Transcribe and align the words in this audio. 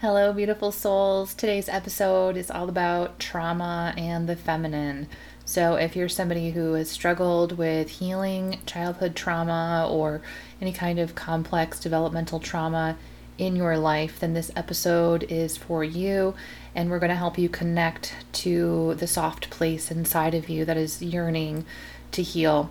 Hello, 0.00 0.32
beautiful 0.32 0.70
souls. 0.70 1.34
Today's 1.34 1.68
episode 1.68 2.36
is 2.36 2.52
all 2.52 2.68
about 2.68 3.18
trauma 3.18 3.92
and 3.96 4.28
the 4.28 4.36
feminine. 4.36 5.08
So, 5.44 5.74
if 5.74 5.96
you're 5.96 6.08
somebody 6.08 6.52
who 6.52 6.74
has 6.74 6.88
struggled 6.88 7.58
with 7.58 7.88
healing 7.88 8.60
childhood 8.64 9.16
trauma 9.16 9.88
or 9.90 10.22
any 10.60 10.72
kind 10.72 11.00
of 11.00 11.16
complex 11.16 11.80
developmental 11.80 12.38
trauma 12.38 12.96
in 13.38 13.56
your 13.56 13.76
life, 13.76 14.20
then 14.20 14.34
this 14.34 14.52
episode 14.54 15.24
is 15.24 15.56
for 15.56 15.82
you. 15.82 16.36
And 16.76 16.90
we're 16.90 17.00
going 17.00 17.10
to 17.10 17.16
help 17.16 17.36
you 17.36 17.48
connect 17.48 18.14
to 18.34 18.94
the 18.94 19.08
soft 19.08 19.50
place 19.50 19.90
inside 19.90 20.32
of 20.32 20.48
you 20.48 20.64
that 20.64 20.76
is 20.76 21.02
yearning 21.02 21.64
to 22.12 22.22
heal. 22.22 22.70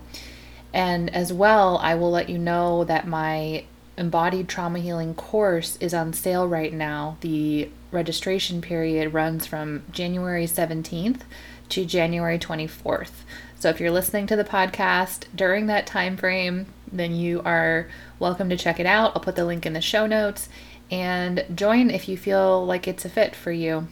And 0.73 1.13
as 1.13 1.33
well, 1.33 1.77
I 1.79 1.93
will 1.95 2.11
let 2.11 2.29
you 2.29 2.37
know 2.37 2.85
that 2.85 3.05
my 3.05 3.65
embodied 3.97 4.47
trauma 4.47 4.79
healing 4.79 5.13
course 5.15 5.75
is 5.77 5.93
on 5.93 6.13
sale 6.13 6.47
right 6.47 6.73
now. 6.73 7.17
The 7.21 7.69
registration 7.91 8.61
period 8.61 9.13
runs 9.13 9.45
from 9.45 9.83
January 9.91 10.45
17th 10.45 11.21
to 11.69 11.85
January 11.85 12.37
24th. 12.37 13.23
So 13.59 13.69
if 13.69 13.79
you're 13.79 13.91
listening 13.91 14.27
to 14.27 14.35
the 14.35 14.43
podcast 14.43 15.25
during 15.35 15.65
that 15.65 15.87
time 15.87 16.15
frame, 16.15 16.67
then 16.91 17.15
you 17.15 17.41
are 17.43 17.87
welcome 18.19 18.49
to 18.49 18.57
check 18.57 18.79
it 18.79 18.85
out. 18.85 19.13
I'll 19.15 19.21
put 19.21 19.35
the 19.35 19.45
link 19.45 19.65
in 19.65 19.73
the 19.73 19.81
show 19.81 20.05
notes 20.05 20.47
and 20.91 21.43
join 21.53 21.89
if 21.89 22.07
you 22.07 22.17
feel 22.17 22.65
like 22.65 22.87
it's 22.87 23.03
a 23.03 23.09
fit 23.09 23.35
for 23.35 23.51
you. 23.51 23.87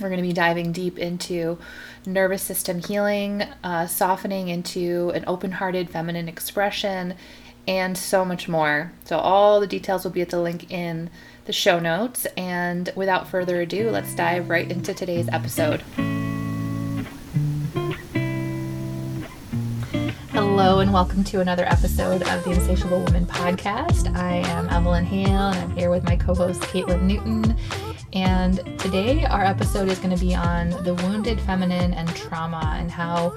We're 0.00 0.08
going 0.08 0.20
to 0.20 0.26
be 0.26 0.32
diving 0.32 0.72
deep 0.72 0.98
into 0.98 1.58
nervous 2.04 2.42
system 2.42 2.80
healing, 2.80 3.42
uh, 3.62 3.86
softening 3.86 4.48
into 4.48 5.12
an 5.14 5.24
open 5.26 5.52
hearted 5.52 5.88
feminine 5.90 6.28
expression, 6.28 7.14
and 7.66 7.96
so 7.96 8.24
much 8.24 8.48
more. 8.48 8.92
So, 9.04 9.18
all 9.18 9.60
the 9.60 9.66
details 9.66 10.04
will 10.04 10.10
be 10.10 10.22
at 10.22 10.30
the 10.30 10.40
link 10.40 10.70
in 10.70 11.10
the 11.46 11.52
show 11.52 11.78
notes. 11.78 12.26
And 12.36 12.92
without 12.94 13.28
further 13.28 13.60
ado, 13.60 13.90
let's 13.90 14.14
dive 14.14 14.48
right 14.48 14.70
into 14.70 14.94
today's 14.94 15.28
episode. 15.28 15.82
Hello, 20.30 20.80
and 20.80 20.92
welcome 20.92 21.24
to 21.24 21.40
another 21.40 21.64
episode 21.64 22.22
of 22.22 22.44
the 22.44 22.52
Insatiable 22.52 23.00
Woman 23.00 23.26
podcast. 23.26 24.14
I 24.14 24.36
am 24.48 24.68
Evelyn 24.68 25.04
Hale, 25.04 25.48
and 25.48 25.58
I'm 25.58 25.76
here 25.76 25.90
with 25.90 26.04
my 26.04 26.16
co 26.16 26.34
host, 26.34 26.60
Kaitlynn 26.62 27.02
Newton. 27.02 27.56
And 28.12 28.56
today, 28.78 29.24
our 29.24 29.44
episode 29.44 29.88
is 29.88 29.98
going 29.98 30.16
to 30.16 30.24
be 30.24 30.34
on 30.34 30.70
the 30.84 30.94
wounded 30.94 31.40
feminine 31.40 31.94
and 31.94 32.08
trauma, 32.14 32.76
and 32.78 32.90
how 32.90 33.34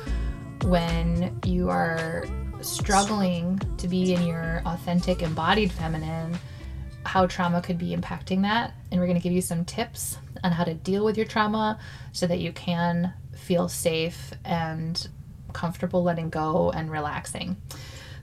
when 0.64 1.40
you 1.46 1.70
are 1.70 2.26
struggling 2.62 3.60
to 3.78 3.88
be 3.88 4.14
in 4.14 4.26
your 4.26 4.62
authentic 4.66 5.22
embodied 5.22 5.72
feminine, 5.72 6.38
how 7.06 7.26
trauma 7.26 7.62
could 7.62 7.78
be 7.78 7.96
impacting 7.96 8.42
that. 8.42 8.74
And 8.92 9.00
we're 9.00 9.08
going 9.08 9.18
to 9.18 9.24
give 9.24 9.34
you 9.34 9.42
some 9.42 9.66
tips 9.66 10.18
on 10.44 10.52
how 10.52 10.64
to 10.64 10.74
deal 10.74 11.06
with 11.06 11.18
your 11.18 11.26
trauma 11.26 11.80
so 12.12 12.28
that 12.28 12.40
you 12.40 12.52
can 12.52 13.14
feel 13.36 13.70
safe 13.70 14.34
and 14.44 15.08
comfortable 15.54 16.04
letting 16.04 16.30
go 16.30 16.72
and 16.72 16.92
relaxing. 16.92 17.58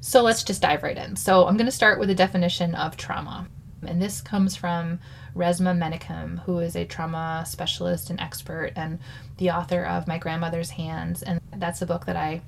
So 0.01 0.23
let's 0.23 0.45
just 0.45 0.61
dive 0.61 0.83
right 0.83 0.99
in. 0.99 1.17
So 1.17 1.47
I'm 1.47 1.57
going 1.57 1.67
to 1.67 1.73
start 1.73 1.99
with 1.99 2.11
a 2.11 2.15
definition 2.15 2.75
of 2.75 2.97
trauma. 2.97 3.49
And 3.87 4.01
this 4.01 4.21
comes 4.21 4.55
from 4.55 5.01
Resmaa 5.35 5.77
Menakem, 5.77 6.41
who 6.41 6.59
is 6.59 6.77
a 6.77 6.85
trauma 6.85 7.45
specialist 7.47 8.11
and 8.11 8.21
expert 8.21 8.73
and 8.77 8.99
the 9.39 9.51
author 9.51 9.85
of 9.85 10.07
My 10.07 10.19
Grandmother's 10.19 10.71
Hands. 10.71 11.23
And 11.23 11.41
that's 11.57 11.83
a 11.83 11.87
book 11.87 12.05
that 12.07 12.17
I 12.17 12.43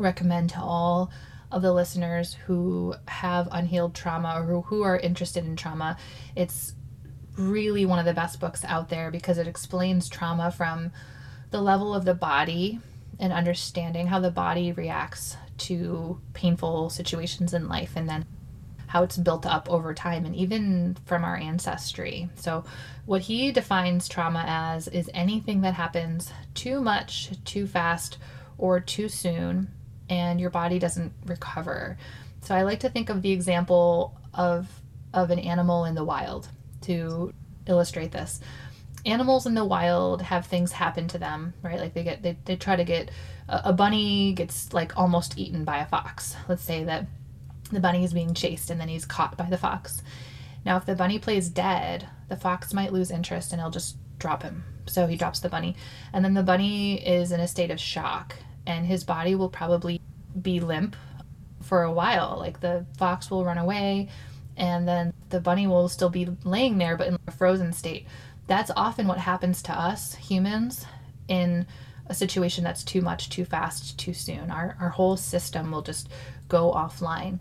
recommend 0.00 0.50
to 0.50 0.60
all 0.60 1.10
of 1.52 1.62
the 1.62 1.72
listeners 1.72 2.34
who 2.46 2.94
have 3.08 3.48
unhealed 3.50 3.94
trauma 3.94 4.34
or 4.36 4.44
who, 4.44 4.60
who 4.62 4.82
are 4.82 4.98
interested 4.98 5.44
in 5.44 5.56
trauma. 5.56 5.96
It's 6.36 6.74
really 7.36 7.86
one 7.86 7.98
of 7.98 8.04
the 8.04 8.14
best 8.14 8.40
books 8.40 8.64
out 8.64 8.88
there 8.88 9.10
because 9.10 9.38
it 9.38 9.48
explains 9.48 10.08
trauma 10.08 10.50
from 10.50 10.92
the 11.50 11.60
level 11.60 11.94
of 11.94 12.04
the 12.04 12.14
body 12.14 12.80
and 13.18 13.32
understanding 13.32 14.06
how 14.06 14.20
the 14.20 14.30
body 14.30 14.72
reacts 14.72 15.36
to 15.58 16.20
painful 16.32 16.90
situations 16.90 17.52
in 17.52 17.68
life 17.68 17.92
and 17.96 18.08
then 18.08 18.24
how 18.86 19.02
it's 19.02 19.16
built 19.16 19.46
up 19.46 19.70
over 19.70 19.94
time 19.94 20.24
and 20.24 20.34
even 20.34 20.96
from 21.04 21.24
our 21.24 21.36
ancestry. 21.36 22.28
So, 22.34 22.64
what 23.06 23.22
he 23.22 23.52
defines 23.52 24.08
trauma 24.08 24.44
as 24.46 24.88
is 24.88 25.10
anything 25.14 25.60
that 25.60 25.74
happens 25.74 26.32
too 26.54 26.80
much, 26.80 27.30
too 27.44 27.66
fast, 27.66 28.18
or 28.58 28.80
too 28.80 29.08
soon 29.08 29.68
and 30.10 30.40
your 30.40 30.50
body 30.50 30.78
doesn't 30.78 31.12
recover. 31.24 31.96
So 32.42 32.54
I 32.54 32.62
like 32.62 32.80
to 32.80 32.90
think 32.90 33.08
of 33.08 33.22
the 33.22 33.30
example 33.30 34.18
of 34.34 34.68
of 35.14 35.30
an 35.30 35.38
animal 35.38 35.86
in 35.86 35.94
the 35.94 36.04
wild 36.04 36.48
to 36.82 37.32
illustrate 37.66 38.12
this. 38.12 38.40
Animals 39.06 39.46
in 39.46 39.54
the 39.54 39.64
wild 39.64 40.22
have 40.22 40.46
things 40.46 40.72
happen 40.72 41.08
to 41.08 41.18
them, 41.18 41.54
right? 41.62 41.78
Like 41.78 41.94
they 41.94 42.04
get 42.04 42.22
they, 42.22 42.36
they 42.44 42.56
try 42.56 42.76
to 42.76 42.84
get 42.84 43.10
a, 43.48 43.62
a 43.66 43.72
bunny 43.72 44.34
gets 44.34 44.72
like 44.72 44.96
almost 44.96 45.38
eaten 45.38 45.64
by 45.64 45.78
a 45.78 45.86
fox. 45.86 46.36
Let's 46.48 46.62
say 46.64 46.84
that 46.84 47.06
the 47.70 47.80
bunny 47.80 48.04
is 48.04 48.12
being 48.12 48.34
chased 48.34 48.70
and 48.70 48.80
then 48.80 48.88
he's 48.88 49.06
caught 49.06 49.36
by 49.36 49.48
the 49.48 49.58
fox. 49.58 50.02
Now 50.64 50.76
if 50.76 50.86
the 50.86 50.94
bunny 50.94 51.18
plays 51.18 51.48
dead, 51.48 52.08
the 52.28 52.36
fox 52.36 52.74
might 52.74 52.92
lose 52.92 53.10
interest 53.10 53.52
and 53.52 53.60
he'll 53.60 53.70
just 53.70 53.96
drop 54.18 54.42
him. 54.42 54.64
So 54.86 55.06
he 55.06 55.16
drops 55.16 55.40
the 55.40 55.48
bunny. 55.48 55.76
And 56.12 56.24
then 56.24 56.34
the 56.34 56.42
bunny 56.42 57.06
is 57.06 57.32
in 57.32 57.40
a 57.40 57.48
state 57.48 57.70
of 57.70 57.80
shock 57.80 58.34
and 58.66 58.86
his 58.86 59.04
body 59.04 59.34
will 59.34 59.48
probably 59.48 60.00
be 60.40 60.60
limp 60.60 60.96
for 61.62 61.82
a 61.82 61.92
while. 61.92 62.36
Like 62.38 62.60
the 62.60 62.86
fox 62.98 63.30
will 63.30 63.44
run 63.44 63.58
away 63.58 64.08
and 64.56 64.86
then 64.86 65.12
the 65.30 65.40
bunny 65.40 65.66
will 65.66 65.88
still 65.88 66.10
be 66.10 66.28
laying 66.44 66.78
there 66.78 66.96
but 66.96 67.08
in 67.08 67.18
a 67.26 67.30
frozen 67.30 67.72
state. 67.72 68.06
That's 68.46 68.70
often 68.76 69.06
what 69.06 69.18
happens 69.18 69.62
to 69.62 69.72
us 69.72 70.14
humans 70.14 70.84
in 71.28 71.66
a 72.06 72.14
situation 72.14 72.64
that's 72.64 72.82
too 72.82 73.00
much, 73.00 73.30
too 73.30 73.44
fast, 73.44 73.98
too 73.98 74.12
soon. 74.12 74.50
Our, 74.50 74.76
our 74.80 74.88
whole 74.88 75.16
system 75.16 75.70
will 75.70 75.82
just 75.82 76.08
go 76.48 76.72
offline. 76.72 77.38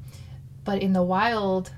But 0.64 0.82
in 0.84 0.94
the 0.94 1.02
wild, 1.02 1.72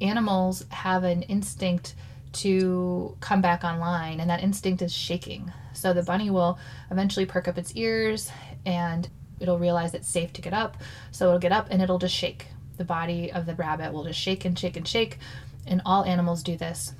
animals 0.00 0.64
have 0.70 1.04
an 1.04 1.22
instinct 1.22 1.94
to 2.32 3.16
come 3.20 3.42
back 3.42 3.64
online, 3.64 4.20
and 4.20 4.30
that 4.30 4.42
instinct 4.42 4.80
is 4.80 4.94
shaking. 4.94 5.52
So 5.74 5.92
the 5.92 6.02
bunny 6.02 6.30
will 6.30 6.58
eventually 6.90 7.26
perk 7.26 7.48
up 7.48 7.58
its 7.58 7.74
ears 7.76 8.30
and 8.64 9.08
it'll 9.40 9.58
realize 9.58 9.94
it's 9.94 10.08
safe 10.08 10.32
to 10.34 10.42
get 10.42 10.52
up. 10.52 10.76
So 11.10 11.28
it'll 11.28 11.38
get 11.38 11.52
up 11.52 11.68
and 11.70 11.82
it'll 11.82 11.98
just 11.98 12.14
shake. 12.14 12.46
The 12.76 12.84
body 12.84 13.32
of 13.32 13.46
the 13.46 13.54
rabbit 13.54 13.92
will 13.92 14.04
just 14.04 14.18
shake 14.18 14.44
and 14.44 14.58
shake 14.58 14.76
and 14.76 14.86
shake. 14.86 15.18
And 15.66 15.82
all 15.84 16.04
animals 16.04 16.42
do 16.42 16.56
this. 16.56 16.94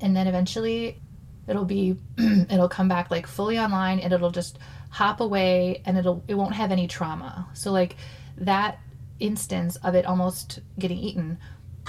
And 0.00 0.16
then 0.16 0.26
eventually 0.26 1.00
it'll 1.46 1.64
be 1.64 1.96
it'll 2.18 2.68
come 2.68 2.88
back 2.88 3.10
like 3.10 3.26
fully 3.26 3.58
online 3.58 4.00
and 4.00 4.12
it'll 4.12 4.30
just 4.30 4.58
hop 4.90 5.20
away 5.20 5.82
and 5.84 5.98
it'll 5.98 6.22
it 6.28 6.34
won't 6.34 6.54
have 6.54 6.72
any 6.72 6.86
trauma. 6.86 7.46
So 7.54 7.72
like 7.72 7.96
that 8.38 8.78
instance 9.20 9.76
of 9.76 9.94
it 9.94 10.06
almost 10.06 10.60
getting 10.78 10.98
eaten, 10.98 11.38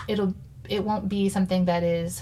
it'll 0.07 0.33
it 0.69 0.83
won't 0.83 1.09
be 1.09 1.29
something 1.29 1.65
that 1.65 1.83
is 1.83 2.21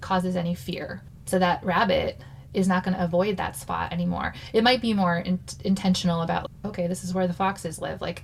causes 0.00 0.36
any 0.36 0.54
fear. 0.54 1.02
So 1.26 1.38
that 1.38 1.64
rabbit 1.64 2.20
is 2.54 2.68
not 2.68 2.84
going 2.84 2.96
to 2.96 3.04
avoid 3.04 3.36
that 3.36 3.56
spot 3.56 3.92
anymore. 3.92 4.34
It 4.52 4.64
might 4.64 4.80
be 4.80 4.94
more 4.94 5.18
in- 5.18 5.40
intentional 5.64 6.22
about, 6.22 6.50
okay, 6.64 6.86
this 6.86 7.04
is 7.04 7.12
where 7.12 7.26
the 7.26 7.34
foxes 7.34 7.80
live. 7.80 8.00
Like 8.00 8.22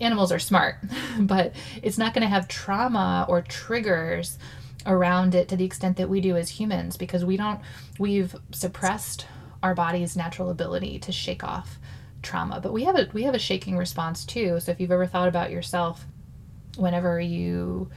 animals 0.00 0.32
are 0.32 0.38
smart, 0.38 0.76
but 1.20 1.54
it's 1.82 1.98
not 1.98 2.14
going 2.14 2.22
to 2.22 2.28
have 2.28 2.48
trauma 2.48 3.26
or 3.28 3.42
triggers 3.42 4.38
around 4.86 5.34
it 5.34 5.48
to 5.48 5.56
the 5.56 5.64
extent 5.64 5.96
that 5.98 6.08
we 6.08 6.20
do 6.20 6.36
as 6.36 6.48
humans 6.48 6.96
because 6.96 7.24
we 7.24 7.36
don't, 7.36 7.60
we've 7.98 8.34
suppressed 8.52 9.26
our 9.62 9.74
body's 9.74 10.16
natural 10.16 10.50
ability 10.50 10.98
to 11.00 11.12
shake 11.12 11.44
off 11.44 11.78
trauma. 12.22 12.60
But 12.60 12.72
we 12.72 12.84
have 12.84 12.96
a 12.96 13.08
we 13.12 13.24
have 13.24 13.34
a 13.34 13.38
shaking 13.38 13.76
response 13.76 14.24
too. 14.24 14.60
So 14.60 14.72
if 14.72 14.80
you've 14.80 14.92
ever 14.92 15.06
thought 15.06 15.28
about 15.28 15.50
yourself 15.50 16.04
whenever 16.76 17.20
you 17.20 17.90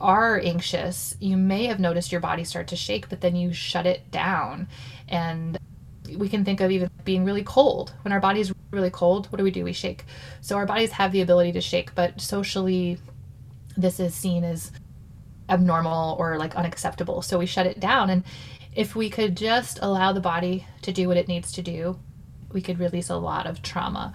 are 0.00 0.40
anxious, 0.40 1.16
you 1.20 1.36
may 1.36 1.66
have 1.66 1.80
noticed 1.80 2.12
your 2.12 2.20
body 2.20 2.44
start 2.44 2.68
to 2.68 2.76
shake, 2.76 3.08
but 3.08 3.20
then 3.20 3.36
you 3.36 3.52
shut 3.52 3.86
it 3.86 4.10
down. 4.10 4.68
And 5.08 5.58
we 6.16 6.28
can 6.28 6.44
think 6.44 6.60
of 6.60 6.70
even 6.70 6.90
being 7.04 7.24
really 7.24 7.42
cold. 7.42 7.94
When 8.02 8.12
our 8.12 8.20
body's 8.20 8.52
really 8.70 8.90
cold, 8.90 9.26
what 9.32 9.38
do 9.38 9.44
we 9.44 9.50
do? 9.50 9.64
We 9.64 9.72
shake. 9.72 10.04
So 10.40 10.56
our 10.56 10.66
bodies 10.66 10.92
have 10.92 11.12
the 11.12 11.22
ability 11.22 11.52
to 11.52 11.60
shake, 11.60 11.94
but 11.94 12.20
socially, 12.20 12.98
this 13.76 13.98
is 14.00 14.14
seen 14.14 14.44
as 14.44 14.72
abnormal 15.48 16.16
or 16.18 16.38
like 16.38 16.56
unacceptable. 16.56 17.22
So 17.22 17.38
we 17.38 17.46
shut 17.46 17.66
it 17.66 17.80
down. 17.80 18.10
And 18.10 18.24
if 18.74 18.94
we 18.96 19.10
could 19.10 19.36
just 19.36 19.78
allow 19.82 20.12
the 20.12 20.20
body 20.20 20.66
to 20.82 20.92
do 20.92 21.08
what 21.08 21.16
it 21.16 21.28
needs 21.28 21.52
to 21.52 21.62
do, 21.62 21.98
we 22.52 22.60
could 22.60 22.78
release 22.78 23.10
a 23.10 23.16
lot 23.16 23.46
of 23.46 23.62
trauma. 23.62 24.14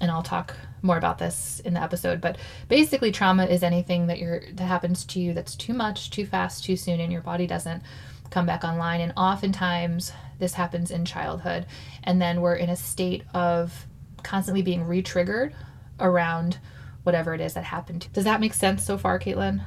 And 0.00 0.10
I'll 0.10 0.22
talk 0.22 0.54
more 0.82 0.98
about 0.98 1.18
this 1.18 1.60
in 1.64 1.74
the 1.74 1.82
episode, 1.82 2.20
but 2.20 2.36
basically 2.68 3.12
trauma 3.12 3.44
is 3.46 3.62
anything 3.62 4.06
that 4.06 4.18
you're 4.18 4.42
that 4.52 4.64
happens 4.64 5.04
to 5.04 5.20
you 5.20 5.34
that's 5.34 5.56
too 5.56 5.74
much, 5.74 6.10
too 6.10 6.26
fast, 6.26 6.64
too 6.64 6.76
soon 6.76 7.00
and 7.00 7.12
your 7.12 7.22
body 7.22 7.46
doesn't 7.46 7.82
come 8.30 8.46
back 8.46 8.62
online 8.62 9.00
and 9.00 9.12
oftentimes 9.16 10.12
this 10.38 10.54
happens 10.54 10.90
in 10.90 11.04
childhood 11.04 11.66
and 12.04 12.20
then 12.20 12.40
we're 12.40 12.54
in 12.54 12.68
a 12.68 12.76
state 12.76 13.24
of 13.32 13.86
constantly 14.22 14.62
being 14.62 14.84
re-triggered 14.84 15.54
around 16.00 16.58
whatever 17.02 17.34
it 17.34 17.40
is 17.40 17.54
that 17.54 17.64
happened. 17.64 18.08
Does 18.12 18.24
that 18.24 18.40
make 18.40 18.52
sense 18.52 18.84
so 18.84 18.98
far, 18.98 19.18
Kaitlynn? 19.18 19.64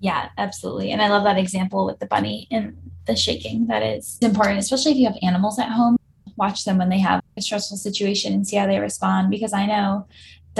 Yeah, 0.00 0.30
absolutely. 0.38 0.92
And 0.92 1.02
I 1.02 1.08
love 1.08 1.24
that 1.24 1.36
example 1.36 1.84
with 1.84 1.98
the 1.98 2.06
bunny 2.06 2.48
and 2.50 2.76
the 3.06 3.14
shaking. 3.14 3.66
That 3.66 3.82
is 3.82 4.18
important, 4.22 4.58
especially 4.58 4.92
if 4.92 4.98
you 4.98 5.06
have 5.06 5.18
animals 5.22 5.58
at 5.58 5.68
home. 5.68 5.98
Watch 6.36 6.64
them 6.64 6.78
when 6.78 6.88
they 6.88 7.00
have 7.00 7.22
a 7.36 7.42
stressful 7.42 7.76
situation 7.76 8.32
and 8.32 8.46
see 8.46 8.56
how 8.56 8.66
they 8.66 8.78
respond. 8.78 9.30
Because 9.30 9.52
I 9.52 9.66
know 9.66 10.06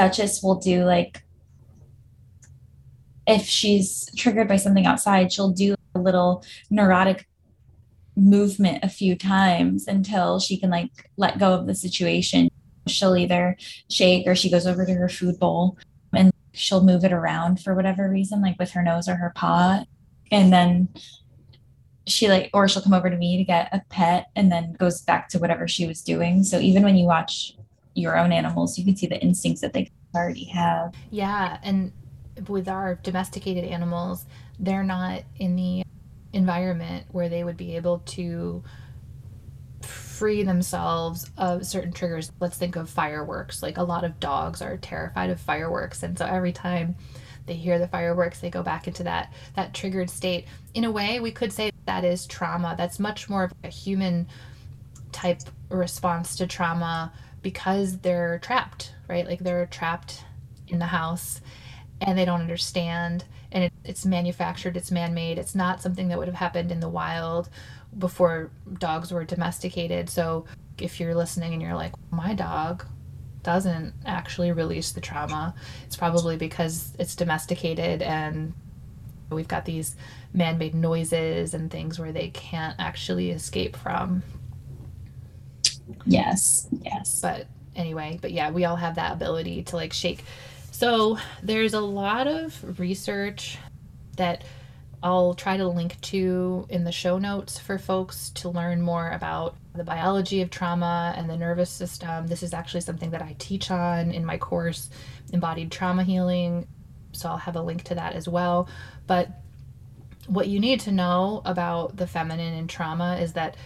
Duchess 0.01 0.43
will 0.43 0.55
do 0.55 0.85
like, 0.85 1.23
if 3.27 3.45
she's 3.45 4.09
triggered 4.17 4.49
by 4.49 4.57
something 4.57 4.87
outside, 4.87 5.31
she'll 5.31 5.51
do 5.51 5.75
a 5.95 5.99
little 5.99 6.43
neurotic 6.71 7.29
movement 8.17 8.83
a 8.83 8.89
few 8.89 9.15
times 9.15 9.87
until 9.87 10.41
she 10.41 10.57
can 10.57 10.71
like 10.71 11.11
let 11.19 11.39
go 11.39 11.53
of 11.53 11.67
the 11.67 11.75
situation. 11.75 12.49
She'll 12.87 13.15
either 13.15 13.59
shake 13.91 14.27
or 14.27 14.35
she 14.35 14.51
goes 14.51 14.67
over 14.67 14.87
to 14.87 14.95
her 14.95 15.11
food 15.11 15.39
bowl 15.39 15.77
and 16.15 16.33
she'll 16.53 16.83
move 16.83 17.05
it 17.05 17.13
around 17.13 17.61
for 17.61 17.75
whatever 17.75 18.09
reason, 18.09 18.41
like 18.41 18.59
with 18.59 18.71
her 18.71 18.83
nose 18.83 19.07
or 19.07 19.17
her 19.17 19.33
paw. 19.37 19.85
And 20.33 20.51
then 20.51 20.89
she 22.07 22.29
like, 22.29 22.49
or 22.55 22.69
she'll 22.69 22.81
come 22.81 22.95
over 22.95 23.11
to 23.11 23.19
me 23.19 23.37
to 23.37 23.45
get 23.45 23.69
a 23.71 23.83
pet 23.91 24.29
and 24.35 24.51
then 24.51 24.73
goes 24.73 25.03
back 25.03 25.29
to 25.29 25.39
whatever 25.39 25.69
she 25.69 25.87
was 25.87 26.01
doing. 26.01 26.43
So 26.43 26.59
even 26.59 26.85
when 26.85 26.97
you 26.97 27.05
watch 27.05 27.55
your 28.01 28.19
own 28.19 28.33
animals, 28.33 28.79
you 28.79 28.85
can 28.85 28.97
see 28.97 29.07
the 29.07 29.21
instincts 29.21 29.61
that 29.61 29.73
they 29.73 29.91
already 30.15 30.45
have. 30.45 30.95
Yeah. 31.11 31.59
And 31.63 31.93
with 32.49 32.69
our 32.69 32.97
domesticated 32.97 33.65
animals, 33.65 34.27
they're 34.59 34.85
not 34.85 35.23
in 35.37 35.57
the 35.57 35.85
environment 36.33 37.07
where 37.13 37.29
they 37.29 37.45
would 37.45 37.57
be 37.57 37.77
able 37.77 38.01
to 38.01 38.63
free 39.83 40.43
themselves 40.43 41.31
of 41.39 41.67
certain 41.67 41.93
triggers. 41.93 42.31
Let's 42.41 42.59
think 42.59 42.77
of 42.77 42.91
fireworks. 42.91 43.63
Like 43.63 43.79
a 43.79 43.83
lot 43.83 44.05
of 44.05 44.21
dogs 44.21 44.61
are 44.63 44.77
terrified 44.77 45.31
of 45.31 45.41
fireworks, 45.41 46.03
and 46.03 46.17
so 46.17 46.27
every 46.27 46.53
time 46.53 46.95
they 47.47 47.55
hear 47.55 47.79
the 47.79 47.89
fireworks, 47.89 48.41
they 48.41 48.51
go 48.51 48.63
back 48.63 48.87
into 48.87 49.03
that 49.05 49.33
that 49.57 49.73
triggered 49.73 50.11
state. 50.11 50.47
In 50.75 50.85
a 50.85 50.91
way, 50.91 51.21
we 51.21 51.33
could 51.33 51.53
say 51.53 51.71
that 51.87 52.05
is 52.05 52.27
trauma. 52.27 52.75
That's 52.77 52.99
much 52.99 53.31
more 53.31 53.45
of 53.45 53.53
a 53.65 53.69
human 53.69 54.29
type 55.11 55.41
response 55.71 56.37
to 56.37 56.47
trauma 56.47 57.13
because 57.43 57.99
they're 57.99 58.39
trapped, 58.39 58.95
right? 59.09 59.27
Like 59.27 59.41
they're 59.41 59.67
trapped 59.67 60.25
in 60.69 60.79
the 60.79 60.87
house 60.87 61.41
and 62.01 62.19
they 62.19 62.25
don't 62.25 62.41
understand. 62.41 63.25
And 63.53 63.65
it, 63.65 63.73
it's 63.85 64.07
manufactured 64.07 64.77
it's 64.77 64.91
man-made. 64.91 65.39
It's 65.39 65.55
not 65.55 65.83
something 65.83 66.09
that 66.09 66.19
would 66.19 66.29
have 66.29 66.37
happened 66.37 66.71
in 66.71 66.81
the 66.81 66.89
wild 66.89 67.49
before 67.99 68.51
dogs 68.79 69.13
were 69.13 69.25
domesticated. 69.25 70.09
So 70.09 70.45
if 70.79 71.01
you're 71.01 71.15
listening 71.15 71.53
and 71.53 71.63
you're 71.63 71.75
like 71.75 71.93
my 72.11 72.35
dog 72.35 72.85
doesn't 73.43 73.95
actually 74.05 74.53
release 74.53 74.93
the 74.93 75.01
trauma 75.01 75.55
it's 75.87 75.97
probably 75.97 76.37
because 76.37 76.93
it's 76.99 77.17
domesticated 77.17 78.03
and 78.03 78.53
we've 79.31 79.49
got 79.49 79.65
these 79.65 79.97
man-made 80.35 80.75
noises 80.75 81.55
and 81.55 81.71
things 81.71 81.99
where 81.99 82.13
they 82.13 82.29
can't 82.29 82.77
actually 82.79 83.31
escape 83.31 83.77
from 83.77 84.23
yes 86.07 86.69
yes 86.83 87.21
but 87.21 87.47
anyway 87.77 88.19
but 88.21 88.33
yeah 88.33 88.51
we 88.51 88.65
all 88.65 88.77
have 88.77 88.97
that 88.97 89.13
ability 89.13 89.63
to 89.63 89.77
like 89.77 89.93
shake 89.93 90.25
so 90.71 91.19
there's 91.43 91.75
a 91.75 91.81
lot 91.81 92.27
of 92.27 92.79
research 92.79 93.59
that 94.17 94.45
I'll 95.03 95.35
try 95.35 95.57
to 95.57 95.67
link 95.67 96.01
to 96.03 96.67
in 96.69 96.85
the 96.85 96.93
show 96.93 97.19
notes 97.19 97.59
for 97.59 97.79
folks 97.79 98.31
to 98.31 98.51
learn 98.51 98.83
more 98.83 99.11
about 99.11 99.57
the 99.75 99.85
biology 99.85 100.43
of 100.43 100.51
trauma 100.51 101.15
and 101.17 101.29
the 101.29 101.37
nervous 101.37 101.71
system. 101.71 102.27
This 102.27 102.43
is 102.43 102.53
actually 102.53 102.83
something 102.83 103.11
that 103.11 103.23
I 103.23 103.35
teach 103.39 103.71
on 103.71 104.11
in 104.11 104.25
my 104.25 104.37
course, 104.37 104.91
Embodied 105.33 105.73
Trauma 105.73 106.05
Healing. 106.05 106.67
So 107.13 107.31
I'll 107.31 107.39
have 107.39 107.57
a 107.57 107.63
link 107.63 107.85
to 107.85 107.95
that 107.95 108.15
as 108.15 108.29
well. 108.29 108.69
But 109.07 109.31
what 110.27 110.49
you 110.49 110.61
need 110.61 110.81
to 110.81 110.93
know 110.93 111.41
about 111.45 111.97
the 111.97 112.07
feminine 112.07 112.55
and 112.55 112.69
trauma 112.69 113.17
is 113.21 113.33
that 113.35 113.57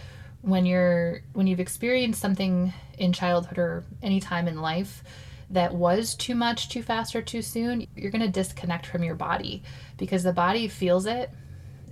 when 0.45 0.65
you're 0.65 1.21
when 1.33 1.47
you've 1.47 1.59
experienced 1.59 2.21
something 2.21 2.71
in 2.99 3.11
childhood 3.11 3.57
or 3.57 3.83
any 4.03 4.19
time 4.19 4.47
in 4.47 4.61
life 4.61 5.03
that 5.49 5.73
was 5.73 6.15
too 6.15 6.35
much, 6.35 6.69
too 6.69 6.83
fast, 6.83 7.15
or 7.15 7.21
too 7.21 7.41
soon, 7.41 7.87
you're 7.95 8.11
going 8.11 8.21
to 8.21 8.29
disconnect 8.29 8.85
from 8.85 9.03
your 9.03 9.15
body 9.15 9.63
because 9.97 10.23
the 10.23 10.33
body 10.33 10.67
feels 10.67 11.05
it 11.05 11.31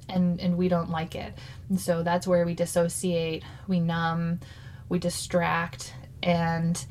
and, 0.07 0.39
and 0.39 0.57
we 0.57 0.67
don't 0.67 0.89
like 0.89 1.15
it. 1.15 1.33
And 1.69 1.79
so 1.79 2.03
that's 2.03 2.27
where 2.27 2.45
we 2.45 2.53
dissociate, 2.53 3.43
we 3.67 3.79
numb, 3.79 4.39
we 4.89 4.99
distract, 4.99 5.93
and 6.21 6.83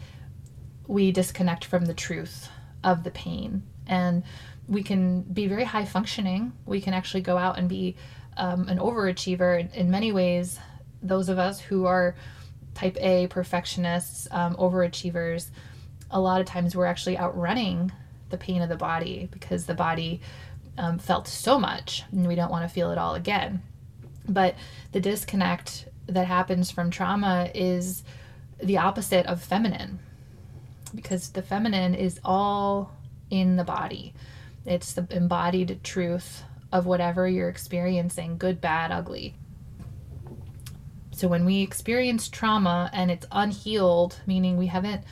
we 0.87 1.13
disconnect 1.13 1.65
from 1.65 1.85
the 1.85 1.95
truth 1.95 2.49
of 2.83 3.05
the 3.05 3.11
pain. 3.11 3.63
And 3.87 4.25
we 4.69 4.83
can 4.83 5.23
be 5.23 5.47
very 5.47 5.65
high 5.65 5.85
functioning. 5.85 6.53
We 6.67 6.81
can 6.81 6.95
actually 6.95 7.23
go 7.23 7.37
out 7.37 7.59
and 7.59 7.69
be 7.69 7.97
um, 8.37 8.69
an 8.69 8.79
overachiever. 8.79 9.73
In 9.75 9.91
many 9.91 10.13
ways, 10.13 10.59
those 11.03 11.29
of 11.29 11.39
us 11.39 11.61
who 11.61 11.87
are 11.87 12.15
type 12.75 12.97
A 13.01 13.27
perfectionists, 13.29 14.29
um, 14.31 14.55
overachievers, 14.57 15.49
a 16.11 16.21
lot 16.21 16.41
of 16.41 16.47
times 16.47 16.77
we're 16.77 16.87
actually 16.87 17.19
outrunning 17.19 17.93
the 18.31 18.39
pain 18.39 18.63
of 18.63 18.69
the 18.69 18.77
body 18.77 19.29
because 19.31 19.67
the 19.67 19.75
body 19.75 20.21
um, 20.79 20.99
felt 20.99 21.29
so 21.29 21.59
much 21.59 22.05
and 22.13 22.27
we 22.27 22.35
don't 22.35 22.51
want 22.51 22.65
to 22.65 22.73
feel 22.73 22.91
it 22.91 22.99
all 22.99 23.15
again. 23.15 23.63
But 24.29 24.55
the 24.93 25.01
disconnect 25.01 25.89
that 26.07 26.27
happens 26.27 26.71
from 26.71 26.91
trauma 26.91 27.51
is 27.55 28.03
the 28.63 28.79
opposite 28.79 29.27
of 29.27 29.43
feminine 29.43 29.99
because 30.95 31.31
the 31.31 31.43
feminine 31.43 31.95
is 31.95 32.21
all 32.25 32.93
in 33.31 33.57
the 33.57 33.65
body. 33.65 34.15
It's 34.65 34.93
the 34.93 35.07
embodied 35.11 35.83
truth 35.83 36.43
of 36.71 36.87
whatever 36.87 37.29
you're 37.29 37.49
experiencing, 37.49 38.39
good, 38.39 38.61
bad, 38.61 38.91
ugly. 38.91 39.35
So 41.23 41.29
when 41.29 41.45
we 41.45 41.63
experience 41.63 42.29
trauma 42.29 42.91
and 42.93 43.09
it's 43.09 43.29
unhealed, 43.31 44.19
meaning 44.27 44.57
we 44.57 44.67
haven't 44.67 45.05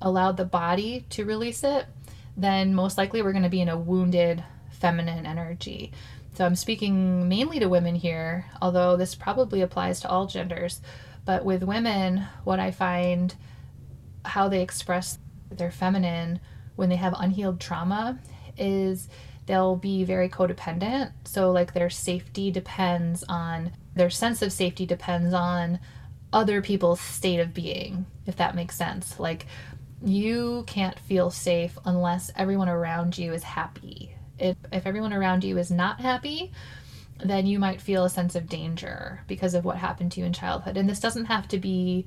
allowed 0.00 0.38
the 0.38 0.46
body 0.46 1.04
to 1.10 1.26
release 1.26 1.62
it, 1.62 1.84
then 2.34 2.74
most 2.74 2.96
likely 2.96 3.20
we're 3.20 3.32
going 3.32 3.42
to 3.42 3.50
be 3.50 3.60
in 3.60 3.68
a 3.68 3.76
wounded 3.76 4.42
feminine 4.70 5.26
energy. 5.26 5.92
So 6.32 6.46
I'm 6.46 6.56
speaking 6.56 7.28
mainly 7.28 7.58
to 7.58 7.68
women 7.68 7.94
here, 7.94 8.46
although 8.62 8.96
this 8.96 9.14
probably 9.14 9.60
applies 9.60 10.00
to 10.00 10.08
all 10.08 10.26
genders. 10.26 10.80
But 11.26 11.44
with 11.44 11.62
women, 11.62 12.26
what 12.44 12.58
I 12.58 12.70
find 12.70 13.34
how 14.24 14.48
they 14.48 14.62
express 14.62 15.18
their 15.50 15.70
feminine 15.70 16.40
when 16.76 16.88
they 16.88 16.96
have 16.96 17.14
unhealed 17.18 17.60
trauma 17.60 18.18
is 18.56 19.10
they'll 19.44 19.76
be 19.76 20.04
very 20.04 20.30
codependent. 20.30 21.12
So, 21.26 21.52
like, 21.52 21.74
their 21.74 21.90
safety 21.90 22.50
depends 22.50 23.24
on, 23.28 23.72
their 23.94 24.10
sense 24.10 24.42
of 24.42 24.52
safety 24.52 24.86
depends 24.86 25.32
on 25.32 25.78
other 26.32 26.60
people's 26.60 27.00
state 27.00 27.40
of 27.40 27.54
being, 27.54 28.06
if 28.26 28.36
that 28.36 28.56
makes 28.56 28.76
sense. 28.76 29.20
Like, 29.20 29.46
you 30.04 30.64
can't 30.66 30.98
feel 30.98 31.30
safe 31.30 31.78
unless 31.84 32.30
everyone 32.36 32.68
around 32.68 33.16
you 33.16 33.32
is 33.32 33.42
happy. 33.42 34.14
If, 34.38 34.56
if 34.72 34.86
everyone 34.86 35.12
around 35.12 35.44
you 35.44 35.58
is 35.58 35.70
not 35.70 36.00
happy, 36.00 36.52
then 37.24 37.46
you 37.46 37.58
might 37.58 37.80
feel 37.80 38.04
a 38.04 38.10
sense 38.10 38.34
of 38.34 38.48
danger 38.48 39.22
because 39.28 39.54
of 39.54 39.64
what 39.64 39.76
happened 39.76 40.12
to 40.12 40.20
you 40.20 40.26
in 40.26 40.32
childhood. 40.32 40.76
And 40.76 40.88
this 40.88 41.00
doesn't 41.00 41.26
have 41.26 41.46
to 41.48 41.58
be 41.58 42.06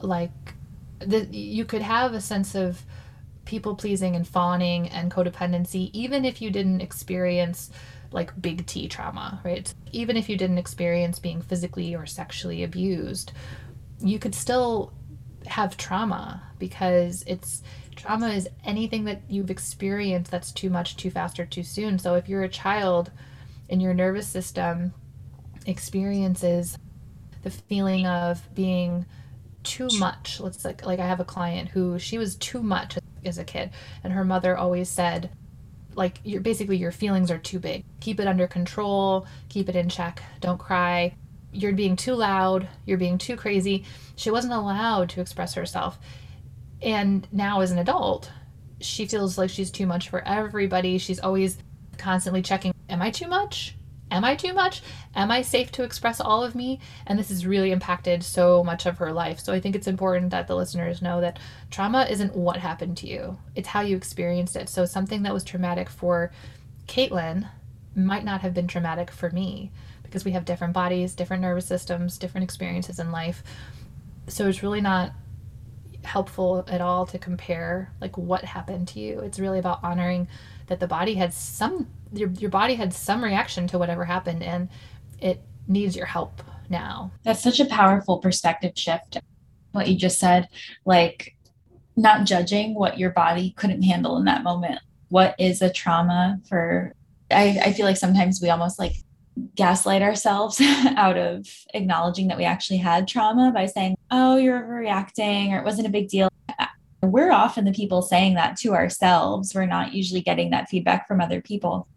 like 0.00 0.30
the, 0.98 1.24
you 1.26 1.64
could 1.64 1.82
have 1.82 2.12
a 2.12 2.20
sense 2.20 2.54
of 2.54 2.84
people 3.44 3.74
pleasing 3.74 4.14
and 4.14 4.28
fawning 4.28 4.88
and 4.88 5.10
codependency 5.10 5.90
even 5.92 6.24
if 6.24 6.40
you 6.40 6.50
didn't 6.50 6.80
experience 6.80 7.70
like 8.12 8.40
big 8.40 8.66
T 8.66 8.88
trauma, 8.88 9.40
right? 9.44 9.72
Even 9.92 10.16
if 10.16 10.28
you 10.28 10.36
didn't 10.36 10.58
experience 10.58 11.18
being 11.18 11.42
physically 11.42 11.94
or 11.94 12.06
sexually 12.06 12.62
abused, 12.62 13.32
you 14.00 14.18
could 14.18 14.34
still 14.34 14.92
have 15.46 15.76
trauma 15.76 16.42
because 16.58 17.24
it's 17.26 17.62
trauma 17.96 18.28
is 18.28 18.48
anything 18.64 19.04
that 19.04 19.22
you've 19.28 19.50
experienced 19.50 20.30
that's 20.30 20.52
too 20.52 20.70
much, 20.70 20.96
too 20.96 21.10
fast, 21.10 21.38
or 21.38 21.46
too 21.46 21.62
soon. 21.62 21.98
So 21.98 22.14
if 22.14 22.28
you're 22.28 22.42
a 22.42 22.48
child 22.48 23.10
and 23.68 23.80
your 23.80 23.94
nervous 23.94 24.26
system 24.26 24.92
experiences 25.66 26.78
the 27.42 27.50
feeling 27.50 28.06
of 28.06 28.52
being 28.54 29.06
too 29.62 29.88
much, 29.98 30.40
let's 30.40 30.64
like 30.64 30.84
like 30.84 30.98
I 30.98 31.06
have 31.06 31.20
a 31.20 31.24
client 31.24 31.70
who 31.70 31.98
she 31.98 32.18
was 32.18 32.36
too 32.36 32.62
much 32.62 32.98
as 33.24 33.38
a 33.38 33.44
kid, 33.44 33.70
and 34.02 34.12
her 34.12 34.24
mother 34.24 34.56
always 34.56 34.88
said, 34.88 35.30
like 35.94 36.20
you're 36.24 36.40
basically 36.40 36.76
your 36.76 36.92
feelings 36.92 37.30
are 37.30 37.38
too 37.38 37.58
big. 37.58 37.84
Keep 38.00 38.20
it 38.20 38.28
under 38.28 38.46
control, 38.46 39.26
keep 39.48 39.68
it 39.68 39.76
in 39.76 39.88
check, 39.88 40.22
don't 40.40 40.58
cry 40.58 41.14
you're 41.52 41.72
being 41.72 41.96
too 41.96 42.14
loud, 42.14 42.68
you're 42.86 42.98
being 42.98 43.18
too 43.18 43.36
crazy. 43.36 43.84
She 44.16 44.30
wasn't 44.30 44.54
allowed 44.54 45.10
to 45.10 45.20
express 45.20 45.54
herself. 45.54 45.98
And 46.82 47.26
now, 47.32 47.60
as 47.60 47.70
an 47.70 47.78
adult, 47.78 48.30
she 48.80 49.06
feels 49.06 49.36
like 49.36 49.50
she's 49.50 49.70
too 49.70 49.86
much 49.86 50.08
for 50.08 50.26
everybody. 50.26 50.98
She's 50.98 51.20
always 51.20 51.58
constantly 51.98 52.42
checking 52.42 52.72
Am 52.88 53.02
I 53.02 53.10
too 53.10 53.28
much? 53.28 53.76
Am 54.10 54.24
I 54.24 54.34
too 54.34 54.52
much? 54.52 54.82
Am 55.14 55.30
I 55.30 55.42
safe 55.42 55.70
to 55.72 55.84
express 55.84 56.20
all 56.20 56.42
of 56.42 56.54
me? 56.54 56.80
And 57.06 57.18
this 57.18 57.28
has 57.28 57.46
really 57.46 57.70
impacted 57.70 58.22
so 58.24 58.64
much 58.64 58.86
of 58.86 58.98
her 58.98 59.12
life. 59.12 59.38
So 59.38 59.52
I 59.52 59.60
think 59.60 59.76
it's 59.76 59.86
important 59.86 60.30
that 60.30 60.48
the 60.48 60.56
listeners 60.56 61.00
know 61.00 61.20
that 61.20 61.38
trauma 61.70 62.06
isn't 62.10 62.34
what 62.34 62.56
happened 62.56 62.96
to 62.98 63.06
you, 63.06 63.38
it's 63.54 63.68
how 63.68 63.82
you 63.82 63.96
experienced 63.96 64.56
it. 64.56 64.68
So 64.68 64.84
something 64.84 65.22
that 65.22 65.32
was 65.32 65.44
traumatic 65.44 65.88
for 65.88 66.32
Kaitlynn 66.86 67.48
might 67.94 68.24
not 68.24 68.40
have 68.40 68.54
been 68.54 68.66
traumatic 68.66 69.10
for 69.10 69.30
me 69.30 69.70
because 70.02 70.24
we 70.24 70.32
have 70.32 70.44
different 70.44 70.72
bodies, 70.72 71.14
different 71.14 71.42
nervous 71.42 71.66
systems, 71.66 72.18
different 72.18 72.44
experiences 72.44 72.98
in 72.98 73.12
life. 73.12 73.42
So 74.26 74.48
it's 74.48 74.62
really 74.62 74.80
not 74.80 75.12
helpful 76.02 76.64
at 76.66 76.80
all 76.80 77.06
to 77.06 77.18
compare 77.18 77.92
like 78.00 78.16
what 78.16 78.44
happened 78.44 78.88
to 78.88 79.00
you. 79.00 79.20
It's 79.20 79.38
really 79.38 79.58
about 79.58 79.84
honoring 79.84 80.28
that 80.66 80.80
the 80.80 80.86
body 80.86 81.14
had 81.14 81.32
some 81.32 81.88
your 82.12 82.30
your 82.30 82.50
body 82.50 82.74
had 82.74 82.92
some 82.92 83.22
reaction 83.22 83.66
to 83.68 83.78
whatever 83.78 84.04
happened 84.04 84.42
and 84.42 84.68
it 85.20 85.42
needs 85.68 85.96
your 85.96 86.06
help 86.06 86.42
now. 86.68 87.12
That's 87.24 87.42
such 87.42 87.60
a 87.60 87.64
powerful 87.66 88.18
perspective 88.18 88.72
shift. 88.74 89.18
What 89.72 89.88
you 89.88 89.96
just 89.96 90.18
said, 90.18 90.48
like 90.84 91.36
not 91.96 92.26
judging 92.26 92.74
what 92.74 92.98
your 92.98 93.10
body 93.10 93.52
couldn't 93.56 93.82
handle 93.82 94.16
in 94.16 94.24
that 94.24 94.42
moment. 94.42 94.80
What 95.08 95.34
is 95.38 95.62
a 95.62 95.72
trauma 95.72 96.40
for 96.48 96.94
I, 97.30 97.60
I 97.66 97.72
feel 97.72 97.86
like 97.86 97.96
sometimes 97.96 98.40
we 98.40 98.50
almost 98.50 98.78
like 98.78 98.94
gaslight 99.54 100.02
ourselves 100.02 100.60
out 100.96 101.16
of 101.16 101.46
acknowledging 101.74 102.28
that 102.28 102.38
we 102.38 102.44
actually 102.44 102.78
had 102.78 103.06
trauma 103.06 103.52
by 103.52 103.66
saying, 103.66 103.96
oh, 104.10 104.36
you're 104.36 104.60
overreacting 104.60 105.52
or 105.52 105.58
it 105.58 105.64
wasn't 105.64 105.86
a 105.86 105.90
big 105.90 106.08
deal. 106.08 106.28
We're 107.02 107.32
often 107.32 107.64
the 107.64 107.72
people 107.72 108.02
saying 108.02 108.34
that 108.34 108.56
to 108.58 108.74
ourselves. 108.74 109.54
We're 109.54 109.66
not 109.66 109.94
usually 109.94 110.20
getting 110.20 110.50
that 110.50 110.68
feedback 110.68 111.08
from 111.08 111.20
other 111.20 111.40
people. 111.40 111.88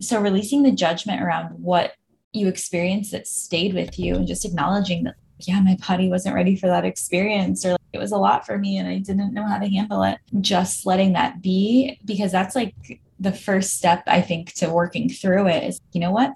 So, 0.00 0.20
releasing 0.20 0.62
the 0.62 0.72
judgment 0.72 1.22
around 1.22 1.48
what 1.62 1.94
you 2.32 2.48
experienced 2.48 3.12
that 3.12 3.26
stayed 3.26 3.74
with 3.74 3.98
you 3.98 4.14
and 4.14 4.26
just 4.26 4.44
acknowledging 4.44 5.04
that, 5.04 5.16
yeah, 5.40 5.60
my 5.60 5.76
body 5.86 6.08
wasn't 6.08 6.34
ready 6.34 6.56
for 6.56 6.68
that 6.68 6.84
experience 6.84 7.64
or 7.64 7.76
it 7.92 7.98
was 7.98 8.12
a 8.12 8.16
lot 8.16 8.46
for 8.46 8.56
me 8.56 8.78
and 8.78 8.88
I 8.88 8.98
didn't 8.98 9.34
know 9.34 9.46
how 9.46 9.58
to 9.58 9.68
handle 9.68 10.02
it. 10.04 10.18
Just 10.40 10.86
letting 10.86 11.14
that 11.14 11.42
be, 11.42 11.98
because 12.04 12.30
that's 12.30 12.54
like 12.54 12.74
the 13.18 13.32
first 13.32 13.76
step, 13.76 14.04
I 14.06 14.20
think, 14.20 14.52
to 14.54 14.70
working 14.70 15.08
through 15.08 15.48
it 15.48 15.64
is, 15.64 15.80
you 15.92 16.00
know 16.00 16.12
what? 16.12 16.32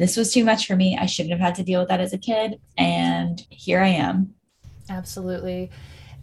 this 0.00 0.16
was 0.16 0.32
too 0.32 0.46
much 0.46 0.66
for 0.66 0.74
me. 0.76 0.96
I 0.98 1.04
shouldn't 1.04 1.32
have 1.32 1.40
had 1.40 1.54
to 1.56 1.62
deal 1.62 1.78
with 1.78 1.90
that 1.90 2.00
as 2.00 2.14
a 2.14 2.18
kid. 2.18 2.58
And 2.78 3.46
here 3.50 3.80
I 3.80 3.88
am. 3.88 4.34
Absolutely. 4.88 5.70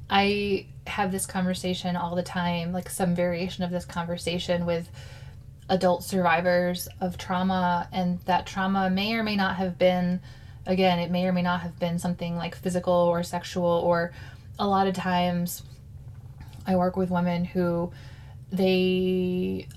I 0.10 0.66
have 0.88 1.12
this 1.12 1.28
conversation 1.28 1.96
all 1.96 2.16
the 2.16 2.24
time, 2.24 2.74
like 2.74 2.90
some 2.90 3.14
variation 3.14 3.64
of 3.64 3.70
this 3.70 3.86
conversation 3.86 4.66
with 4.66 4.90
adult 5.70 6.04
survivors 6.04 6.88
of 7.02 7.18
trauma. 7.18 7.88
And 7.92 8.20
that 8.22 8.46
trauma 8.46 8.90
may 8.90 9.14
or 9.14 9.24
may 9.24 9.36
not 9.36 9.56
have 9.58 9.78
been, 9.78 10.22
again, 10.66 11.00
it 11.00 11.12
may 11.12 11.26
or 11.26 11.34
may 11.34 11.42
not 11.42 11.62
have 11.62 11.78
been 11.80 12.00
something 12.00 12.36
like 12.36 12.56
physical 12.56 12.94
or 12.94 13.24
sexual, 13.24 13.66
or 13.66 14.14
a 14.60 14.68
lot 14.68 14.88
of 14.88 14.96
times 14.96 15.64
I 16.66 16.76
work 16.76 16.98
with 16.98 17.10
women 17.10 17.46
who 17.46 17.92
they, 18.52 19.68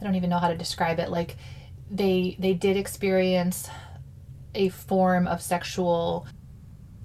I 0.00 0.04
don't 0.04 0.14
even 0.14 0.30
know 0.30 0.38
how 0.38 0.48
to 0.48 0.56
describe 0.56 0.98
it. 0.98 1.10
Like, 1.10 1.36
they 1.90 2.36
they 2.38 2.54
did 2.54 2.76
experience 2.76 3.68
a 4.54 4.68
form 4.68 5.26
of 5.26 5.42
sexual 5.42 6.26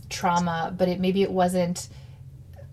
trauma, 0.10 0.74
but 0.78 0.88
it 0.88 1.00
maybe 1.00 1.24
it 1.24 1.32
wasn't 1.32 1.90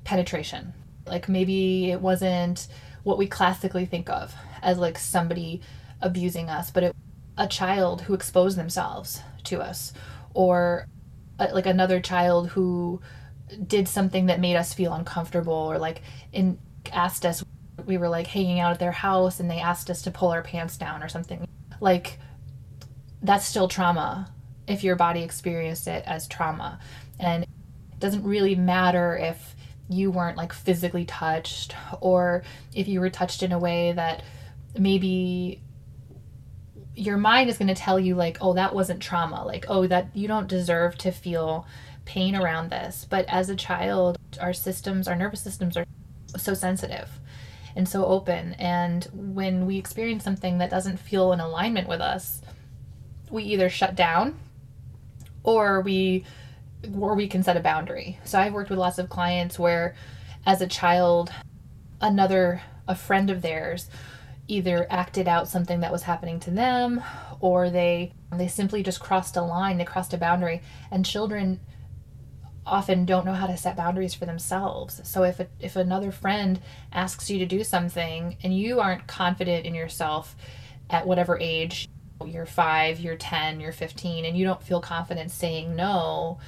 penetration. 0.05 0.75
Like 1.07 1.29
maybe 1.29 1.91
it 1.91 2.01
wasn't 2.01 2.69
what 3.03 3.19
we 3.19 3.27
classically 3.27 3.87
think 3.87 4.09
of 4.11 4.35
as 4.63 4.79
like 4.79 4.99
somebody 4.99 5.61
abusing 6.01 6.49
us, 6.49 6.71
but 6.71 6.85
it 6.85 6.97
a 7.37 7.49
child 7.49 8.03
who 8.03 8.15
exposed 8.15 8.59
themselves 8.59 9.23
to 9.45 9.61
us 9.61 9.93
or 10.35 10.87
a, 11.39 11.55
like 11.55 11.67
another 11.67 12.01
child 12.01 12.49
who 12.51 13.01
did 13.67 13.89
something 13.89 14.27
that 14.27 14.41
made 14.41 14.57
us 14.57 14.75
feel 14.75 14.93
uncomfortable 14.93 15.53
or 15.53 15.79
like 15.79 16.03
in 16.33 16.59
asked 16.93 17.25
us 17.25 17.45
we 17.87 17.97
were 17.97 18.09
like 18.09 18.27
hanging 18.27 18.61
out 18.61 18.73
at 18.73 18.79
their 18.79 18.93
house 18.93 19.41
and 19.41 19.51
they 19.51 19.59
asked 19.59 19.91
us 19.91 20.03
to 20.03 20.11
pull 20.11 20.29
our 20.29 20.43
pants 20.43 20.77
down 20.77 21.03
or 21.03 21.09
something. 21.09 21.47
Like 21.81 22.19
that's 23.23 23.47
still 23.47 23.69
trauma 23.69 24.33
if 24.67 24.85
your 24.85 24.97
body 24.97 25.23
experienced 25.23 25.89
it 25.89 26.05
as 26.07 26.29
trauma. 26.29 26.79
And 27.19 27.45
it 27.45 27.99
doesn't 27.99 28.25
really 28.25 28.55
matter 28.55 29.17
if 29.17 29.57
you 29.89 30.11
weren't 30.11 30.37
like 30.37 30.53
physically 30.53 31.05
touched 31.05 31.75
or 32.01 32.43
if 32.75 32.89
you 32.89 33.01
were 33.01 33.11
touched 33.11 33.43
in 33.43 33.53
a 33.53 33.59
way 33.59 33.93
that 33.93 34.23
maybe 34.79 35.63
your 36.95 37.17
mind 37.17 37.49
is 37.49 37.59
going 37.59 37.69
to 37.69 37.75
tell 37.75 37.99
you 37.99 38.15
like 38.15 38.39
oh 38.41 38.53
that 38.53 38.75
wasn't 38.75 39.01
trauma 39.01 39.45
like 39.45 39.65
oh 39.69 39.87
that 39.87 40.09
you 40.15 40.29
don't 40.29 40.47
deserve 40.47 40.97
to 40.97 41.11
feel 41.11 41.67
pain 42.05 42.35
around 42.37 42.71
this 42.71 43.07
but 43.09 43.25
as 43.29 43.49
a 43.49 43.57
child 43.57 44.19
our 44.41 44.53
systems 44.53 45.09
our 45.09 45.17
nervous 45.17 45.41
systems 45.41 45.77
are 45.77 45.87
so 46.37 46.55
sensitive 46.55 47.09
and 47.75 47.89
so 47.89 48.05
open. 48.05 48.55
And 48.55 49.07
when 49.13 49.67
we 49.67 49.79
experience 49.79 50.25
something 50.25 50.59
that 50.59 50.71
doesn't 50.71 50.99
feel 50.99 51.33
in 51.33 51.41
alignment 51.41 51.89
with 51.89 52.01
us, 52.01 52.43
we 53.31 53.45
either 53.45 53.69
shut 53.71 53.95
down 53.95 54.39
or 55.43 55.81
we 55.81 56.25
or 56.99 57.15
we 57.15 57.29
can 57.29 57.43
set 57.43 57.57
a 57.57 57.61
boundary. 57.61 58.19
So 58.25 58.39
I've 58.39 58.53
worked 58.53 58.71
with 58.71 58.79
lots 58.79 58.99
of 58.99 59.09
clients 59.09 59.59
where 59.59 59.95
as 60.45 60.61
a 60.61 60.67
child 60.67 61.33
another 62.01 62.61
a 62.89 62.97
friend 62.97 63.31
of 63.31 63.43
theirs 63.43 63.89
either 64.49 64.87
acted 64.91 65.29
out 65.29 65.49
something 65.49 65.81
that 65.81 65.93
was 65.93 66.03
happening 66.03 66.41
to 66.41 66.51
them 66.51 67.03
or 67.41 67.71
they 67.71 68.13
they 68.33 68.49
simply 68.49 68.83
just 68.83 69.01
crossed 69.01 69.37
a 69.37 69.43
line, 69.43 69.79
they 69.79 69.85
crossed 69.85 70.15
a 70.15 70.19
boundary 70.19 70.63
and 70.91 71.05
children 71.05 71.61
often 72.65 73.05
don't 73.05 73.27
know 73.27 73.35
how 73.35 73.47
to 73.47 73.57
set 73.57 73.77
boundaries 73.77 74.15
for 74.15 74.27
themselves. 74.27 75.01
So 75.05 75.25
if 75.25 75.41
a, 75.41 75.49
if 75.61 75.77
another 75.77 76.13
friend 76.13 76.61
asks 76.93 77.29
you 77.29 77.39
to 77.41 77.47
do 77.47 77.65
something 77.65 78.37
and 78.43 78.57
you 78.57 78.81
aren't 78.81 79.07
confident 79.07 79.67
in 79.67 79.75
yourself 79.75 80.37
at 80.89 81.07
whatever 81.07 81.39
age, 81.41 81.89
you're 82.25 82.47
5, 82.47 83.01
you're 83.01 83.17
10, 83.17 83.61
you're 83.61 83.73
15 83.73 84.25
and 84.25 84.37
you 84.37 84.45
don't 84.45 84.63
feel 84.63 84.81
confident 84.81 85.31
saying 85.31 85.75
no, 85.75 86.39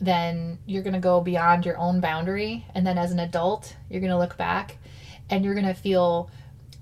then 0.00 0.58
you're 0.66 0.82
going 0.82 0.94
to 0.94 1.00
go 1.00 1.20
beyond 1.20 1.64
your 1.64 1.78
own 1.78 2.00
boundary 2.00 2.66
and 2.74 2.84
then 2.84 2.98
as 2.98 3.12
an 3.12 3.20
adult, 3.20 3.76
you're 3.88 4.00
going 4.00 4.10
to 4.10 4.18
look 4.18 4.36
back 4.36 4.78
and 5.30 5.44
you're 5.44 5.54
going 5.54 5.66
to 5.66 5.74
feel 5.74 6.28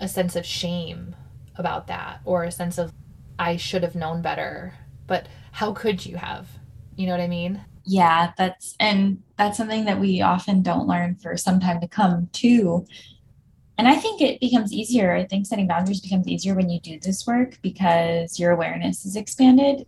a 0.01 0.07
sense 0.07 0.35
of 0.35 0.45
shame 0.45 1.15
about 1.55 1.87
that 1.87 2.19
or 2.25 2.43
a 2.43 2.51
sense 2.51 2.77
of 2.77 2.91
I 3.39 3.55
should 3.55 3.83
have 3.83 3.95
known 3.95 4.21
better. 4.21 4.73
But 5.07 5.27
how 5.53 5.71
could 5.71 6.05
you 6.05 6.17
have? 6.17 6.49
You 6.97 7.07
know 7.07 7.13
what 7.13 7.21
I 7.21 7.27
mean? 7.27 7.63
yeah 7.85 8.31
that's 8.37 8.75
and 8.79 9.21
that's 9.37 9.57
something 9.57 9.85
that 9.85 9.99
we 9.99 10.21
often 10.21 10.61
don't 10.61 10.87
learn 10.87 11.15
for 11.15 11.35
some 11.35 11.59
time 11.59 11.79
to 11.81 11.87
come 11.87 12.29
too 12.31 12.85
and 13.77 13.87
i 13.87 13.95
think 13.95 14.21
it 14.21 14.39
becomes 14.39 14.71
easier 14.71 15.13
i 15.13 15.25
think 15.25 15.45
setting 15.45 15.67
boundaries 15.67 16.01
becomes 16.01 16.27
easier 16.27 16.53
when 16.53 16.69
you 16.69 16.79
do 16.79 16.99
this 16.99 17.25
work 17.25 17.57
because 17.61 18.39
your 18.39 18.51
awareness 18.51 19.05
is 19.05 19.15
expanded 19.15 19.85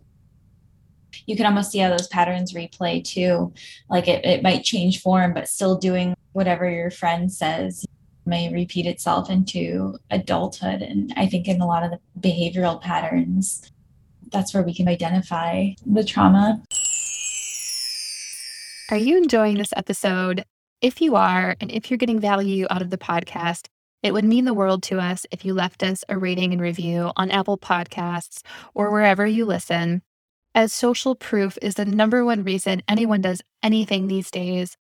you 1.26 1.36
can 1.36 1.46
almost 1.46 1.70
see 1.70 1.78
how 1.78 1.88
those 1.88 2.08
patterns 2.08 2.52
replay 2.52 3.02
too 3.02 3.52
like 3.88 4.08
it, 4.08 4.24
it 4.24 4.42
might 4.42 4.64
change 4.64 5.00
form 5.00 5.32
but 5.32 5.48
still 5.48 5.76
doing 5.76 6.14
whatever 6.32 6.68
your 6.68 6.90
friend 6.90 7.32
says 7.32 7.86
may 8.26 8.52
repeat 8.52 8.86
itself 8.86 9.30
into 9.30 9.98
adulthood 10.10 10.82
and 10.82 11.12
i 11.16 11.26
think 11.26 11.48
in 11.48 11.60
a 11.60 11.66
lot 11.66 11.82
of 11.82 11.90
the 11.90 12.00
behavioral 12.20 12.80
patterns 12.80 13.70
that's 14.32 14.52
where 14.52 14.62
we 14.62 14.74
can 14.74 14.88
identify 14.88 15.70
the 15.86 16.04
trauma 16.04 16.62
are 18.90 18.98
you 18.98 19.16
enjoying 19.16 19.56
this 19.56 19.72
episode? 19.74 20.44
If 20.82 21.00
you 21.00 21.16
are, 21.16 21.56
and 21.58 21.70
if 21.70 21.90
you're 21.90 21.96
getting 21.96 22.20
value 22.20 22.66
out 22.68 22.82
of 22.82 22.90
the 22.90 22.98
podcast, 22.98 23.68
it 24.02 24.12
would 24.12 24.26
mean 24.26 24.44
the 24.44 24.52
world 24.52 24.82
to 24.84 25.00
us 25.00 25.24
if 25.30 25.42
you 25.42 25.54
left 25.54 25.82
us 25.82 26.04
a 26.10 26.18
rating 26.18 26.52
and 26.52 26.60
review 26.60 27.10
on 27.16 27.30
Apple 27.30 27.56
Podcasts 27.56 28.42
or 28.74 28.90
wherever 28.90 29.26
you 29.26 29.46
listen, 29.46 30.02
as 30.54 30.74
social 30.74 31.14
proof 31.14 31.56
is 31.62 31.76
the 31.76 31.86
number 31.86 32.26
one 32.26 32.44
reason 32.44 32.82
anyone 32.86 33.22
does 33.22 33.40
anything 33.62 34.06
these 34.06 34.30
days. 34.30 34.76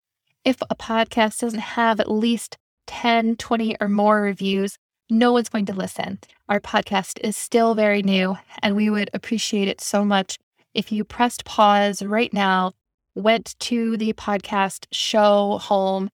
If 0.45 0.61
a 0.69 0.75
podcast 0.75 1.39
doesn't 1.39 1.61
have 1.61 2.01
at 2.01 2.11
least 2.11 2.59
10, 2.93 3.37
20, 3.37 3.77
or 3.81 3.89
more 3.89 4.21
reviews, 4.21 4.77
no 5.09 5.33
one's 5.33 5.49
going 5.49 5.65
to 5.65 5.73
listen. 5.73 6.19
Our 6.49 6.61
podcast 6.61 7.19
is 7.25 7.39
still 7.39 7.75
very 7.75 8.03
new, 8.03 8.37
and 8.63 8.77
we 8.77 8.91
would 8.91 9.09
appreciate 9.15 9.67
it 9.67 9.81
so 9.81 10.05
much 10.05 10.39
if 10.75 10.93
you 10.93 11.03
pressed 11.03 11.47
pause 11.47 12.03
right 12.03 12.33
now 12.35 12.73
went 13.15 13.59
to 13.61 13.97
the 13.97 14.13
podcast 14.13 14.87
show 14.93 15.59
home 15.59 16.11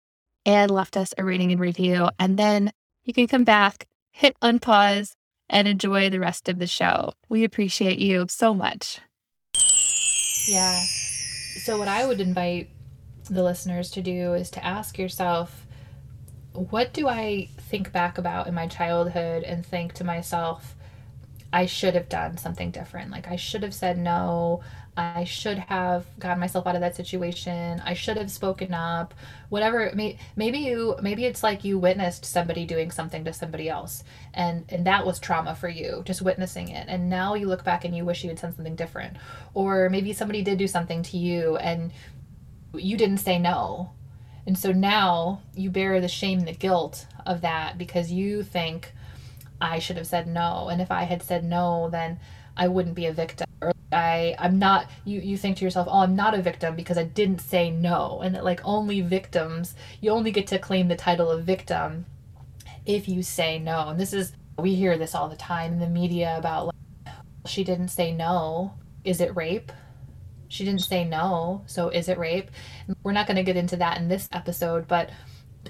and 0.46 0.70
left 0.70 0.96
us 0.96 1.12
a 1.18 1.24
rating 1.24 1.50
and 1.50 1.60
review. 1.60 2.10
And 2.18 2.38
then 2.38 2.72
you 3.04 3.12
can 3.12 3.26
come 3.26 3.44
back, 3.44 3.88
hit 4.12 4.36
unpause, 4.40 5.14
and 5.50 5.66
enjoy 5.66 6.10
the 6.10 6.20
rest 6.20 6.48
of 6.48 6.60
the 6.60 6.66
show. 6.68 7.12
We 7.28 7.42
appreciate 7.42 7.98
you 7.98 8.26
so 8.28 8.54
much. 8.54 9.00
Yeah. 10.46 10.80
So, 11.64 11.76
what 11.76 11.88
I 11.88 12.06
would 12.06 12.20
invite 12.20 12.70
the 13.28 13.42
listeners 13.42 13.90
to 13.90 14.00
do 14.00 14.34
is 14.34 14.48
to 14.52 14.64
ask 14.64 14.96
yourself, 14.96 15.66
what 16.70 16.92
do 16.92 17.08
I 17.08 17.48
think 17.58 17.92
back 17.92 18.18
about 18.18 18.46
in 18.46 18.54
my 18.54 18.66
childhood 18.66 19.42
and 19.42 19.64
think 19.64 19.92
to 19.94 20.04
myself, 20.04 20.74
I 21.52 21.66
should 21.66 21.94
have 21.94 22.08
done 22.08 22.36
something 22.36 22.70
different. 22.70 23.10
Like 23.10 23.28
I 23.28 23.36
should 23.36 23.62
have 23.62 23.74
said 23.74 23.98
no. 23.98 24.62
I 24.98 25.22
should 25.24 25.58
have 25.58 26.06
gotten 26.18 26.40
myself 26.40 26.66
out 26.66 26.74
of 26.74 26.80
that 26.80 26.96
situation. 26.96 27.80
I 27.84 27.94
should 27.94 28.16
have 28.16 28.32
spoken 28.32 28.74
up. 28.74 29.14
Whatever. 29.48 29.92
Maybe 29.94 30.58
you. 30.58 30.96
Maybe 31.00 31.24
it's 31.24 31.42
like 31.42 31.62
you 31.64 31.78
witnessed 31.78 32.24
somebody 32.24 32.66
doing 32.66 32.90
something 32.90 33.24
to 33.24 33.32
somebody 33.32 33.68
else, 33.68 34.02
and 34.34 34.64
and 34.68 34.84
that 34.86 35.06
was 35.06 35.20
trauma 35.20 35.54
for 35.54 35.68
you, 35.68 36.02
just 36.04 36.20
witnessing 36.20 36.68
it. 36.70 36.86
And 36.88 37.08
now 37.08 37.34
you 37.34 37.46
look 37.46 37.64
back 37.64 37.84
and 37.84 37.96
you 37.96 38.04
wish 38.04 38.24
you 38.24 38.30
had 38.30 38.40
done 38.40 38.54
something 38.54 38.74
different. 38.74 39.16
Or 39.54 39.88
maybe 39.88 40.12
somebody 40.12 40.42
did 40.42 40.58
do 40.58 40.66
something 40.66 41.04
to 41.04 41.16
you, 41.16 41.56
and 41.56 41.92
you 42.74 42.96
didn't 42.96 43.18
say 43.18 43.38
no. 43.38 43.92
And 44.48 44.58
so 44.58 44.72
now 44.72 45.42
you 45.54 45.68
bear 45.68 46.00
the 46.00 46.08
shame 46.08 46.40
the 46.40 46.54
guilt 46.54 47.06
of 47.26 47.42
that 47.42 47.76
because 47.76 48.10
you 48.10 48.42
think 48.42 48.94
I 49.60 49.78
should 49.78 49.98
have 49.98 50.06
said 50.06 50.26
no. 50.26 50.68
And 50.70 50.80
if 50.80 50.90
I 50.90 51.02
had 51.02 51.22
said 51.22 51.44
no, 51.44 51.90
then 51.90 52.18
I 52.56 52.66
wouldn't 52.66 52.94
be 52.94 53.04
a 53.04 53.12
victim. 53.12 53.46
Or 53.60 53.74
I 53.92 54.34
I'm 54.38 54.58
not 54.58 54.90
you 55.04 55.20
you 55.20 55.36
think 55.36 55.58
to 55.58 55.66
yourself, 55.66 55.86
"Oh, 55.90 55.98
I'm 55.98 56.16
not 56.16 56.32
a 56.32 56.40
victim 56.40 56.76
because 56.76 56.96
I 56.96 57.04
didn't 57.04 57.42
say 57.42 57.70
no." 57.70 58.22
And 58.24 58.34
that 58.34 58.42
like 58.42 58.62
only 58.64 59.02
victims, 59.02 59.74
you 60.00 60.12
only 60.12 60.30
get 60.30 60.46
to 60.46 60.58
claim 60.58 60.88
the 60.88 60.96
title 60.96 61.30
of 61.30 61.44
victim 61.44 62.06
if 62.86 63.06
you 63.06 63.22
say 63.22 63.58
no. 63.58 63.88
And 63.90 64.00
this 64.00 64.14
is 64.14 64.32
we 64.58 64.74
hear 64.74 64.96
this 64.96 65.14
all 65.14 65.28
the 65.28 65.36
time 65.36 65.74
in 65.74 65.78
the 65.78 65.88
media 65.88 66.38
about 66.38 66.68
like 66.68 67.14
she 67.44 67.64
didn't 67.64 67.88
say 67.88 68.12
no. 68.12 68.72
Is 69.04 69.20
it 69.20 69.36
rape? 69.36 69.72
She 70.48 70.64
didn't 70.64 70.80
say 70.80 71.04
no, 71.04 71.62
so 71.66 71.88
is 71.90 72.08
it 72.08 72.18
rape? 72.18 72.50
We're 73.02 73.12
not 73.12 73.26
going 73.26 73.36
to 73.36 73.42
get 73.42 73.56
into 73.56 73.76
that 73.76 73.98
in 73.98 74.08
this 74.08 74.28
episode, 74.32 74.88
but 74.88 75.10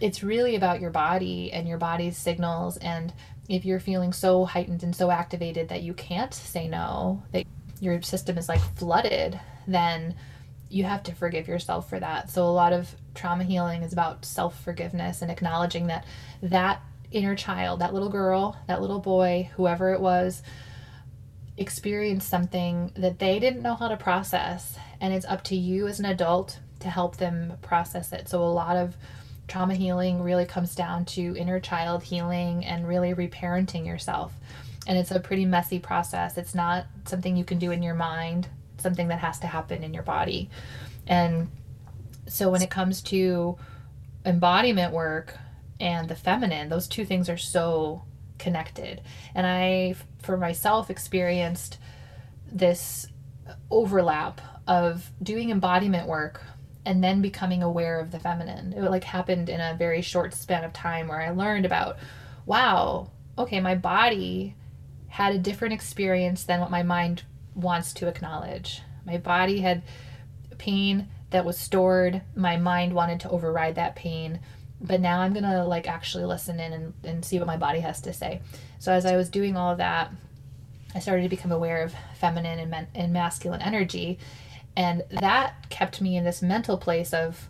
it's 0.00 0.22
really 0.22 0.54
about 0.54 0.80
your 0.80 0.90
body 0.90 1.52
and 1.52 1.66
your 1.66 1.78
body's 1.78 2.16
signals 2.16 2.76
and 2.78 3.12
if 3.48 3.64
you're 3.64 3.80
feeling 3.80 4.12
so 4.12 4.44
heightened 4.44 4.82
and 4.82 4.94
so 4.94 5.10
activated 5.10 5.70
that 5.70 5.82
you 5.82 5.94
can't 5.94 6.34
say 6.34 6.68
no, 6.68 7.22
that 7.32 7.44
your 7.80 8.00
system 8.02 8.36
is 8.36 8.48
like 8.48 8.60
flooded, 8.76 9.40
then 9.66 10.14
you 10.68 10.84
have 10.84 11.02
to 11.04 11.14
forgive 11.14 11.48
yourself 11.48 11.88
for 11.88 11.98
that. 11.98 12.30
So 12.30 12.44
a 12.44 12.50
lot 12.50 12.74
of 12.74 12.94
trauma 13.14 13.44
healing 13.44 13.82
is 13.82 13.92
about 13.92 14.24
self-forgiveness 14.24 15.22
and 15.22 15.30
acknowledging 15.30 15.86
that 15.86 16.04
that 16.42 16.82
inner 17.10 17.34
child, 17.34 17.80
that 17.80 17.94
little 17.94 18.10
girl, 18.10 18.56
that 18.66 18.82
little 18.82 19.00
boy, 19.00 19.50
whoever 19.56 19.94
it 19.94 20.00
was, 20.00 20.42
experienced 21.58 22.28
something 22.28 22.92
that 22.96 23.18
they 23.18 23.38
didn't 23.38 23.62
know 23.62 23.74
how 23.74 23.88
to 23.88 23.96
process 23.96 24.78
and 25.00 25.12
it's 25.12 25.26
up 25.26 25.42
to 25.44 25.56
you 25.56 25.86
as 25.86 25.98
an 25.98 26.06
adult 26.06 26.58
to 26.80 26.88
help 26.88 27.16
them 27.16 27.54
process 27.60 28.12
it. 28.12 28.28
So 28.28 28.42
a 28.42 28.44
lot 28.44 28.76
of 28.76 28.96
trauma 29.48 29.74
healing 29.74 30.22
really 30.22 30.44
comes 30.44 30.74
down 30.74 31.04
to 31.04 31.36
inner 31.36 31.58
child 31.58 32.02
healing 32.02 32.64
and 32.64 32.86
really 32.86 33.14
reparenting 33.14 33.86
yourself. 33.86 34.32
And 34.86 34.96
it's 34.96 35.10
a 35.10 35.20
pretty 35.20 35.44
messy 35.44 35.78
process. 35.78 36.38
It's 36.38 36.54
not 36.54 36.86
something 37.06 37.36
you 37.36 37.44
can 37.44 37.58
do 37.58 37.70
in 37.70 37.82
your 37.82 37.94
mind, 37.94 38.48
something 38.78 39.08
that 39.08 39.18
has 39.18 39.38
to 39.40 39.46
happen 39.46 39.82
in 39.82 39.92
your 39.92 40.02
body. 40.02 40.50
And 41.06 41.48
so 42.26 42.50
when 42.50 42.62
it 42.62 42.70
comes 42.70 43.02
to 43.02 43.58
embodiment 44.24 44.92
work 44.92 45.36
and 45.80 46.08
the 46.08 46.14
feminine, 46.14 46.68
those 46.68 46.86
two 46.86 47.04
things 47.04 47.28
are 47.28 47.38
so 47.38 48.02
connected. 48.38 49.02
And 49.34 49.46
I, 49.46 49.94
for 50.22 50.36
myself, 50.36 50.90
experienced 50.90 51.78
this 52.50 53.08
overlap 53.70 54.40
of 54.66 55.10
doing 55.22 55.50
embodiment 55.50 56.06
work 56.06 56.42
and 56.84 57.02
then 57.02 57.20
becoming 57.20 57.62
aware 57.62 58.00
of 58.00 58.10
the 58.10 58.18
feminine. 58.18 58.72
It 58.72 58.82
like 58.82 59.04
happened 59.04 59.48
in 59.48 59.60
a 59.60 59.76
very 59.76 60.00
short 60.02 60.32
span 60.34 60.64
of 60.64 60.72
time 60.72 61.08
where 61.08 61.20
I 61.20 61.30
learned 61.30 61.66
about, 61.66 61.98
wow, 62.46 63.10
okay, 63.36 63.60
my 63.60 63.74
body 63.74 64.54
had 65.08 65.34
a 65.34 65.38
different 65.38 65.74
experience 65.74 66.44
than 66.44 66.60
what 66.60 66.70
my 66.70 66.82
mind 66.82 67.24
wants 67.54 67.92
to 67.94 68.08
acknowledge. 68.08 68.82
My 69.04 69.18
body 69.18 69.60
had 69.60 69.82
pain 70.58 71.08
that 71.30 71.44
was 71.44 71.58
stored. 71.58 72.22
My 72.34 72.56
mind 72.56 72.92
wanted 72.92 73.20
to 73.20 73.30
override 73.30 73.74
that 73.74 73.96
pain. 73.96 74.40
But 74.80 75.00
now 75.00 75.20
I'm 75.20 75.32
gonna 75.32 75.64
like 75.64 75.88
actually 75.88 76.24
listen 76.24 76.60
in 76.60 76.72
and, 76.72 76.94
and 77.04 77.24
see 77.24 77.38
what 77.38 77.46
my 77.46 77.56
body 77.56 77.80
has 77.80 78.00
to 78.02 78.12
say. 78.12 78.40
So 78.78 78.92
as 78.92 79.06
I 79.06 79.16
was 79.16 79.28
doing 79.28 79.56
all 79.56 79.72
of 79.72 79.78
that, 79.78 80.12
I 80.94 81.00
started 81.00 81.22
to 81.22 81.28
become 81.28 81.52
aware 81.52 81.82
of 81.82 81.94
feminine 82.18 82.58
and, 82.58 82.70
men- 82.70 82.88
and 82.94 83.12
masculine 83.12 83.60
energy 83.60 84.18
and 84.78 85.02
that 85.10 85.68
kept 85.70 86.00
me 86.00 86.16
in 86.16 86.22
this 86.22 86.40
mental 86.40 86.78
place 86.78 87.12
of, 87.12 87.48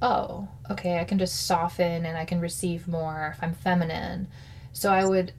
oh, 0.00 0.46
okay, 0.70 1.00
I 1.00 1.04
can 1.04 1.18
just 1.18 1.44
soften 1.44 2.06
and 2.06 2.16
I 2.16 2.24
can 2.24 2.40
receive 2.40 2.86
more 2.86 3.34
if 3.34 3.42
I'm 3.42 3.52
feminine. 3.52 4.28
So 4.72 4.92
I 4.92 5.04
would 5.04 5.32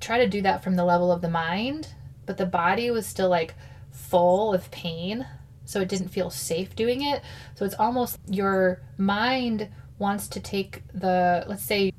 try 0.00 0.18
to 0.18 0.28
do 0.28 0.42
that 0.42 0.62
from 0.62 0.76
the 0.76 0.84
level 0.84 1.10
of 1.10 1.22
the 1.22 1.30
mind, 1.30 1.94
but 2.26 2.36
the 2.36 2.44
body 2.44 2.90
was 2.90 3.06
still 3.06 3.30
like 3.30 3.54
full 3.90 4.52
of 4.52 4.70
pain. 4.70 5.26
So 5.64 5.80
it 5.80 5.88
didn't 5.88 6.08
feel 6.08 6.28
safe 6.28 6.76
doing 6.76 7.00
it. 7.00 7.22
So 7.54 7.64
it's 7.64 7.74
almost 7.78 8.18
your 8.28 8.82
mind 8.98 9.68
wants 9.98 10.28
to 10.28 10.40
take 10.40 10.82
the, 10.94 11.44
let's 11.48 11.64
say 11.64 11.92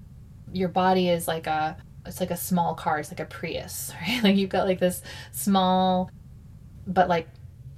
your 0.51 0.69
body 0.69 1.09
is 1.09 1.27
like 1.27 1.47
a, 1.47 1.77
it's 2.05 2.19
like 2.19 2.31
a 2.31 2.38
small 2.38 2.73
car, 2.73 2.99
it's 2.99 3.12
like 3.12 3.19
a 3.19 3.25
Prius, 3.25 3.93
right? 4.01 4.23
Like 4.23 4.35
you've 4.35 4.49
got 4.49 4.67
like 4.67 4.79
this 4.79 5.01
small, 5.31 6.09
but 6.88 7.07
like 7.07 7.27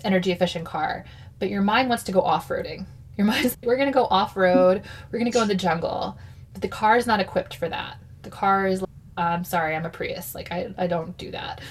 energy 0.03 0.31
efficient 0.31 0.65
car, 0.65 1.05
but 1.39 1.49
your 1.49 1.61
mind 1.61 1.89
wants 1.89 2.03
to 2.05 2.11
go 2.11 2.21
off 2.21 2.47
roading. 2.47 2.85
Your 3.17 3.27
mind's 3.27 3.57
we're 3.63 3.77
gonna 3.77 3.91
go 3.91 4.05
off 4.05 4.37
road, 4.37 4.83
we're 5.11 5.19
gonna 5.19 5.31
go 5.31 5.41
in 5.41 5.47
the 5.47 5.55
jungle, 5.55 6.17
but 6.53 6.61
the 6.61 6.67
car 6.67 6.97
is 6.97 7.07
not 7.07 7.19
equipped 7.19 7.55
for 7.55 7.69
that. 7.69 7.97
The 8.23 8.29
car 8.29 8.67
is, 8.67 8.83
I'm 9.17 9.43
sorry, 9.43 9.75
I'm 9.75 9.85
a 9.85 9.89
Prius. 9.89 10.33
Like 10.35 10.51
I, 10.51 10.73
I 10.77 10.87
don't 10.87 11.17
do 11.17 11.31
that. 11.31 11.61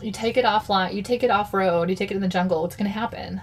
You 0.00 0.12
take 0.12 0.36
it 0.36 0.44
offline, 0.44 0.94
you 0.94 1.02
take 1.02 1.22
it 1.22 1.30
off 1.30 1.52
road, 1.52 1.90
you 1.90 1.96
take 1.96 2.10
it 2.10 2.14
in 2.14 2.20
the 2.20 2.28
jungle. 2.28 2.62
What's 2.62 2.76
gonna 2.76 2.90
happen? 2.90 3.40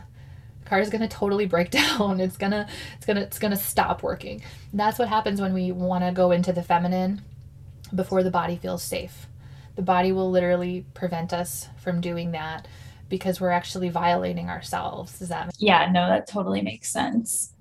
Car 0.66 0.80
is 0.80 0.90
gonna 0.90 1.08
totally 1.08 1.46
break 1.46 1.70
down. 1.72 2.20
It's 2.20 2.38
gonna, 2.38 2.68
it's 2.98 3.06
gonna, 3.06 3.22
it's 3.22 3.40
gonna 3.40 3.56
stop 3.56 4.04
working. 4.04 4.42
That's 4.74 5.00
what 5.00 5.08
happens 5.08 5.40
when 5.40 5.54
we 5.54 5.72
want 5.72 6.04
to 6.04 6.12
go 6.12 6.32
into 6.32 6.52
the 6.52 6.64
feminine 6.64 7.22
before 7.94 8.24
the 8.24 8.32
body 8.32 8.58
feels 8.58 8.84
safe. 8.84 9.28
The 9.76 9.82
body 9.82 10.12
will 10.12 10.32
literally 10.32 10.86
prevent 10.94 11.34
us 11.34 11.70
from 11.78 12.02
doing 12.02 12.32
that 12.32 12.68
because 13.10 13.40
we're 13.40 13.52
actually 13.52 13.90
violating 13.90 14.50
ourselves. 14.50 15.20
Does 15.20 15.30
that? 15.30 15.52
Yeah, 15.60 15.92
no, 15.92 16.08
that 16.08 16.28
totally 16.28 16.62
makes 16.62 16.90
sense. 16.92 17.54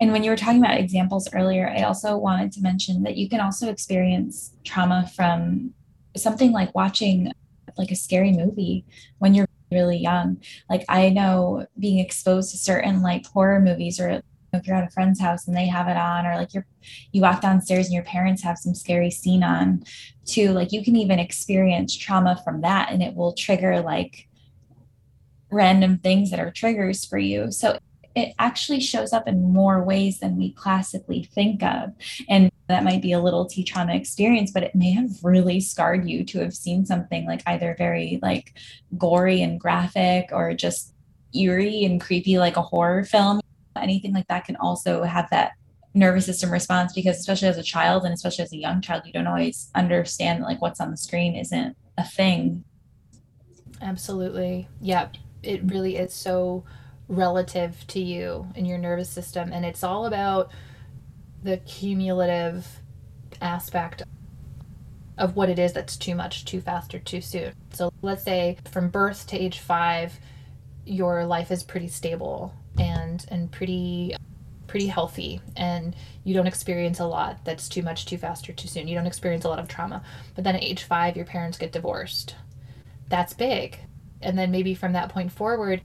And 0.00 0.12
when 0.12 0.22
you 0.22 0.30
were 0.30 0.36
talking 0.36 0.62
about 0.62 0.78
examples 0.78 1.28
earlier, 1.32 1.68
I 1.68 1.82
also 1.82 2.16
wanted 2.16 2.52
to 2.52 2.60
mention 2.60 3.02
that 3.04 3.16
you 3.16 3.28
can 3.28 3.40
also 3.40 3.70
experience 3.70 4.52
trauma 4.64 5.10
from 5.14 5.72
something 6.16 6.52
like 6.52 6.74
watching 6.74 7.32
like 7.78 7.90
a 7.90 7.96
scary 7.96 8.32
movie 8.32 8.84
when 9.18 9.34
you're 9.34 9.45
really 9.70 9.98
young. 9.98 10.40
Like 10.70 10.84
I 10.88 11.10
know 11.10 11.66
being 11.78 11.98
exposed 11.98 12.50
to 12.52 12.56
certain 12.56 13.02
like 13.02 13.26
horror 13.26 13.60
movies 13.60 14.00
or 14.00 14.22
if 14.52 14.66
you're 14.66 14.76
at 14.76 14.86
a 14.86 14.90
friend's 14.90 15.20
house 15.20 15.46
and 15.46 15.56
they 15.56 15.66
have 15.66 15.88
it 15.88 15.96
on 15.96 16.24
or 16.24 16.36
like 16.36 16.54
you're 16.54 16.66
you 17.12 17.20
walk 17.20 17.42
downstairs 17.42 17.86
and 17.86 17.94
your 17.94 18.04
parents 18.04 18.42
have 18.42 18.56
some 18.56 18.74
scary 18.74 19.10
scene 19.10 19.42
on 19.42 19.84
too 20.24 20.52
like 20.52 20.72
you 20.72 20.82
can 20.82 20.96
even 20.96 21.18
experience 21.18 21.94
trauma 21.94 22.40
from 22.42 22.62
that 22.62 22.90
and 22.90 23.02
it 23.02 23.14
will 23.14 23.34
trigger 23.34 23.82
like 23.82 24.28
random 25.50 25.98
things 25.98 26.30
that 26.30 26.40
are 26.40 26.50
triggers 26.50 27.04
for 27.04 27.18
you. 27.18 27.50
So 27.50 27.78
it 28.16 28.34
actually 28.38 28.80
shows 28.80 29.12
up 29.12 29.28
in 29.28 29.52
more 29.52 29.84
ways 29.84 30.18
than 30.20 30.36
we 30.36 30.52
classically 30.52 31.22
think 31.22 31.62
of. 31.62 31.92
And 32.28 32.50
that 32.68 32.82
might 32.82 33.02
be 33.02 33.12
a 33.12 33.20
little 33.20 33.44
T 33.44 33.62
trauma 33.62 33.94
experience, 33.94 34.50
but 34.50 34.62
it 34.62 34.74
may 34.74 34.90
have 34.92 35.10
really 35.22 35.60
scarred 35.60 36.08
you 36.08 36.24
to 36.24 36.40
have 36.40 36.54
seen 36.54 36.86
something 36.86 37.26
like 37.26 37.42
either 37.46 37.76
very 37.76 38.18
like 38.22 38.58
gory 38.96 39.42
and 39.42 39.60
graphic 39.60 40.30
or 40.32 40.54
just 40.54 40.94
eerie 41.34 41.84
and 41.84 42.00
creepy, 42.00 42.38
like 42.38 42.56
a 42.56 42.62
horror 42.62 43.04
film. 43.04 43.40
Anything 43.76 44.14
like 44.14 44.26
that 44.28 44.46
can 44.46 44.56
also 44.56 45.02
have 45.02 45.28
that 45.30 45.52
nervous 45.92 46.26
system 46.26 46.50
response 46.50 46.94
because 46.94 47.18
especially 47.18 47.48
as 47.48 47.58
a 47.58 47.62
child 47.62 48.04
and 48.04 48.14
especially 48.14 48.44
as 48.44 48.52
a 48.52 48.56
young 48.56 48.80
child, 48.80 49.02
you 49.04 49.12
don't 49.12 49.26
always 49.26 49.70
understand 49.74 50.42
like 50.42 50.62
what's 50.62 50.80
on 50.80 50.90
the 50.90 50.96
screen 50.96 51.36
isn't 51.36 51.76
a 51.98 52.04
thing. 52.04 52.64
Absolutely. 53.82 54.68
Yep 54.80 55.18
it 55.46 55.62
really 55.64 55.96
is 55.96 56.12
so 56.12 56.64
relative 57.08 57.86
to 57.86 58.00
you 58.00 58.46
and 58.56 58.66
your 58.66 58.78
nervous 58.78 59.08
system 59.08 59.52
and 59.52 59.64
it's 59.64 59.84
all 59.84 60.06
about 60.06 60.50
the 61.42 61.58
cumulative 61.58 62.66
aspect 63.40 64.02
of 65.18 65.36
what 65.36 65.48
it 65.48 65.58
is 65.58 65.72
that's 65.72 65.96
too 65.96 66.14
much 66.14 66.44
too 66.44 66.60
fast 66.60 66.94
or 66.94 66.98
too 66.98 67.20
soon. 67.20 67.52
So 67.72 67.92
let's 68.02 68.24
say 68.24 68.58
from 68.70 68.88
birth 68.88 69.26
to 69.28 69.38
age 69.38 69.60
5 69.60 70.18
your 70.84 71.24
life 71.24 71.50
is 71.50 71.62
pretty 71.62 71.88
stable 71.88 72.54
and 72.78 73.24
and 73.28 73.50
pretty 73.50 74.14
pretty 74.66 74.86
healthy 74.86 75.40
and 75.56 75.94
you 76.24 76.34
don't 76.34 76.46
experience 76.46 77.00
a 77.00 77.06
lot 77.06 77.44
that's 77.44 77.68
too 77.68 77.82
much 77.82 78.06
too 78.06 78.18
fast 78.18 78.48
or 78.48 78.52
too 78.52 78.68
soon. 78.68 78.88
You 78.88 78.96
don't 78.96 79.06
experience 79.06 79.44
a 79.44 79.48
lot 79.48 79.60
of 79.60 79.68
trauma. 79.68 80.02
But 80.34 80.44
then 80.44 80.56
at 80.56 80.64
age 80.64 80.82
5 80.82 81.16
your 81.16 81.24
parents 81.24 81.56
get 81.56 81.72
divorced. 81.72 82.34
That's 83.08 83.32
big. 83.32 83.78
And 84.20 84.36
then 84.36 84.50
maybe 84.50 84.74
from 84.74 84.92
that 84.94 85.10
point 85.10 85.30
forward 85.30 85.82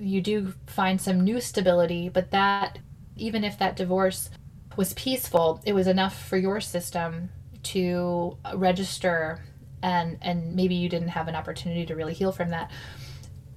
you 0.00 0.20
do 0.20 0.54
find 0.66 1.00
some 1.00 1.20
new 1.20 1.40
stability 1.40 2.08
but 2.08 2.30
that 2.30 2.78
even 3.16 3.44
if 3.44 3.58
that 3.58 3.76
divorce 3.76 4.30
was 4.76 4.94
peaceful 4.94 5.60
it 5.64 5.74
was 5.74 5.86
enough 5.86 6.26
for 6.26 6.36
your 6.36 6.60
system 6.60 7.28
to 7.62 8.36
register 8.54 9.42
and 9.82 10.18
and 10.20 10.54
maybe 10.54 10.74
you 10.74 10.88
didn't 10.88 11.08
have 11.08 11.28
an 11.28 11.34
opportunity 11.34 11.86
to 11.86 11.94
really 11.94 12.14
heal 12.14 12.32
from 12.32 12.50
that. 12.50 12.70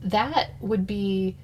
That 0.02 0.52
would 0.60 0.86
be 0.86 1.38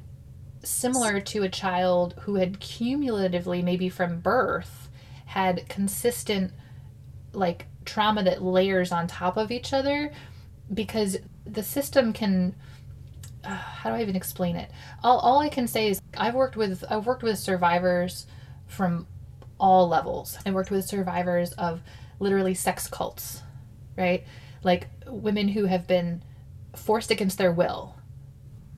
similar 0.64 1.22
to 1.22 1.44
a 1.44 1.50
child 1.50 2.16
who 2.22 2.36
had 2.36 2.60
cumulatively 2.60 3.62
maybe 3.62 3.90
from 3.90 4.20
birth 4.20 4.90
had 5.26 5.68
consistent 5.70 6.52
like 7.34 7.66
trauma 7.86 8.24
that 8.24 8.42
layers 8.42 8.92
on 8.92 9.08
top 9.08 9.38
of 9.38 9.52
each 9.52 9.72
other 9.72 10.12
because 10.74 11.18
the 11.46 11.64
system 11.64 12.12
can 12.12 12.56
how 13.44 13.90
do 13.90 13.96
I 13.96 14.02
even 14.02 14.16
explain 14.16 14.56
it? 14.56 14.72
All, 15.04 15.20
all 15.20 15.40
I 15.40 15.50
can 15.50 15.68
say 15.68 15.90
is 15.90 16.02
I've 16.18 16.36
worked 16.36 16.56
with 16.56 16.84
I've 16.90 17.06
worked 17.06 17.24
with 17.24 17.38
survivors 17.38 18.28
from 18.68 19.08
all 19.60 19.88
levels. 19.88 20.38
I 20.46 20.52
worked 20.52 20.72
with 20.72 20.86
survivors 20.86 21.52
of 21.54 21.82
literally 22.20 22.54
sex 22.54 22.88
cults, 22.88 23.42
right? 23.98 24.26
Like 24.64 24.88
women 25.08 25.50
who 25.50 25.66
have 25.66 25.88
been 25.88 26.24
forced 26.76 27.12
against 27.12 27.38
their 27.38 27.52
will 27.52 27.96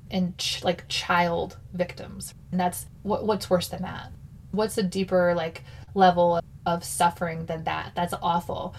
and 0.10 0.38
ch- 0.38 0.64
like 0.64 0.88
child 0.88 1.58
victims. 1.74 2.34
And 2.52 2.60
that's 2.60 2.86
what 3.04 3.26
what's 3.26 3.50
worse 3.50 3.68
than 3.68 3.82
that? 3.82 4.12
What's 4.52 4.78
a 4.78 4.84
deeper 4.84 5.34
like 5.36 5.64
level 5.94 6.40
of 6.66 6.84
suffering 6.84 7.46
than 7.46 7.64
that? 7.64 7.94
That's 7.96 8.14
awful. 8.22 8.76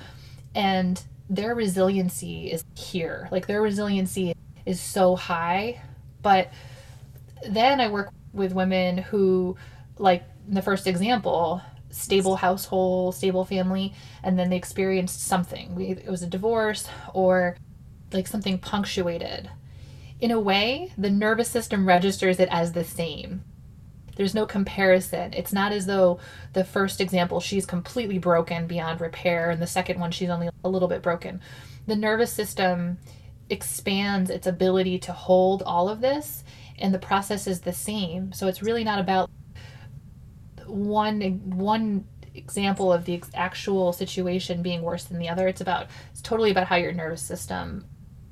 And 0.54 1.02
their 1.28 1.54
resiliency 1.54 2.50
is 2.50 2.64
here. 2.76 3.28
Like 3.30 3.46
their 3.46 3.62
resiliency 3.62 4.34
is 4.66 4.80
so 4.80 5.16
high. 5.16 5.80
But 6.22 6.50
then 7.48 7.80
I 7.80 7.88
work 7.88 8.10
with 8.32 8.52
women 8.52 8.98
who, 8.98 9.56
like 9.98 10.24
the 10.48 10.62
first 10.62 10.86
example, 10.86 11.60
stable 11.90 12.36
household, 12.36 13.14
stable 13.14 13.44
family, 13.44 13.94
and 14.22 14.38
then 14.38 14.50
they 14.50 14.56
experienced 14.56 15.22
something. 15.22 15.80
It 15.80 16.08
was 16.08 16.22
a 16.22 16.26
divorce 16.26 16.86
or 17.12 17.56
like 18.12 18.26
something 18.26 18.58
punctuated. 18.58 19.50
In 20.20 20.30
a 20.30 20.40
way, 20.40 20.92
the 20.96 21.10
nervous 21.10 21.50
system 21.50 21.86
registers 21.86 22.38
it 22.38 22.48
as 22.50 22.72
the 22.72 22.84
same. 22.84 23.42
There's 24.16 24.34
no 24.34 24.46
comparison. 24.46 25.32
It's 25.32 25.52
not 25.52 25.72
as 25.72 25.86
though 25.86 26.20
the 26.52 26.64
first 26.64 27.00
example 27.00 27.40
she's 27.40 27.66
completely 27.66 28.18
broken 28.18 28.66
beyond 28.66 29.00
repair 29.00 29.50
and 29.50 29.60
the 29.60 29.66
second 29.66 29.98
one 29.98 30.10
she's 30.10 30.28
only 30.28 30.50
a 30.64 30.68
little 30.68 30.88
bit 30.88 31.02
broken. 31.02 31.40
The 31.86 31.96
nervous 31.96 32.32
system 32.32 32.98
expands 33.50 34.30
its 34.30 34.46
ability 34.46 34.98
to 34.98 35.12
hold 35.12 35.62
all 35.62 35.88
of 35.88 36.00
this 36.00 36.44
and 36.78 36.92
the 36.92 36.98
process 36.98 37.46
is 37.46 37.60
the 37.60 37.72
same. 37.72 38.32
So 38.32 38.48
it's 38.48 38.62
really 38.62 38.84
not 38.84 38.98
about 38.98 39.30
one 40.66 41.20
one 41.44 42.06
example 42.34 42.92
of 42.92 43.04
the 43.04 43.22
actual 43.34 43.92
situation 43.92 44.62
being 44.62 44.82
worse 44.82 45.04
than 45.04 45.18
the 45.18 45.28
other. 45.28 45.48
It's 45.48 45.60
about 45.60 45.86
it's 46.10 46.20
totally 46.20 46.50
about 46.50 46.66
how 46.66 46.76
your 46.76 46.92
nervous 46.92 47.22
system 47.22 47.86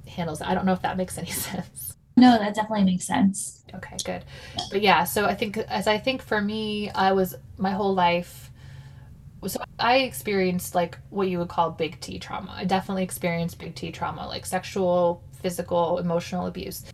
handles 0.06 0.40
it. 0.40 0.48
I 0.48 0.54
don't 0.54 0.66
know 0.66 0.72
if 0.72 0.82
that 0.82 0.96
makes 0.96 1.16
any 1.16 1.30
sense. 1.30 1.96
No, 2.16 2.38
that 2.38 2.54
definitely 2.54 2.84
makes 2.84 3.06
sense. 3.06 3.64
Okay, 3.74 3.96
good. 4.04 4.24
But 4.70 4.82
yeah, 4.82 5.04
so 5.04 5.26
I 5.26 5.34
think 5.34 5.58
as 5.58 5.86
I 5.86 5.98
think 5.98 6.22
for 6.22 6.40
me, 6.40 6.90
I 6.90 7.12
was 7.12 7.36
my 7.56 7.70
whole 7.70 7.94
life 7.94 8.49
so 9.46 9.62
I 9.78 9.98
experienced 9.98 10.74
like 10.74 10.98
what 11.08 11.28
you 11.28 11.38
would 11.38 11.48
call 11.48 11.70
big 11.70 12.00
T 12.00 12.18
trauma. 12.18 12.52
I 12.56 12.64
definitely 12.64 13.04
experienced 13.04 13.58
big 13.58 13.74
T 13.74 13.90
trauma, 13.90 14.26
like 14.26 14.44
sexual, 14.44 15.22
physical, 15.40 15.98
emotional 15.98 16.46
abuse. 16.46 16.84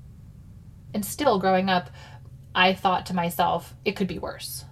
And 0.95 1.05
still 1.05 1.39
growing 1.39 1.69
up, 1.69 1.91
I 2.55 2.73
thought 2.73 3.07
to 3.07 3.15
myself, 3.15 3.75
it 3.85 3.97
could 3.97 4.07
be 4.07 4.19
worse. 4.19 4.65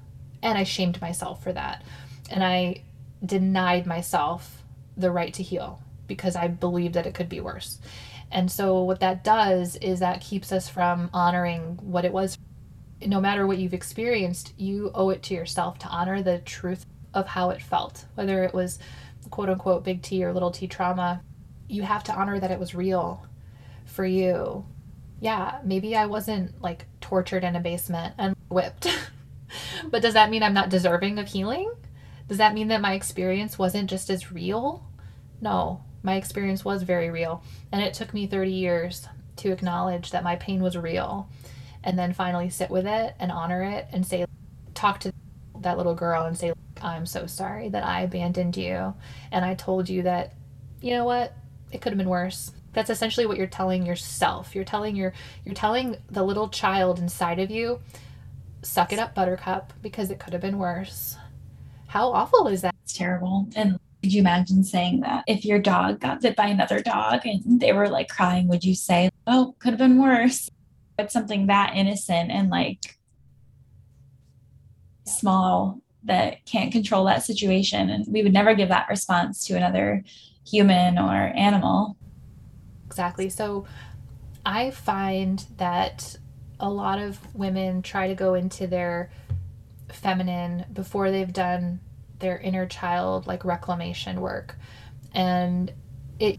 And 0.43 0.57
I 0.57 0.65
shamed 0.65 1.01
myself 1.01 1.43
for 1.43 1.53
that. 1.53 1.83
And 2.31 2.43
I 2.45 2.83
denied 3.25 3.87
myself 3.87 4.63
the 4.97 5.11
right 5.11 5.35
to 5.35 5.43
heal 5.43 5.83
because 6.07 6.37
I 6.37 6.49
believed 6.49 6.95
that 6.95 7.07
it 7.07 7.15
could 7.15 7.29
be 7.29 7.41
worse. 7.41 7.79
And 8.31 8.51
so, 8.51 8.83
what 8.83 9.01
that 9.01 9.23
does 9.25 9.77
is 9.77 10.01
that 10.01 10.21
keeps 10.21 10.53
us 10.53 10.69
from 10.69 11.11
honoring 11.13 11.79
what 11.83 12.05
it 12.05 12.13
was. 12.13 12.39
No 13.05 13.21
matter 13.21 13.47
what 13.47 13.59
you've 13.59 13.75
experienced, 13.75 14.55
you 14.57 14.91
owe 14.95 15.11
it 15.11 15.23
to 15.25 15.35
yourself 15.35 15.79
to 15.81 15.89
honor 15.89 16.23
the 16.23 16.39
truth 16.39 16.87
of 17.14 17.27
how 17.27 17.50
it 17.50 17.62
felt, 17.62 18.05
whether 18.14 18.44
it 18.44 18.53
was 18.53 18.79
quote 19.31 19.48
unquote 19.48 19.85
big 19.85 20.03
T 20.03 20.24
or 20.24 20.33
little 20.33 20.50
t 20.50 20.66
trauma. 20.66 21.22
You 21.68 21.83
have 21.83 22.05
to 22.05 22.14
honor 22.14 22.38
that 22.38 22.50
it 22.50 22.59
was 22.59 22.74
real 22.74 23.27
for 23.87 24.05
you. 24.05 24.66
Yeah, 25.20 25.61
maybe 25.64 25.96
I 25.96 26.07
wasn't 26.07 26.61
like 26.61 26.87
tortured 27.00 27.44
in 27.44 27.57
a 27.57 27.61
basement 27.61 28.14
and 28.18 28.37
whipped. 28.48 28.88
but 29.90 30.03
does 30.03 30.14
that 30.14 30.31
mean 30.31 30.42
I'm 30.42 30.55
not 30.55 30.68
deserving 30.68 31.18
of 31.18 31.29
healing? 31.29 31.72
Does 32.29 32.38
that 32.38 32.55
mean 32.55 32.68
that 32.68 32.81
my 32.81 32.94
experience 32.94 33.59
wasn't 33.59 33.90
just 33.90 34.11
as 34.11 34.33
real? 34.33 34.87
No, 35.40 35.83
my 36.03 36.16
experience 36.16 36.64
was 36.64 36.83
very 36.83 37.11
real. 37.11 37.42
And 37.72 37.83
it 37.83 37.94
took 37.94 38.12
me 38.12 38.27
30 38.27 38.50
years 38.50 39.09
to 39.37 39.53
acknowledge 39.53 40.11
that 40.11 40.24
my 40.24 40.37
pain 40.37 40.62
was 40.62 40.77
real 40.77 41.29
and 41.83 41.98
then 41.98 42.12
finally 42.12 42.48
sit 42.48 42.70
with 42.70 42.87
it 42.87 43.14
and 43.18 43.31
honor 43.31 43.62
it 43.62 43.87
and 43.92 44.07
say, 44.07 44.24
talk 44.74 45.00
to 45.00 45.12
that 45.64 45.77
little 45.77 45.94
girl 45.94 46.24
and 46.24 46.38
say, 46.38 46.53
I'm 46.81 47.07
so 47.07 47.27
sorry 47.27 47.68
that 47.70 47.85
I 47.85 48.03
abandoned 48.03 48.57
you. 48.57 48.94
And 49.33 49.44
I 49.44 49.55
told 49.55 49.88
you 49.88 50.03
that, 50.03 50.35
you 50.81 50.92
know 50.92 51.05
what? 51.05 51.35
It 51.72 51.81
could 51.81 51.92
have 51.92 51.98
been 51.98 52.09
worse. 52.09 52.53
That's 52.72 52.90
essentially 52.90 53.27
what 53.27 53.37
you're 53.37 53.46
telling 53.46 53.85
yourself. 53.87 54.55
You're 54.55 54.64
telling 54.64 54.96
your 54.96 55.12
you're 55.44 55.55
telling 55.55 55.96
the 56.11 56.24
little 56.24 56.48
child 56.48 56.98
inside 56.98 57.38
of 57.38 57.50
you, 57.50 57.81
suck 58.62 58.92
it 58.92 58.98
up, 58.98 59.14
buttercup, 59.14 59.72
because 59.83 60.11
it 60.11 60.18
could 60.18 60.33
have 60.33 60.42
been 60.42 60.59
worse. 60.59 61.16
How 61.87 62.12
awful 62.12 62.48
is 62.48 62.62
that? 62.62 62.74
It's 62.83 62.92
terrible. 62.92 63.48
And 63.57 63.79
could 64.03 64.12
you 64.12 64.20
imagine 64.20 64.64
saying 64.64 65.00
that 65.00 65.24
if 65.27 65.44
your 65.44 65.59
dog 65.59 66.00
got 66.00 66.20
bit 66.20 66.37
by 66.37 66.48
another 66.48 66.81
dog 66.81 67.24
and 67.24 67.61
they 67.61 67.72
were 67.72 67.88
like 67.88 68.09
crying, 68.09 68.48
would 68.48 68.64
you 68.64 68.74
say, 68.74 69.11
Oh, 69.27 69.55
could 69.61 69.70
have 69.70 69.79
been 69.79 70.03
worse? 70.03 70.50
But 70.96 71.11
something 71.11 71.46
that 71.46 71.74
innocent 71.74 72.31
and 72.31 72.50
like 72.50 72.93
small 75.05 75.81
that 76.05 76.45
can't 76.45 76.73
control 76.73 77.05
that 77.05 77.23
situation. 77.23 77.90
And 77.90 78.05
we 78.09 78.23
would 78.23 78.33
never 78.33 78.55
give 78.55 78.69
that 78.69 78.88
response 78.88 79.47
to 79.47 79.55
another 79.55 80.05
human 80.47 80.99
or 80.99 81.33
animal. 81.35 81.97
Exactly. 82.87 83.31
So 83.31 83.67
I 84.45 84.71
find 84.71 85.45
that 85.57 86.17
a 86.61 86.69
lot 86.69 86.99
of 86.99 87.19
women 87.35 87.83
try 87.83 88.09
to 88.09 88.14
go 88.14 88.35
into 88.35 88.67
their 88.67 89.11
feminine 89.90 90.64
before 90.73 91.11
they've 91.11 91.33
done 91.33 91.81
their 92.19 92.38
inner 92.38 92.67
child 92.67 93.27
like 93.27 93.45
reclamation 93.45 94.21
work 94.21 94.57
and 95.12 95.73
it, 96.19 96.38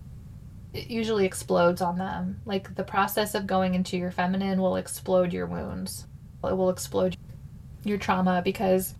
it 0.74 0.88
usually 0.88 1.26
explodes 1.26 1.82
on 1.82 1.98
them 1.98 2.42
like 2.46 2.76
the 2.76 2.84
process 2.84 3.36
of 3.36 3.46
going 3.46 3.76
into 3.76 3.98
your 3.98 4.12
feminine 4.12 4.62
will 4.62 4.78
explode 4.78 5.32
your 5.32 5.46
wounds 5.46 6.08
it 6.44 6.56
will 6.56 6.70
explode 6.70 7.18
your 7.86 7.98
trauma 7.98 8.42
because 8.44 8.96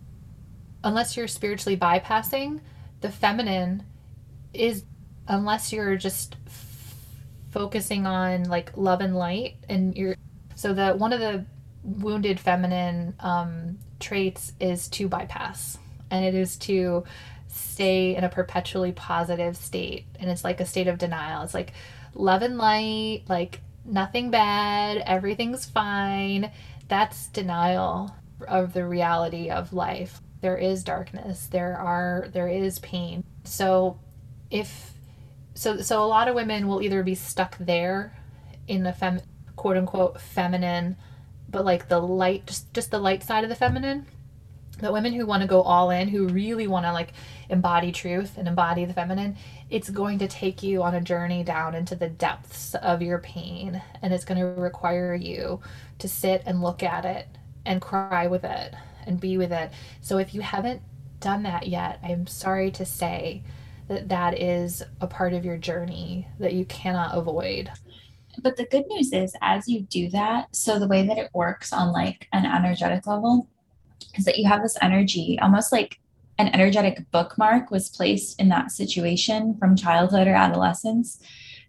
unless 0.84 1.16
you're 1.16 1.28
spiritually 1.28 1.76
bypassing 1.76 2.60
the 3.00 3.10
feminine 3.10 3.82
is 4.52 4.84
unless 5.28 5.72
you're 5.72 5.96
just 5.96 6.36
f- 6.46 6.94
focusing 7.50 8.06
on 8.06 8.44
like 8.44 8.76
love 8.76 9.00
and 9.00 9.16
light 9.16 9.56
and 9.68 9.96
you're 9.96 10.16
so 10.54 10.72
that 10.72 10.98
one 10.98 11.12
of 11.12 11.20
the 11.20 11.44
wounded 11.82 12.40
feminine 12.40 13.14
um, 13.20 13.78
traits 14.00 14.52
is 14.60 14.88
to 14.88 15.08
bypass 15.08 15.78
and 16.10 16.24
it 16.24 16.34
is 16.34 16.56
to 16.56 17.04
stay 17.48 18.16
in 18.16 18.24
a 18.24 18.28
perpetually 18.28 18.92
positive 18.92 19.56
state 19.56 20.04
and 20.18 20.30
it's 20.30 20.44
like 20.44 20.60
a 20.60 20.66
state 20.66 20.88
of 20.88 20.98
denial. 20.98 21.42
It's 21.42 21.54
like 21.54 21.72
love 22.14 22.42
and 22.42 22.56
light 22.56 23.22
like 23.28 23.60
nothing 23.84 24.30
bad 24.30 24.98
everything's 25.06 25.64
fine. 25.64 26.50
That's 26.88 27.28
denial 27.28 28.14
of 28.46 28.72
the 28.72 28.86
reality 28.86 29.50
of 29.50 29.72
life. 29.72 30.20
There 30.40 30.56
is 30.56 30.84
darkness. 30.84 31.46
There 31.46 31.76
are 31.76 32.28
there 32.32 32.48
is 32.48 32.78
pain. 32.80 33.24
So 33.44 33.98
if 34.50 34.92
so 35.54 35.80
so 35.80 36.02
a 36.02 36.06
lot 36.06 36.28
of 36.28 36.34
women 36.34 36.68
will 36.68 36.82
either 36.82 37.02
be 37.02 37.14
stuck 37.14 37.56
there 37.58 38.16
in 38.68 38.82
the 38.82 38.92
fem 38.92 39.20
quote 39.56 39.76
unquote 39.76 40.20
feminine 40.20 40.96
but 41.48 41.64
like 41.64 41.88
the 41.88 42.00
light 42.00 42.46
just 42.46 42.72
just 42.74 42.90
the 42.90 42.98
light 42.98 43.22
side 43.22 43.44
of 43.44 43.50
the 43.50 43.56
feminine. 43.56 44.06
But 44.78 44.92
women 44.92 45.14
who 45.14 45.24
want 45.24 45.40
to 45.40 45.48
go 45.48 45.62
all 45.62 45.88
in, 45.88 46.08
who 46.08 46.28
really 46.28 46.66
want 46.66 46.84
to 46.84 46.92
like 46.92 47.14
embody 47.48 47.92
truth 47.92 48.36
and 48.36 48.46
embody 48.46 48.84
the 48.84 48.92
feminine, 48.92 49.36
it's 49.70 49.88
going 49.88 50.18
to 50.18 50.28
take 50.28 50.62
you 50.62 50.82
on 50.82 50.94
a 50.94 51.00
journey 51.00 51.42
down 51.42 51.74
into 51.74 51.94
the 51.94 52.10
depths 52.10 52.74
of 52.74 53.00
your 53.00 53.18
pain. 53.18 53.80
And 54.02 54.12
it's 54.12 54.26
going 54.26 54.38
to 54.38 54.60
require 54.60 55.14
you 55.14 55.60
to 55.98 56.08
sit 56.08 56.42
and 56.44 56.60
look 56.60 56.82
at 56.82 57.06
it 57.06 57.26
and 57.66 57.82
cry 57.82 58.26
with 58.26 58.44
it 58.44 58.74
and 59.06 59.20
be 59.20 59.36
with 59.36 59.52
it. 59.52 59.72
So 60.00 60.18
if 60.18 60.34
you 60.34 60.40
haven't 60.40 60.82
done 61.20 61.42
that 61.42 61.68
yet, 61.68 61.98
I'm 62.02 62.26
sorry 62.26 62.70
to 62.72 62.84
say 62.84 63.42
that 63.88 64.08
that 64.08 64.40
is 64.40 64.82
a 65.00 65.06
part 65.06 65.32
of 65.32 65.44
your 65.44 65.56
journey 65.56 66.28
that 66.38 66.54
you 66.54 66.64
cannot 66.64 67.16
avoid. 67.16 67.70
But 68.42 68.56
the 68.56 68.66
good 68.66 68.86
news 68.88 69.12
is, 69.12 69.34
as 69.40 69.68
you 69.68 69.82
do 69.82 70.10
that, 70.10 70.54
so 70.54 70.78
the 70.78 70.88
way 70.88 71.06
that 71.06 71.18
it 71.18 71.30
works 71.32 71.72
on 71.72 71.92
like 71.92 72.28
an 72.32 72.44
energetic 72.44 73.06
level, 73.06 73.48
is 74.16 74.24
that 74.24 74.38
you 74.38 74.48
have 74.48 74.62
this 74.62 74.76
energy, 74.82 75.38
almost 75.40 75.72
like 75.72 75.98
an 76.38 76.48
energetic 76.48 77.10
bookmark 77.12 77.70
was 77.70 77.88
placed 77.88 78.40
in 78.40 78.48
that 78.50 78.70
situation 78.70 79.56
from 79.58 79.76
childhood 79.76 80.26
or 80.26 80.34
adolescence 80.34 81.18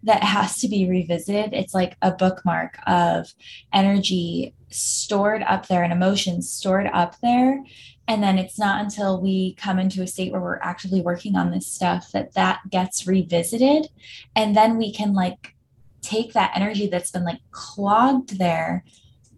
that 0.02 0.22
has 0.22 0.58
to 0.58 0.68
be 0.68 0.88
revisited. 0.88 1.54
It's 1.54 1.74
like 1.74 1.96
a 2.02 2.10
bookmark 2.10 2.78
of 2.86 3.32
energy 3.72 4.54
stored 4.70 5.42
up 5.42 5.68
there 5.68 5.82
and 5.82 5.92
emotions 5.92 6.50
stored 6.50 6.88
up 6.92 7.20
there. 7.20 7.62
And 8.06 8.22
then 8.22 8.38
it's 8.38 8.58
not 8.58 8.82
until 8.82 9.20
we 9.20 9.54
come 9.54 9.78
into 9.78 10.02
a 10.02 10.06
state 10.06 10.32
where 10.32 10.40
we're 10.40 10.60
actively 10.60 11.02
working 11.02 11.36
on 11.36 11.50
this 11.50 11.66
stuff 11.66 12.10
that 12.12 12.32
that 12.34 12.60
gets 12.70 13.06
revisited. 13.06 13.88
And 14.34 14.56
then 14.56 14.78
we 14.78 14.92
can 14.92 15.12
like 15.12 15.54
take 16.00 16.32
that 16.32 16.52
energy 16.54 16.86
that's 16.86 17.10
been 17.10 17.24
like 17.24 17.40
clogged 17.50 18.38
there, 18.38 18.84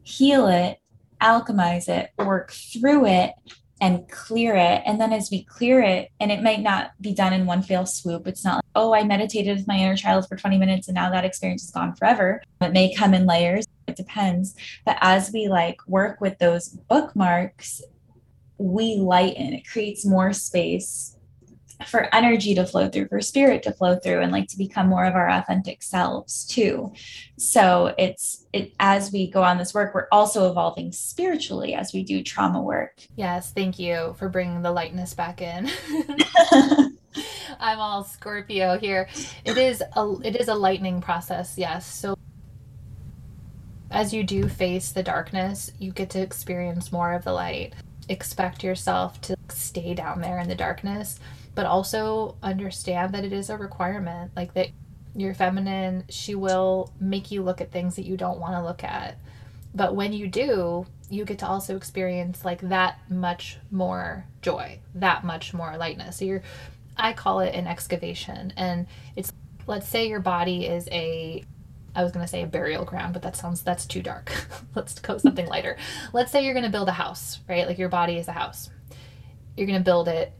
heal 0.04 0.46
it, 0.46 0.78
alchemize 1.20 1.88
it, 1.88 2.10
work 2.18 2.52
through 2.52 3.06
it, 3.06 3.32
and 3.80 4.08
clear 4.08 4.54
it. 4.54 4.82
And 4.84 5.00
then 5.00 5.12
as 5.12 5.30
we 5.30 5.44
clear 5.44 5.80
it, 5.80 6.10
and 6.20 6.30
it 6.30 6.42
might 6.42 6.60
not 6.60 6.92
be 7.00 7.14
done 7.14 7.32
in 7.32 7.46
one 7.46 7.62
fell 7.62 7.86
swoop, 7.86 8.26
it's 8.26 8.44
not 8.44 8.56
like, 8.56 8.64
oh, 8.74 8.94
I 8.94 9.04
meditated 9.04 9.56
with 9.56 9.66
my 9.66 9.76
inner 9.76 9.96
child 9.96 10.28
for 10.28 10.36
20 10.36 10.58
minutes 10.58 10.88
and 10.88 10.94
now 10.94 11.10
that 11.10 11.24
experience 11.24 11.64
is 11.64 11.70
gone 11.70 11.94
forever. 11.94 12.42
It 12.60 12.72
may 12.72 12.94
come 12.94 13.14
in 13.14 13.26
layers, 13.26 13.66
it 13.90 13.96
depends. 13.96 14.54
But 14.84 14.96
as 15.00 15.30
we 15.32 15.48
like 15.48 15.78
work 15.86 16.20
with 16.20 16.38
those 16.38 16.68
bookmarks, 16.68 17.82
we 18.58 18.96
lighten, 18.96 19.54
it 19.54 19.68
creates 19.68 20.04
more 20.04 20.32
space 20.32 21.16
for 21.86 22.14
energy 22.14 22.54
to 22.54 22.66
flow 22.66 22.88
through, 22.88 23.08
for 23.08 23.20
spirit 23.20 23.62
to 23.62 23.72
flow 23.72 23.96
through, 23.96 24.20
and 24.20 24.32
like 24.32 24.48
to 24.48 24.58
become 24.58 24.88
more 24.88 25.04
of 25.04 25.14
our 25.14 25.30
authentic 25.30 25.82
selves 25.82 26.44
too. 26.44 26.92
So 27.38 27.94
it's 27.98 28.46
it 28.52 28.74
as 28.80 29.12
we 29.12 29.30
go 29.30 29.42
on 29.42 29.58
this 29.58 29.72
work, 29.72 29.94
we're 29.94 30.08
also 30.12 30.50
evolving 30.50 30.92
spiritually 30.92 31.74
as 31.74 31.92
we 31.92 32.02
do 32.02 32.22
trauma 32.22 32.60
work. 32.60 33.00
Yes, 33.16 33.52
thank 33.52 33.78
you 33.78 34.14
for 34.18 34.28
bringing 34.28 34.62
the 34.62 34.72
lightness 34.72 35.14
back 35.14 35.40
in. 35.40 35.70
I'm 37.60 37.78
all 37.78 38.04
Scorpio 38.04 38.78
here. 38.78 39.08
It 39.44 39.56
is 39.56 39.82
a 39.96 40.14
it 40.22 40.36
is 40.36 40.48
a 40.48 40.54
lightning 40.54 41.00
process, 41.00 41.56
yes. 41.56 41.86
So 41.86 42.16
as 43.90 44.14
you 44.14 44.22
do 44.22 44.48
face 44.48 44.92
the 44.92 45.02
darkness, 45.02 45.72
you 45.78 45.92
get 45.92 46.10
to 46.10 46.20
experience 46.20 46.92
more 46.92 47.12
of 47.12 47.24
the 47.24 47.32
light. 47.32 47.74
Expect 48.08 48.64
yourself 48.64 49.20
to 49.22 49.36
stay 49.48 49.94
down 49.94 50.20
there 50.20 50.38
in 50.38 50.48
the 50.48 50.54
darkness 50.54 51.18
but 51.54 51.66
also 51.66 52.36
understand 52.42 53.12
that 53.14 53.24
it 53.24 53.32
is 53.32 53.50
a 53.50 53.56
requirement. 53.56 54.30
Like 54.36 54.54
that 54.54 54.68
your 55.14 55.34
feminine, 55.34 56.04
she 56.08 56.34
will 56.34 56.92
make 57.00 57.30
you 57.30 57.42
look 57.42 57.60
at 57.60 57.72
things 57.72 57.96
that 57.96 58.06
you 58.06 58.16
don't 58.16 58.38
want 58.38 58.54
to 58.54 58.62
look 58.62 58.84
at. 58.84 59.18
But 59.74 59.94
when 59.94 60.12
you 60.12 60.28
do, 60.28 60.86
you 61.08 61.24
get 61.24 61.40
to 61.40 61.46
also 61.46 61.76
experience 61.76 62.44
like 62.44 62.60
that 62.68 62.98
much 63.10 63.58
more 63.70 64.24
joy, 64.42 64.80
that 64.94 65.24
much 65.24 65.52
more 65.52 65.76
lightness. 65.76 66.16
So 66.18 66.24
you're 66.24 66.42
I 66.96 67.12
call 67.12 67.40
it 67.40 67.54
an 67.54 67.66
excavation 67.66 68.52
and 68.56 68.86
it's 69.16 69.32
let's 69.66 69.88
say 69.88 70.08
your 70.08 70.20
body 70.20 70.66
is 70.66 70.88
a 70.92 71.44
I 71.94 72.02
was 72.02 72.12
to 72.24 72.30
say 72.30 72.42
a 72.42 72.46
burial 72.46 72.84
ground, 72.84 73.12
but 73.12 73.22
that 73.22 73.36
sounds 73.36 73.62
that's 73.62 73.86
too 73.86 74.02
dark. 74.02 74.32
Let's 74.74 74.98
go 74.98 75.18
something 75.18 75.46
lighter. 75.46 75.76
Let's 76.12 76.30
say 76.30 76.44
you're 76.44 76.54
to 76.64 76.70
build 76.70 76.88
a 76.88 76.92
house, 76.92 77.40
right? 77.48 77.66
Like 77.66 77.78
your 77.78 77.88
body 77.88 78.16
is 78.16 78.28
a 78.28 78.32
house. 78.32 78.70
You're 79.56 79.66
to 79.78 79.84
build 79.84 80.08
it 80.08 80.32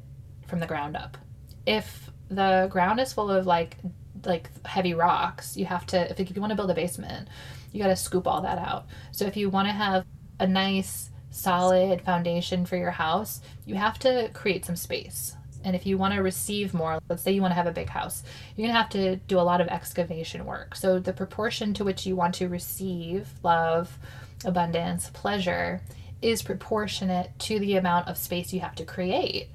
from 0.47 0.61
the 0.61 0.67
ground 0.67 0.97
up. 0.97 1.19
If 1.67 2.11
the 2.29 2.69
ground 2.71 3.01
is 3.01 3.13
full 3.13 3.31
of 3.31 3.47
like 3.47 3.77
like 4.25 4.51
heavy 4.67 4.95
rocks, 4.95 5.57
you 5.57 5.65
have 5.67 5.87
to 5.87 6.11
if 6.11 6.35
you 6.35 6.41
want 6.41 6.51
to 6.51 6.57
build 6.57 6.71
a 6.71 6.75
basement, 6.75 7.29
you 7.73 7.83
got 7.83 7.89
to 7.89 7.97
scoop 7.97 8.27
all 8.27 8.43
that 8.43 8.59
out. 8.59 8.87
So 9.13 9.25
if 9.27 9.37
you 9.37 9.51
want 9.51 9.69
to 9.69 9.73
have 9.73 10.05
a 10.39 10.47
nice 10.47 11.11
solid 11.31 12.03
foundation 12.03 12.67
for 12.67 12.77
your 12.77 12.91
house, 12.91 13.41
you 13.67 13.75
have 13.75 13.99
to 14.01 14.31
create 14.33 14.65
some 14.65 14.77
space. 14.77 15.37
And 15.65 15.77
if 15.77 15.87
you 15.87 15.99
want 15.99 16.15
to 16.15 16.21
receive 16.21 16.73
more, 16.73 17.01
let's 17.09 17.23
say 17.23 17.33
you 17.33 17.43
want 17.43 17.53
to 17.53 17.57
have 17.57 17.67
a 17.67 17.73
big 17.73 17.89
house, 17.89 18.23
you're 18.57 18.67
going 18.67 18.75
to 18.75 18.81
have 18.81 18.91
to 18.91 19.17
do 19.17 19.39
a 19.39 19.43
lot 19.43 19.61
of 19.61 19.69
excavation 19.69 20.47
work. 20.47 20.75
So 20.75 20.99
the 20.99 21.13
proportion 21.13 21.75
to 21.75 21.85
which 21.85 22.07
you 22.07 22.17
want 22.17 22.35
to 22.37 22.49
receive 22.49 23.29
love, 23.43 23.99
abundance, 24.45 25.11
pleasure 25.11 25.83
is 26.23 26.43
proportionate 26.43 27.31
to 27.41 27.59
the 27.59 27.77
amount 27.77 28.09
of 28.09 28.17
space 28.17 28.53
you 28.53 28.61
have 28.61 28.75
to 28.77 28.85
create 28.85 29.49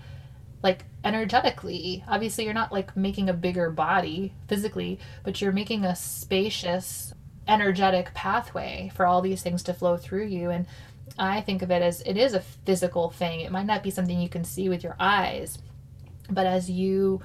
like 0.66 0.84
energetically. 1.04 2.04
Obviously, 2.08 2.44
you're 2.44 2.54
not 2.54 2.72
like 2.72 2.98
making 2.98 3.30
a 3.30 3.34
bigger 3.34 3.70
body 3.70 4.34
physically, 4.48 5.00
but 5.24 5.40
you're 5.40 5.52
making 5.52 5.86
a 5.86 5.96
spacious, 5.96 7.14
energetic 7.48 8.16
pathway 8.16 8.92
for 8.96 9.06
all 9.06 9.22
these 9.22 9.44
things 9.44 9.62
to 9.62 9.76
flow 9.76 9.96
through 9.96 10.26
you. 10.26 10.50
And 10.50 10.66
I 11.20 11.42
think 11.42 11.62
of 11.62 11.70
it 11.70 11.84
as 11.84 12.02
it 12.02 12.18
is 12.18 12.34
a 12.34 12.40
physical 12.40 13.12
thing. 13.12 13.42
It 13.42 13.52
might 13.52 13.68
not 13.68 13.84
be 13.84 13.92
something 13.92 14.20
you 14.20 14.28
can 14.28 14.44
see 14.44 14.68
with 14.68 14.84
your 14.84 14.96
eyes, 15.00 15.60
but 16.30 16.46
as 16.46 16.70
you 16.70 17.22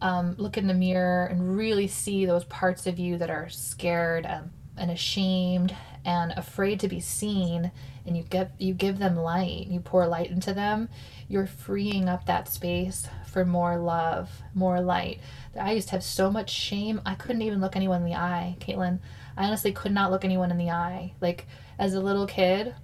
um, 0.00 0.34
look 0.38 0.56
in 0.56 0.66
the 0.66 0.74
mirror 0.74 1.26
and 1.26 1.56
really 1.56 1.86
see 1.86 2.26
those 2.26 2.44
parts 2.44 2.86
of 2.86 2.98
you 2.98 3.16
that 3.18 3.30
are 3.30 3.48
scared 3.48 4.26
and, 4.26 4.50
and 4.76 4.90
ashamed 4.90 5.74
and 6.04 6.32
afraid 6.32 6.80
to 6.80 6.88
be 6.88 7.00
seen, 7.00 7.72
and 8.06 8.16
you 8.16 8.22
get 8.22 8.52
you 8.58 8.74
give 8.74 8.98
them 8.98 9.16
light, 9.16 9.66
you 9.68 9.80
pour 9.80 10.06
light 10.06 10.30
into 10.30 10.52
them, 10.52 10.90
you're 11.28 11.46
freeing 11.46 12.08
up 12.08 12.26
that 12.26 12.48
space 12.48 13.08
for 13.26 13.44
more 13.44 13.78
love, 13.78 14.30
more 14.54 14.80
light. 14.80 15.20
I 15.58 15.72
used 15.72 15.88
to 15.88 15.92
have 15.92 16.04
so 16.04 16.30
much 16.30 16.50
shame. 16.50 17.00
I 17.06 17.14
couldn't 17.14 17.42
even 17.42 17.60
look 17.60 17.74
anyone 17.74 18.02
in 18.02 18.06
the 18.06 18.16
eye, 18.16 18.56
Kaitlynn. 18.60 18.98
I 19.36 19.46
honestly 19.46 19.72
could 19.72 19.92
not 19.92 20.10
look 20.10 20.24
anyone 20.24 20.50
in 20.50 20.58
the 20.58 20.70
eye. 20.70 21.14
Like 21.20 21.46
as 21.78 21.94
a 21.94 22.00
little 22.00 22.26
kid, 22.26 22.74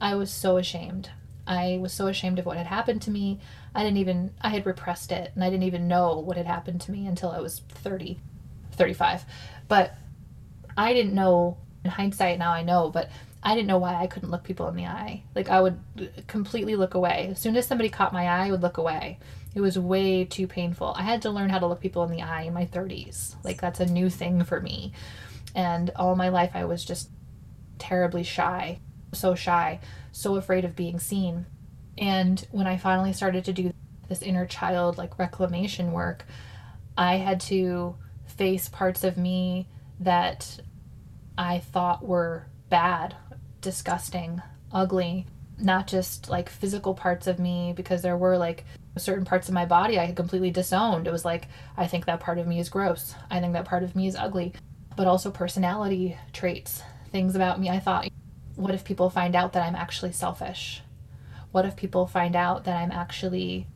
I 0.00 0.14
was 0.14 0.30
so 0.30 0.58
ashamed. 0.58 1.10
I 1.46 1.78
was 1.80 1.92
so 1.92 2.08
ashamed 2.08 2.38
of 2.38 2.46
what 2.46 2.56
had 2.56 2.66
happened 2.66 3.02
to 3.02 3.10
me. 3.10 3.40
I 3.76 3.82
didn't 3.82 3.98
even 3.98 4.32
I 4.40 4.48
had 4.48 4.64
repressed 4.64 5.12
it 5.12 5.32
and 5.34 5.44
I 5.44 5.50
didn't 5.50 5.64
even 5.64 5.86
know 5.86 6.18
what 6.18 6.38
had 6.38 6.46
happened 6.46 6.80
to 6.82 6.90
me 6.90 7.06
until 7.06 7.30
I 7.30 7.40
was 7.40 7.60
30, 7.68 8.18
35. 8.72 9.24
But 9.68 9.94
I 10.78 10.94
didn't 10.94 11.14
know 11.14 11.58
in 11.84 11.90
hindsight 11.90 12.38
now 12.38 12.52
I 12.52 12.62
know, 12.62 12.88
but 12.88 13.10
I 13.42 13.54
didn't 13.54 13.68
know 13.68 13.76
why 13.76 13.94
I 13.94 14.06
couldn't 14.06 14.30
look 14.30 14.44
people 14.44 14.66
in 14.68 14.76
the 14.76 14.86
eye. 14.86 15.22
Like 15.34 15.50
I 15.50 15.60
would 15.60 15.78
completely 16.26 16.74
look 16.74 16.94
away. 16.94 17.28
As 17.32 17.38
soon 17.38 17.54
as 17.54 17.66
somebody 17.66 17.90
caught 17.90 18.14
my 18.14 18.24
eye, 18.24 18.46
I 18.46 18.50
would 18.50 18.62
look 18.62 18.78
away. 18.78 19.18
It 19.54 19.60
was 19.60 19.78
way 19.78 20.24
too 20.24 20.46
painful. 20.46 20.94
I 20.96 21.02
had 21.02 21.20
to 21.22 21.30
learn 21.30 21.50
how 21.50 21.58
to 21.58 21.66
look 21.66 21.80
people 21.80 22.02
in 22.04 22.10
the 22.10 22.22
eye 22.22 22.42
in 22.42 22.54
my 22.54 22.64
30s. 22.64 23.34
Like 23.44 23.60
that's 23.60 23.80
a 23.80 23.86
new 23.86 24.08
thing 24.08 24.42
for 24.44 24.58
me. 24.58 24.92
And 25.54 25.90
all 25.96 26.16
my 26.16 26.30
life 26.30 26.52
I 26.54 26.64
was 26.64 26.82
just 26.82 27.10
terribly 27.78 28.22
shy. 28.22 28.80
So 29.12 29.34
shy, 29.34 29.80
so 30.12 30.36
afraid 30.36 30.64
of 30.64 30.74
being 30.74 30.98
seen. 30.98 31.44
And 31.98 32.46
when 32.50 32.66
I 32.66 32.76
finally 32.76 33.12
started 33.12 33.44
to 33.46 33.52
do 33.52 33.72
this 34.08 34.22
inner 34.22 34.46
child 34.46 34.98
like 34.98 35.18
reclamation 35.18 35.92
work, 35.92 36.26
I 36.96 37.16
had 37.16 37.40
to 37.42 37.96
face 38.26 38.68
parts 38.68 39.04
of 39.04 39.16
me 39.16 39.68
that 40.00 40.60
I 41.38 41.58
thought 41.58 42.06
were 42.06 42.46
bad 42.68 43.16
disgusting, 43.60 44.42
ugly, 44.72 45.26
not 45.58 45.86
just 45.86 46.28
like 46.28 46.48
physical 46.48 46.94
parts 46.94 47.26
of 47.26 47.38
me, 47.38 47.72
because 47.74 48.02
there 48.02 48.16
were 48.16 48.36
like 48.36 48.64
certain 48.96 49.24
parts 49.24 49.48
of 49.48 49.54
my 49.54 49.66
body 49.66 49.98
I 49.98 50.06
had 50.06 50.16
completely 50.16 50.50
disowned. 50.50 51.06
It 51.06 51.12
was 51.12 51.24
like, 51.24 51.48
I 51.76 51.86
think 51.86 52.06
that 52.06 52.20
part 52.20 52.38
of 52.38 52.46
me 52.46 52.58
is 52.58 52.68
gross. 52.68 53.14
I 53.30 53.40
think 53.40 53.52
that 53.54 53.64
part 53.64 53.82
of 53.82 53.94
me 53.94 54.06
is 54.06 54.16
ugly. 54.16 54.54
But 54.96 55.06
also 55.06 55.30
personality 55.30 56.16
traits, 56.32 56.82
things 57.12 57.36
about 57.36 57.60
me. 57.60 57.68
I 57.68 57.78
thought, 57.78 58.08
what 58.54 58.74
if 58.74 58.84
people 58.84 59.10
find 59.10 59.36
out 59.36 59.52
that 59.52 59.66
I'm 59.66 59.76
actually 59.76 60.12
selfish? 60.12 60.82
What 61.56 61.64
if 61.64 61.74
people 61.74 62.06
find 62.06 62.36
out 62.36 62.64
that 62.64 62.76
I'm 62.76 62.92
actually 62.92 63.66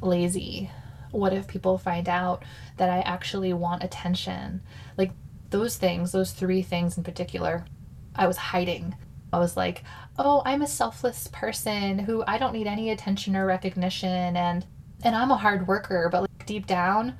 lazy? 0.00 0.70
What 1.10 1.34
if 1.34 1.46
people 1.46 1.76
find 1.76 2.08
out 2.08 2.42
that 2.78 2.88
I 2.88 3.00
actually 3.00 3.52
want 3.52 3.84
attention? 3.84 4.62
Like 4.96 5.12
those 5.50 5.76
things, 5.76 6.10
those 6.12 6.32
three 6.32 6.62
things 6.62 6.96
in 6.96 7.04
particular, 7.04 7.66
I 8.14 8.26
was 8.26 8.38
hiding 8.38 8.94
I 9.30 9.38
was 9.38 9.58
like, 9.58 9.84
"Oh, 10.18 10.40
I'm 10.46 10.62
a 10.62 10.66
selfless 10.66 11.28
person 11.30 11.98
who 11.98 12.24
I 12.26 12.38
don't 12.38 12.54
need 12.54 12.66
any 12.66 12.88
attention 12.88 13.36
or 13.36 13.44
recognition 13.44 14.34
and 14.34 14.64
and 15.04 15.14
I'm 15.14 15.30
a 15.30 15.36
hard 15.36 15.68
worker, 15.68 16.08
but 16.10 16.22
like 16.22 16.46
deep 16.46 16.66
down, 16.66 17.18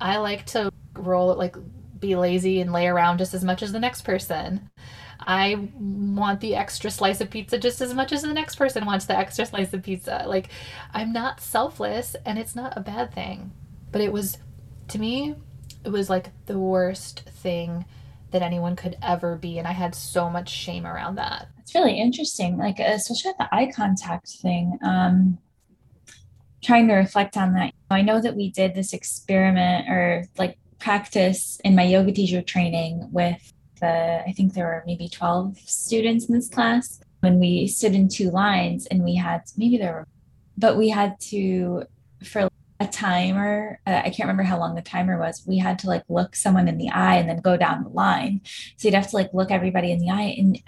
I 0.00 0.18
like 0.18 0.46
to 0.54 0.70
roll 0.94 1.34
like 1.34 1.56
be 1.98 2.14
lazy 2.14 2.60
and 2.60 2.72
lay 2.72 2.86
around 2.86 3.18
just 3.18 3.34
as 3.34 3.42
much 3.42 3.60
as 3.60 3.72
the 3.72 3.80
next 3.80 4.02
person. 4.02 4.70
I 5.26 5.68
want 5.78 6.40
the 6.40 6.54
extra 6.54 6.90
slice 6.90 7.20
of 7.20 7.30
pizza 7.30 7.58
just 7.58 7.80
as 7.80 7.94
much 7.94 8.12
as 8.12 8.22
the 8.22 8.32
next 8.32 8.56
person 8.56 8.84
wants 8.84 9.06
the 9.06 9.16
extra 9.16 9.46
slice 9.46 9.72
of 9.72 9.82
pizza. 9.82 10.24
Like 10.26 10.48
I'm 10.92 11.12
not 11.12 11.40
selfless 11.40 12.16
and 12.26 12.38
it's 12.38 12.54
not 12.54 12.76
a 12.76 12.80
bad 12.80 13.14
thing. 13.14 13.52
But 13.90 14.00
it 14.00 14.12
was 14.12 14.38
to 14.88 14.98
me 14.98 15.34
it 15.84 15.90
was 15.90 16.08
like 16.10 16.30
the 16.46 16.58
worst 16.58 17.20
thing 17.20 17.84
that 18.30 18.42
anyone 18.42 18.76
could 18.76 18.96
ever 19.02 19.36
be. 19.36 19.58
And 19.58 19.68
I 19.68 19.72
had 19.72 19.94
so 19.94 20.28
much 20.28 20.48
shame 20.48 20.86
around 20.86 21.16
that. 21.16 21.48
It's 21.58 21.74
really 21.74 21.98
interesting, 21.98 22.56
like, 22.56 22.78
especially 22.78 23.30
at 23.30 23.38
the 23.38 23.54
eye 23.54 23.70
contact 23.74 24.28
thing. 24.28 24.78
Um, 24.82 25.38
trying 26.62 26.88
to 26.88 26.94
reflect 26.94 27.36
on 27.36 27.54
that. 27.54 27.72
I 27.90 28.02
know 28.02 28.20
that 28.20 28.36
we 28.36 28.50
did 28.50 28.74
this 28.74 28.92
experiment 28.92 29.88
or 29.88 30.24
like 30.38 30.58
practice 30.78 31.60
in 31.64 31.74
my 31.74 31.84
yoga 31.84 32.12
teacher 32.12 32.40
training 32.40 33.08
with 33.12 33.52
I 33.88 34.32
think 34.36 34.54
there 34.54 34.66
were 34.66 34.82
maybe 34.86 35.08
12 35.08 35.58
students 35.58 36.26
in 36.26 36.34
this 36.34 36.48
class 36.48 37.00
when 37.20 37.38
we 37.38 37.66
stood 37.66 37.94
in 37.94 38.08
two 38.08 38.30
lines 38.30 38.86
and 38.86 39.04
we 39.04 39.14
had, 39.14 39.42
maybe 39.56 39.76
there 39.78 39.92
were, 39.92 40.08
but 40.58 40.76
we 40.76 40.88
had 40.88 41.18
to, 41.20 41.84
for 42.24 42.48
a 42.80 42.86
timer. 42.86 43.80
Uh, 43.86 44.02
I 44.04 44.10
can't 44.10 44.20
remember 44.20 44.42
how 44.42 44.58
long 44.58 44.74
the 44.74 44.82
timer 44.82 45.18
was. 45.18 45.44
We 45.46 45.58
had 45.58 45.78
to 45.80 45.86
like 45.86 46.02
look 46.08 46.34
someone 46.34 46.68
in 46.68 46.78
the 46.78 46.90
eye 46.90 47.16
and 47.16 47.28
then 47.28 47.40
go 47.40 47.56
down 47.56 47.84
the 47.84 47.90
line. 47.90 48.40
So 48.76 48.88
you'd 48.88 48.94
have 48.94 49.08
to 49.10 49.16
like 49.16 49.32
look 49.32 49.50
everybody 49.50 49.92
in 49.92 49.98
the 49.98 50.10
eye. 50.10 50.34
And 50.38 50.62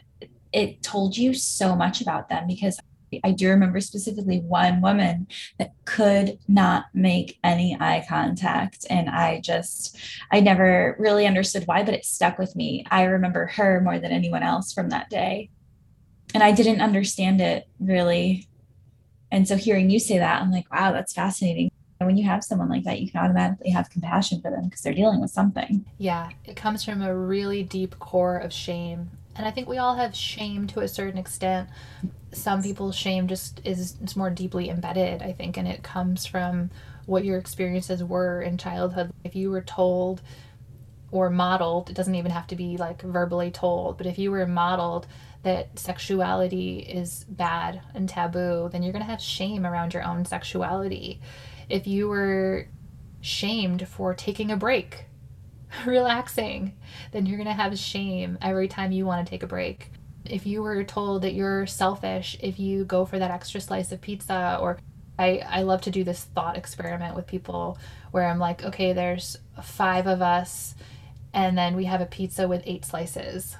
it 0.52 0.82
told 0.82 1.16
you 1.16 1.34
so 1.34 1.74
much 1.74 2.00
about 2.00 2.28
them 2.28 2.46
because 2.46 2.78
I 3.24 3.32
do 3.32 3.48
remember 3.48 3.80
specifically 3.80 4.40
one 4.40 4.80
woman 4.80 5.26
that 5.58 5.72
could 5.84 6.38
not 6.48 6.86
make 6.94 7.38
any 7.44 7.76
eye 7.78 8.04
contact. 8.08 8.86
And 8.90 9.08
I 9.08 9.40
just, 9.40 9.96
I 10.30 10.40
never 10.40 10.96
really 10.98 11.26
understood 11.26 11.64
why, 11.66 11.82
but 11.82 11.94
it 11.94 12.04
stuck 12.04 12.38
with 12.38 12.56
me. 12.56 12.84
I 12.90 13.04
remember 13.04 13.46
her 13.46 13.80
more 13.80 13.98
than 13.98 14.12
anyone 14.12 14.42
else 14.42 14.72
from 14.72 14.90
that 14.90 15.10
day. 15.10 15.50
And 16.32 16.42
I 16.42 16.52
didn't 16.52 16.80
understand 16.80 17.40
it 17.40 17.68
really. 17.78 18.48
And 19.30 19.46
so 19.46 19.56
hearing 19.56 19.90
you 19.90 19.98
say 19.98 20.18
that, 20.18 20.42
I'm 20.42 20.50
like, 20.50 20.72
wow, 20.72 20.92
that's 20.92 21.12
fascinating. 21.12 21.70
And 22.00 22.06
when 22.06 22.16
you 22.16 22.24
have 22.24 22.42
someone 22.42 22.68
like 22.68 22.84
that, 22.84 23.00
you 23.00 23.10
can 23.10 23.20
automatically 23.20 23.70
have 23.70 23.90
compassion 23.90 24.40
for 24.40 24.50
them 24.50 24.64
because 24.64 24.80
they're 24.80 24.94
dealing 24.94 25.20
with 25.20 25.30
something. 25.30 25.84
Yeah, 25.98 26.30
it 26.44 26.56
comes 26.56 26.84
from 26.84 27.02
a 27.02 27.16
really 27.16 27.62
deep 27.62 27.98
core 27.98 28.36
of 28.36 28.52
shame 28.52 29.10
and 29.36 29.46
I 29.46 29.50
think 29.50 29.68
we 29.68 29.78
all 29.78 29.96
have 29.96 30.14
shame 30.14 30.66
to 30.68 30.80
a 30.80 30.88
certain 30.88 31.18
extent. 31.18 31.68
Some 32.34 32.62
people's 32.62 32.96
shame 32.96 33.28
just 33.28 33.60
is 33.64 33.96
it's 34.02 34.16
more 34.16 34.30
deeply 34.30 34.68
embedded, 34.68 35.22
I 35.22 35.32
think, 35.32 35.56
and 35.56 35.68
it 35.68 35.82
comes 35.82 36.26
from 36.26 36.70
what 37.06 37.24
your 37.24 37.38
experiences 37.38 38.02
were 38.02 38.42
in 38.42 38.58
childhood. 38.58 39.12
If 39.24 39.36
you 39.36 39.50
were 39.50 39.62
told 39.62 40.22
or 41.10 41.30
modeled, 41.30 41.90
it 41.90 41.94
doesn't 41.94 42.14
even 42.14 42.32
have 42.32 42.46
to 42.48 42.56
be 42.56 42.76
like 42.76 43.02
verbally 43.02 43.50
told, 43.50 43.98
but 43.98 44.06
if 44.06 44.18
you 44.18 44.30
were 44.30 44.46
modeled 44.46 45.06
that 45.44 45.78
sexuality 45.78 46.78
is 46.78 47.24
bad 47.28 47.80
and 47.94 48.08
taboo, 48.08 48.68
then 48.72 48.82
you're 48.82 48.92
going 48.92 49.04
to 49.04 49.10
have 49.10 49.20
shame 49.20 49.64
around 49.64 49.94
your 49.94 50.02
own 50.02 50.24
sexuality. 50.24 51.20
If 51.68 51.86
you 51.86 52.08
were 52.08 52.66
shamed 53.20 53.86
for 53.86 54.12
taking 54.14 54.50
a 54.50 54.56
break 54.56 55.04
relaxing, 55.86 56.74
then 57.12 57.26
you're 57.26 57.38
going 57.38 57.46
to 57.46 57.52
have 57.52 57.78
shame 57.78 58.38
every 58.42 58.68
time 58.68 58.90
you 58.90 59.06
want 59.06 59.24
to 59.24 59.30
take 59.30 59.42
a 59.42 59.46
break. 59.46 59.90
If 60.24 60.46
you 60.46 60.62
were 60.62 60.84
told 60.84 61.22
that 61.22 61.34
you're 61.34 61.66
selfish 61.66 62.36
if 62.40 62.58
you 62.58 62.84
go 62.84 63.04
for 63.04 63.18
that 63.18 63.30
extra 63.30 63.60
slice 63.60 63.92
of 63.92 64.00
pizza, 64.00 64.58
or 64.60 64.78
I, 65.18 65.42
I 65.46 65.62
love 65.62 65.82
to 65.82 65.90
do 65.90 66.02
this 66.02 66.24
thought 66.24 66.56
experiment 66.56 67.14
with 67.14 67.26
people 67.26 67.78
where 68.10 68.26
I'm 68.26 68.38
like, 68.38 68.64
okay, 68.64 68.92
there's 68.92 69.36
five 69.62 70.06
of 70.06 70.22
us, 70.22 70.74
and 71.32 71.56
then 71.56 71.76
we 71.76 71.84
have 71.84 72.00
a 72.00 72.06
pizza 72.06 72.48
with 72.48 72.62
eight 72.64 72.84
slices. 72.84 73.56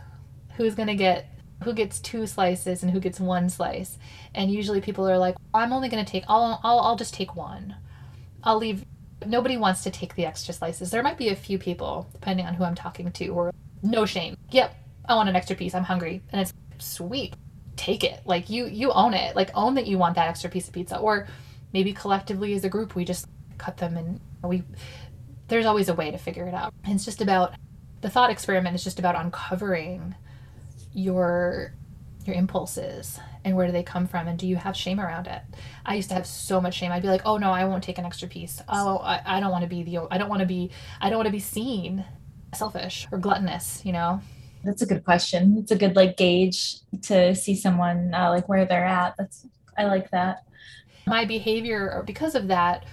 Who's 0.56 0.74
to 0.88 0.94
get 0.94 1.26
who 1.62 1.72
gets 1.72 2.00
two 2.00 2.26
slices 2.26 2.82
and 2.82 2.92
who 2.92 3.00
gets 3.00 3.18
one 3.18 3.48
slice 3.48 3.96
and 4.34 4.50
usually 4.50 4.80
people 4.80 5.08
are 5.08 5.16
like 5.16 5.34
i'm 5.54 5.72
only 5.72 5.88
to 6.04 6.10
take 6.10 6.24
I'll, 6.28 6.60
I'll 6.62 6.80
i'll 6.80 6.96
just 6.96 7.14
take 7.14 7.36
one 7.36 7.76
i'll 8.42 8.58
leave 8.58 8.84
nobody 9.26 9.56
wants 9.56 9.82
to 9.84 9.90
take 9.90 10.14
the 10.14 10.26
extra 10.26 10.54
slices. 10.54 10.90
There 10.90 11.02
might 11.02 11.18
be 11.18 11.28
a 11.28 11.36
few 11.36 11.58
people, 11.58 12.08
depending 12.12 12.46
on 12.46 12.54
who 12.54 12.64
I'm 12.64 12.74
talking 12.74 13.10
to, 13.12 13.28
or 13.28 13.52
no 13.82 14.06
shame. 14.06 14.36
Yep, 14.50 14.74
I 15.06 15.14
want 15.14 15.28
an 15.28 15.36
extra 15.36 15.56
piece. 15.56 15.74
I'm 15.74 15.84
hungry, 15.84 16.22
and 16.32 16.40
it's 16.40 16.52
sweet. 16.78 17.34
Take 17.76 18.04
it. 18.04 18.20
Like 18.24 18.50
you, 18.50 18.66
you 18.66 18.92
own 18.92 19.14
it. 19.14 19.36
Like 19.36 19.50
own 19.54 19.74
that 19.74 19.86
you 19.86 19.98
want 19.98 20.14
that 20.16 20.28
extra 20.28 20.48
piece 20.48 20.68
of 20.68 20.74
pizza. 20.74 20.98
Or 20.98 21.26
maybe 21.72 21.92
collectively 21.92 22.54
as 22.54 22.64
a 22.64 22.68
group, 22.68 22.94
we 22.94 23.04
just 23.04 23.26
cut 23.58 23.76
them 23.76 23.96
and 23.96 24.20
we. 24.42 24.62
There's 25.48 25.66
always 25.66 25.88
a 25.88 25.94
way 25.94 26.10
to 26.10 26.18
figure 26.18 26.46
it 26.46 26.54
out. 26.54 26.72
And 26.84 26.94
it's 26.94 27.04
just 27.04 27.20
about 27.20 27.54
the 28.00 28.10
thought 28.10 28.30
experiment 28.30 28.74
is 28.74 28.84
just 28.84 28.98
about 28.98 29.16
uncovering 29.16 30.14
your 30.92 31.72
your 32.26 32.36
impulses 32.36 33.18
and 33.44 33.54
where 33.56 33.66
do 33.66 33.72
they 33.72 33.82
come 33.82 34.06
from 34.06 34.28
and 34.28 34.38
do 34.38 34.46
you 34.46 34.56
have 34.56 34.76
shame 34.76 35.00
around 35.00 35.26
it 35.26 35.42
i 35.84 35.94
used 35.94 36.08
to 36.08 36.14
have 36.14 36.26
so 36.26 36.60
much 36.60 36.74
shame 36.74 36.92
i'd 36.92 37.02
be 37.02 37.08
like 37.08 37.22
oh 37.24 37.36
no 37.36 37.50
i 37.50 37.64
won't 37.64 37.82
take 37.82 37.98
an 37.98 38.04
extra 38.04 38.28
piece 38.28 38.62
oh 38.68 38.98
i, 38.98 39.20
I 39.24 39.40
don't 39.40 39.50
want 39.50 39.62
to 39.62 39.68
be 39.68 39.82
the 39.82 40.06
i 40.10 40.18
don't 40.18 40.28
want 40.28 40.40
to 40.40 40.46
be 40.46 40.70
i 41.00 41.08
don't 41.08 41.18
want 41.18 41.26
to 41.26 41.32
be 41.32 41.40
seen 41.40 42.04
selfish 42.54 43.06
or 43.10 43.18
gluttonous 43.18 43.82
you 43.84 43.92
know 43.92 44.20
that's 44.64 44.82
a 44.82 44.86
good 44.86 45.04
question 45.04 45.56
it's 45.58 45.70
a 45.70 45.76
good 45.76 45.96
like 45.96 46.16
gauge 46.16 46.76
to 47.02 47.34
see 47.34 47.54
someone 47.54 48.12
uh, 48.14 48.30
like 48.30 48.48
where 48.48 48.64
they're 48.64 48.84
at 48.84 49.14
that's 49.16 49.46
i 49.78 49.84
like 49.84 50.10
that 50.10 50.44
my 51.06 51.24
behavior 51.24 52.02
because 52.06 52.34
of 52.34 52.48
that 52.48 52.84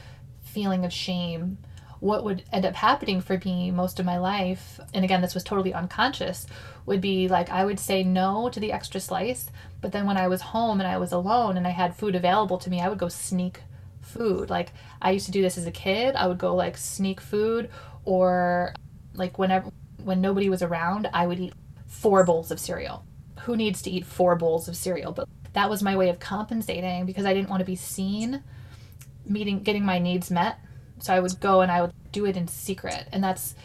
feeling 0.42 0.86
of 0.86 0.92
shame 0.92 1.58
what 2.02 2.24
would 2.24 2.44
end 2.52 2.66
up 2.66 2.74
happening 2.74 3.22
for 3.22 3.40
me 3.46 3.70
most 3.70 4.00
of 4.00 4.06
my 4.08 4.18
life, 4.18 4.80
and 4.92 5.06
again, 5.06 5.22
this 5.22 5.36
was 5.36 5.44
totally 5.44 5.72
unconscious, 5.72 6.48
would 6.88 7.00
be 7.00 7.28
like 7.28 7.52
I 7.52 7.64
would 7.64 7.80
say 7.80 8.04
no 8.04 8.50
to 8.50 8.60
the 8.60 8.72
extra 8.72 9.00
slice, 9.00 9.52
but 9.82 9.92
then 9.92 10.08
when 10.08 10.18
I 10.18 10.28
was 10.28 10.42
home 10.42 10.80
and 10.80 10.88
I 10.88 10.98
was 10.98 11.12
alone 11.12 11.58
and 11.58 11.68
I 11.68 11.70
had 11.70 11.96
food 11.96 12.16
available 12.16 12.58
to 12.58 12.72
me, 12.72 12.82
I 12.82 12.90
would 12.90 12.98
go 12.98 13.08
sneak 13.08 13.62
food. 14.02 14.50
Like 14.50 14.74
I 15.00 15.12
used 15.12 15.28
to 15.28 15.32
do 15.32 15.44
this 15.44 15.60
as 15.60 15.68
a 15.68 15.72
kid. 15.72 16.16
I 16.16 16.26
would 16.26 16.40
go 16.40 16.56
like 16.56 16.76
sneak 16.76 17.22
food 17.22 17.70
or 18.04 18.74
like 19.14 19.38
whenever 19.38 19.70
when 20.04 20.22
nobody 20.22 20.50
was 20.50 20.64
around, 20.64 21.08
I 21.14 21.28
would 21.28 21.40
eat 21.40 21.54
four 21.92 22.24
bowls 22.24 22.50
of 22.50 22.60
cereal. 22.60 23.06
Who 23.42 23.56
needs 23.56 23.82
to 23.84 23.92
eat 23.92 24.06
four 24.06 24.36
bowls 24.36 24.68
of 24.68 24.76
cereal? 24.76 25.12
But 25.12 25.28
that 25.54 25.70
was 25.70 25.84
my 25.84 25.96
way 25.96 26.10
of 26.10 26.20
compensating 26.20 27.06
because 27.06 27.26
I 27.26 27.34
didn't 27.34 27.50
want 27.50 27.60
to 27.60 27.66
be 27.66 27.76
seen 27.76 28.44
meeting 29.26 29.62
getting 29.62 29.86
my 29.86 30.00
needs 30.00 30.32
met 30.32 30.58
so 31.02 31.14
I 31.14 31.20
would 31.20 31.40
go 31.40 31.62
and 31.62 31.72
I 31.72 31.82
would 31.82 31.94
do 32.12 32.26
it 32.26 32.38
in 32.38 32.48
secret, 32.48 33.08
and 33.12 33.24
that's 33.24 33.56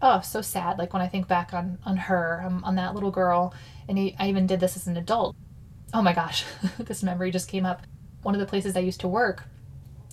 oh 0.00 0.20
so 0.20 0.40
sad. 0.40 0.78
Like 0.78 0.92
when 0.92 1.02
I 1.02 1.08
think 1.08 1.28
back 1.28 1.52
on 1.52 1.78
on 1.84 1.96
her, 1.96 2.42
um, 2.46 2.62
on 2.64 2.76
that 2.76 2.94
little 2.94 3.10
girl, 3.10 3.52
and 3.88 3.98
he, 3.98 4.16
I 4.18 4.28
even 4.28 4.46
did 4.46 4.60
this 4.60 4.76
as 4.76 4.86
an 4.86 4.96
adult. 4.96 5.36
Oh 5.92 6.02
my 6.02 6.12
gosh, 6.12 6.44
this 6.78 7.02
memory 7.02 7.30
just 7.30 7.48
came 7.48 7.66
up. 7.66 7.82
One 8.22 8.34
of 8.34 8.40
the 8.40 8.46
places 8.46 8.76
I 8.76 8.80
used 8.80 9.00
to 9.00 9.08
work, 9.08 9.44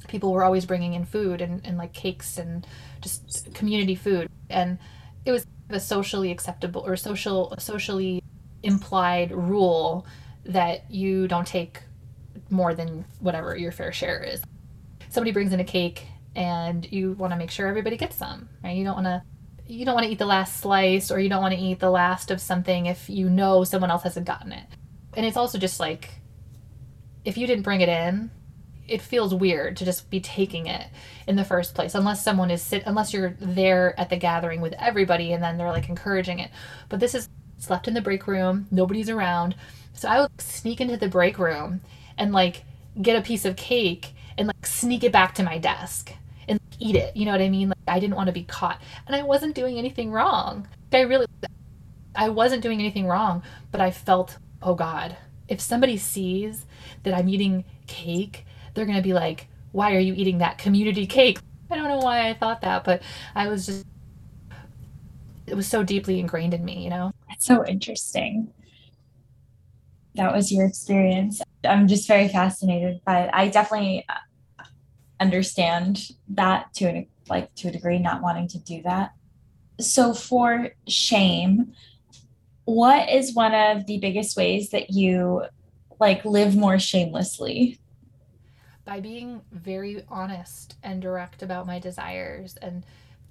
people 0.07 0.33
were 0.33 0.43
always 0.43 0.65
bringing 0.65 0.93
in 0.93 1.05
food 1.05 1.41
and, 1.41 1.61
and 1.65 1.77
like 1.77 1.93
cakes 1.93 2.37
and 2.37 2.65
just 3.01 3.53
community 3.53 3.95
food, 3.95 4.29
and 4.49 4.79
it 5.25 5.31
was 5.31 5.45
a 5.69 5.79
socially 5.79 6.31
acceptable 6.31 6.81
or 6.85 6.95
social 6.95 7.53
socially 7.57 8.21
implied 8.63 9.31
rule 9.31 10.05
that 10.45 10.89
you 10.91 11.27
don't 11.27 11.47
take 11.47 11.81
more 12.49 12.73
than 12.73 13.05
whatever 13.19 13.55
your 13.55 13.71
fair 13.71 13.91
share 13.91 14.21
is. 14.23 14.41
Somebody 15.09 15.31
brings 15.31 15.53
in 15.53 15.59
a 15.59 15.65
cake 15.65 16.05
and 16.35 16.89
you 16.91 17.13
want 17.13 17.31
to 17.31 17.37
make 17.37 17.51
sure 17.51 17.67
everybody 17.67 17.97
gets 17.97 18.15
some, 18.15 18.49
right? 18.63 18.75
You 18.75 18.83
don't 18.83 18.95
want 18.95 19.05
to 19.05 19.23
you 19.65 19.85
don't 19.85 19.95
want 19.95 20.05
to 20.05 20.11
eat 20.11 20.19
the 20.19 20.25
last 20.25 20.59
slice 20.59 21.09
or 21.09 21.19
you 21.19 21.29
don't 21.29 21.41
want 21.41 21.53
to 21.53 21.59
eat 21.59 21.79
the 21.79 21.89
last 21.89 22.31
of 22.31 22.41
something 22.41 22.87
if 22.87 23.09
you 23.09 23.29
know 23.29 23.63
someone 23.63 23.91
else 23.91 24.03
hasn't 24.03 24.27
gotten 24.27 24.51
it. 24.51 24.65
And 25.13 25.25
it's 25.25 25.37
also 25.37 25.57
just 25.57 25.79
like 25.79 26.09
if 27.23 27.37
you 27.37 27.47
didn't 27.47 27.63
bring 27.63 27.81
it 27.81 27.89
in, 27.89 28.29
it 28.87 29.01
feels 29.01 29.33
weird 29.33 29.77
to 29.77 29.85
just 29.85 30.09
be 30.09 30.19
taking 30.19 30.67
it 30.67 30.87
in 31.27 31.35
the 31.35 31.45
first 31.45 31.73
place 31.73 31.95
unless 31.95 32.23
someone 32.23 32.51
is 32.51 32.61
sit 32.61 32.83
unless 32.85 33.13
you're 33.13 33.35
there 33.39 33.97
at 33.99 34.09
the 34.09 34.17
gathering 34.17 34.61
with 34.61 34.73
everybody 34.73 35.31
and 35.31 35.41
then 35.41 35.57
they're 35.57 35.69
like 35.69 35.89
encouraging 35.89 36.39
it. 36.39 36.51
But 36.89 36.99
this 36.99 37.15
is 37.15 37.29
it's 37.57 37.69
left 37.69 37.87
in 37.87 37.93
the 37.93 38.01
break 38.01 38.27
room, 38.27 38.67
nobody's 38.71 39.09
around. 39.09 39.55
So 39.93 40.09
I 40.09 40.19
would 40.19 40.41
sneak 40.41 40.81
into 40.81 40.97
the 40.97 41.07
break 41.07 41.39
room 41.39 41.81
and 42.17 42.33
like 42.33 42.63
get 43.01 43.17
a 43.17 43.21
piece 43.21 43.45
of 43.45 43.55
cake 43.55 44.13
and 44.37 44.47
like 44.47 44.65
sneak 44.65 45.03
it 45.03 45.11
back 45.11 45.33
to 45.35 45.43
my 45.43 45.57
desk 45.57 46.11
and 46.47 46.59
eat 46.79 46.95
it. 46.95 47.15
You 47.15 47.25
know 47.25 47.31
what 47.31 47.41
I 47.41 47.49
mean? 47.49 47.69
Like 47.69 47.77
I 47.87 47.99
didn't 47.99 48.15
want 48.15 48.27
to 48.27 48.33
be 48.33 48.43
caught. 48.43 48.81
And 49.07 49.15
I 49.15 49.23
wasn't 49.23 49.55
doing 49.55 49.77
anything 49.77 50.11
wrong. 50.11 50.67
I 50.91 51.01
really 51.01 51.25
I 52.15 52.29
wasn't 52.29 52.61
doing 52.61 52.79
anything 52.79 53.07
wrong, 53.07 53.43
but 53.71 53.81
I 53.81 53.89
felt, 53.91 54.37
"Oh 54.61 54.75
god, 54.75 55.17
if 55.47 55.59
somebody 55.59 55.97
sees 55.97 56.65
that 57.03 57.13
I'm 57.13 57.29
eating 57.29 57.63
cake, 57.87 58.45
they're 58.73 58.85
going 58.85 58.97
to 58.97 59.03
be 59.03 59.13
like, 59.13 59.47
"Why 59.71 59.95
are 59.95 59.99
you 59.99 60.13
eating 60.15 60.39
that 60.39 60.57
community 60.57 61.05
cake?" 61.05 61.39
I 61.69 61.75
don't 61.75 61.87
know 61.87 61.97
why 61.97 62.29
I 62.29 62.33
thought 62.33 62.61
that, 62.61 62.83
but 62.83 63.01
I 63.35 63.47
was 63.47 63.65
just 63.65 63.85
it 65.45 65.55
was 65.55 65.67
so 65.67 65.83
deeply 65.83 66.19
ingrained 66.19 66.53
in 66.53 66.63
me, 66.63 66.83
you 66.83 66.89
know. 66.89 67.11
That's 67.27 67.45
so 67.45 67.65
interesting. 67.65 68.53
That 70.15 70.31
was 70.33 70.51
your 70.51 70.65
experience. 70.65 71.41
I'm 71.63 71.87
just 71.87 72.07
very 72.07 72.27
fascinated 72.27 73.01
by 73.03 73.23
it. 73.23 73.29
I 73.33 73.47
definitely 73.49 74.05
uh, 74.07 74.63
understand 75.19 76.09
that 76.29 76.73
to 76.75 76.85
an 76.85 77.07
like 77.29 77.53
to 77.55 77.69
a 77.69 77.71
degree 77.71 77.99
not 77.99 78.21
wanting 78.21 78.47
to 78.49 78.59
do 78.59 78.81
that 78.81 79.13
so 79.79 80.13
for 80.13 80.69
shame 80.87 81.73
what 82.65 83.09
is 83.09 83.33
one 83.33 83.53
of 83.53 83.85
the 83.85 83.97
biggest 83.99 84.37
ways 84.37 84.69
that 84.69 84.89
you 84.89 85.43
like 85.99 86.23
live 86.25 86.55
more 86.55 86.79
shamelessly 86.79 87.79
by 88.85 88.99
being 88.99 89.41
very 89.51 90.03
honest 90.09 90.75
and 90.83 91.01
direct 91.01 91.41
about 91.41 91.65
my 91.65 91.79
desires 91.79 92.55
and 92.61 92.85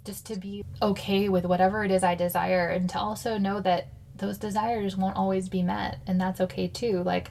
just 0.05 0.27
to 0.27 0.37
be 0.37 0.65
okay 0.81 1.29
with 1.29 1.45
whatever 1.45 1.85
it 1.85 1.91
is 1.91 2.03
I 2.03 2.15
desire 2.15 2.69
and 2.69 2.89
to 2.91 2.99
also 2.99 3.39
know 3.39 3.61
that 3.61 3.89
those 4.17 4.39
desires 4.39 4.97
won't 4.97 5.17
always 5.17 5.49
be 5.49 5.63
met 5.63 5.99
and 6.07 6.21
that's 6.21 6.41
okay 6.41 6.69
too 6.69 7.03
like 7.03 7.31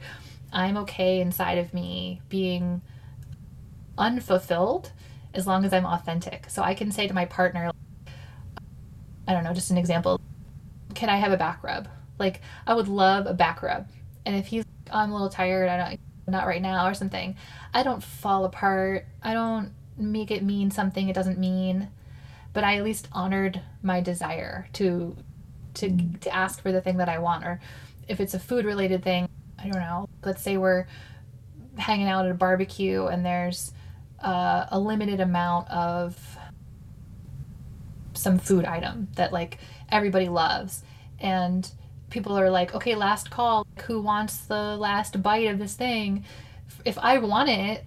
I'm 0.54 0.78
okay 0.78 1.22
inside 1.22 1.58
of 1.58 1.74
me 1.74 2.22
being 2.30 2.82
unfulfilled 3.98 4.92
as 5.34 5.48
long 5.48 5.64
as 5.64 5.74
I'm 5.74 5.86
authentic. 5.86 6.50
So 6.50 6.62
I 6.62 6.74
can 6.74 6.92
say 6.92 7.08
to 7.08 7.14
my 7.14 7.26
partner, 7.26 7.72
I 9.28 9.34
don't 9.34 9.44
know, 9.44 9.54
just 9.54 9.72
an 9.72 9.78
example, 9.78 10.20
can 10.94 11.10
I 11.10 11.18
have 11.18 11.32
a 11.32 11.38
back 11.38 11.64
rub? 11.64 11.88
Like, 12.20 12.42
I 12.68 12.74
would 12.74 12.88
love 12.88 13.28
a 13.28 13.34
back 13.34 13.62
rub. 13.62 13.88
And 14.26 14.36
if 14.36 14.48
he's, 14.48 14.66
I'm 14.92 15.12
a 15.12 15.14
little 15.14 15.30
tired, 15.30 15.70
I 15.70 15.78
don't, 15.78 16.00
not 16.28 16.48
right 16.48 16.62
now 16.62 16.88
or 16.88 16.94
something, 16.94 17.36
I 17.74 17.84
don't 17.84 18.04
fall 18.04 18.46
apart. 18.46 19.06
I 19.24 19.34
don't 19.34 19.72
make 19.98 20.32
it 20.32 20.44
mean 20.44 20.72
something 20.72 21.10
it 21.10 21.14
doesn't 21.14 21.38
mean, 21.38 21.90
but 22.54 22.64
I 22.64 22.78
at 22.78 22.84
least 22.84 23.08
honored 23.12 23.62
my 23.82 24.02
desire 24.02 24.68
to 24.74 25.16
to 25.76 25.98
to 26.20 26.36
ask 26.36 26.62
for 26.62 26.72
the 26.72 26.82
thing 26.82 26.98
that 26.98 27.10
I 27.10 27.20
want 27.20 27.46
or 27.46 27.60
if 28.08 28.20
it's 28.20 28.34
a 28.34 28.40
food 28.40 28.66
related 28.66 29.04
thing, 29.04 29.30
I 29.58 29.64
don't 29.64 29.80
know. 29.80 30.10
Let's 30.26 30.42
say 30.42 30.58
we're 30.58 30.86
hanging 31.78 32.08
out 32.08 32.26
at 32.26 32.32
a 32.32 32.36
barbecue 32.36 33.06
and 33.06 33.26
there's 33.26 33.72
uh, 34.20 34.66
a 34.70 34.80
limited 34.80 35.20
amount 35.20 35.70
of 35.70 36.38
some 38.14 38.38
food 38.38 38.66
item 38.66 39.08
that 39.16 39.32
like 39.32 39.58
everybody 39.90 40.28
loves 40.28 40.84
and 41.20 41.72
people 42.12 42.38
are 42.38 42.52
like 42.52 42.76
okay 42.76 42.94
last 42.94 43.32
call 43.32 43.66
who 43.86 44.00
wants 44.02 44.38
the 44.46 44.78
last 44.78 45.24
bite 45.24 45.48
of 45.48 45.58
this 45.58 45.74
thing? 45.74 46.24
If 46.86 47.00
i 47.00 47.18
want 47.18 47.50
it 47.50 47.84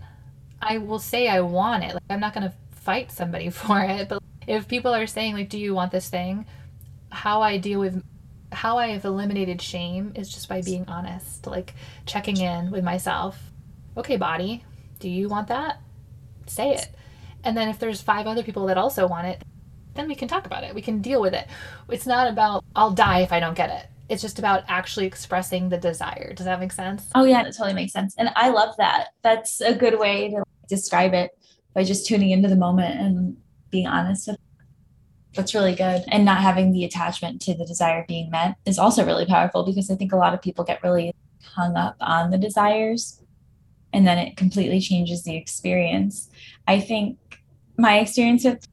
i 0.60 0.78
will 0.78 0.98
say 0.98 1.28
i 1.28 1.40
want 1.40 1.84
it. 1.84 1.94
Like 1.94 2.02
i'm 2.10 2.20
not 2.20 2.34
going 2.34 2.48
to 2.48 2.54
fight 2.72 3.12
somebody 3.12 3.50
for 3.60 3.80
it 3.80 4.08
but 4.08 4.22
if 4.46 4.66
people 4.66 4.92
are 4.92 5.06
saying 5.06 5.34
like 5.34 5.48
do 5.48 5.58
you 5.58 5.74
want 5.74 5.92
this 5.92 6.08
thing? 6.08 6.46
How 7.10 7.42
i 7.42 7.58
deal 7.58 7.78
with 7.78 8.02
how 8.50 8.78
i 8.78 8.88
have 8.88 9.04
eliminated 9.04 9.60
shame 9.60 10.12
is 10.14 10.32
just 10.32 10.48
by 10.48 10.62
being 10.62 10.84
honest 10.88 11.46
like 11.46 11.74
checking 12.06 12.38
in 12.38 12.70
with 12.70 12.82
myself. 12.82 13.38
Okay 13.96 14.16
body 14.16 14.64
do 14.98 15.08
you 15.08 15.28
want 15.28 15.48
that? 15.48 15.80
Say 16.46 16.70
it. 16.70 16.88
And 17.42 17.56
then 17.56 17.68
if 17.68 17.78
there's 17.78 18.00
five 18.00 18.26
other 18.26 18.42
people 18.42 18.66
that 18.66 18.78
also 18.78 19.06
want 19.06 19.26
it 19.26 19.42
then 19.94 20.08
we 20.08 20.16
can 20.16 20.26
talk 20.26 20.44
about 20.44 20.64
it. 20.64 20.74
We 20.74 20.82
can 20.82 21.00
deal 21.00 21.20
with 21.20 21.34
it. 21.34 21.46
It's 21.88 22.06
not 22.06 22.26
about 22.28 22.64
i'll 22.74 22.90
die 22.90 23.20
if 23.20 23.32
i 23.32 23.38
don't 23.38 23.54
get 23.54 23.70
it 23.70 23.86
it's 24.08 24.22
just 24.22 24.38
about 24.38 24.64
actually 24.68 25.06
expressing 25.06 25.68
the 25.68 25.78
desire. 25.78 26.32
Does 26.34 26.46
that 26.46 26.60
make 26.60 26.72
sense? 26.72 27.08
Oh 27.14 27.24
yeah 27.24 27.42
that 27.42 27.56
totally 27.56 27.74
makes 27.74 27.92
sense. 27.92 28.14
And 28.18 28.30
i 28.36 28.48
love 28.48 28.74
that. 28.78 29.08
That's 29.22 29.60
a 29.60 29.74
good 29.74 29.98
way 29.98 30.30
to 30.30 30.42
describe 30.68 31.14
it 31.14 31.30
by 31.74 31.84
just 31.84 32.06
tuning 32.06 32.30
into 32.30 32.48
the 32.48 32.56
moment 32.56 33.00
and 33.00 33.36
being 33.70 33.86
honest 33.86 34.28
that's 35.34 35.54
really 35.54 35.74
good. 35.74 36.04
And 36.08 36.24
not 36.24 36.40
having 36.40 36.72
the 36.72 36.84
attachment 36.84 37.42
to 37.42 37.54
the 37.54 37.66
desire 37.66 38.04
being 38.06 38.30
met 38.30 38.56
is 38.64 38.78
also 38.78 39.04
really 39.04 39.26
powerful 39.26 39.64
because 39.64 39.90
I 39.90 39.96
think 39.96 40.12
a 40.12 40.16
lot 40.16 40.34
of 40.34 40.40
people 40.40 40.64
get 40.64 40.82
really 40.82 41.14
hung 41.42 41.76
up 41.76 41.96
on 42.00 42.30
the 42.30 42.38
desires 42.38 43.20
and 43.92 44.06
then 44.06 44.18
it 44.18 44.36
completely 44.36 44.80
changes 44.80 45.22
the 45.22 45.36
experience. 45.36 46.30
I 46.66 46.80
think 46.80 47.18
my 47.76 47.98
experience 47.98 48.44
with 48.44 48.66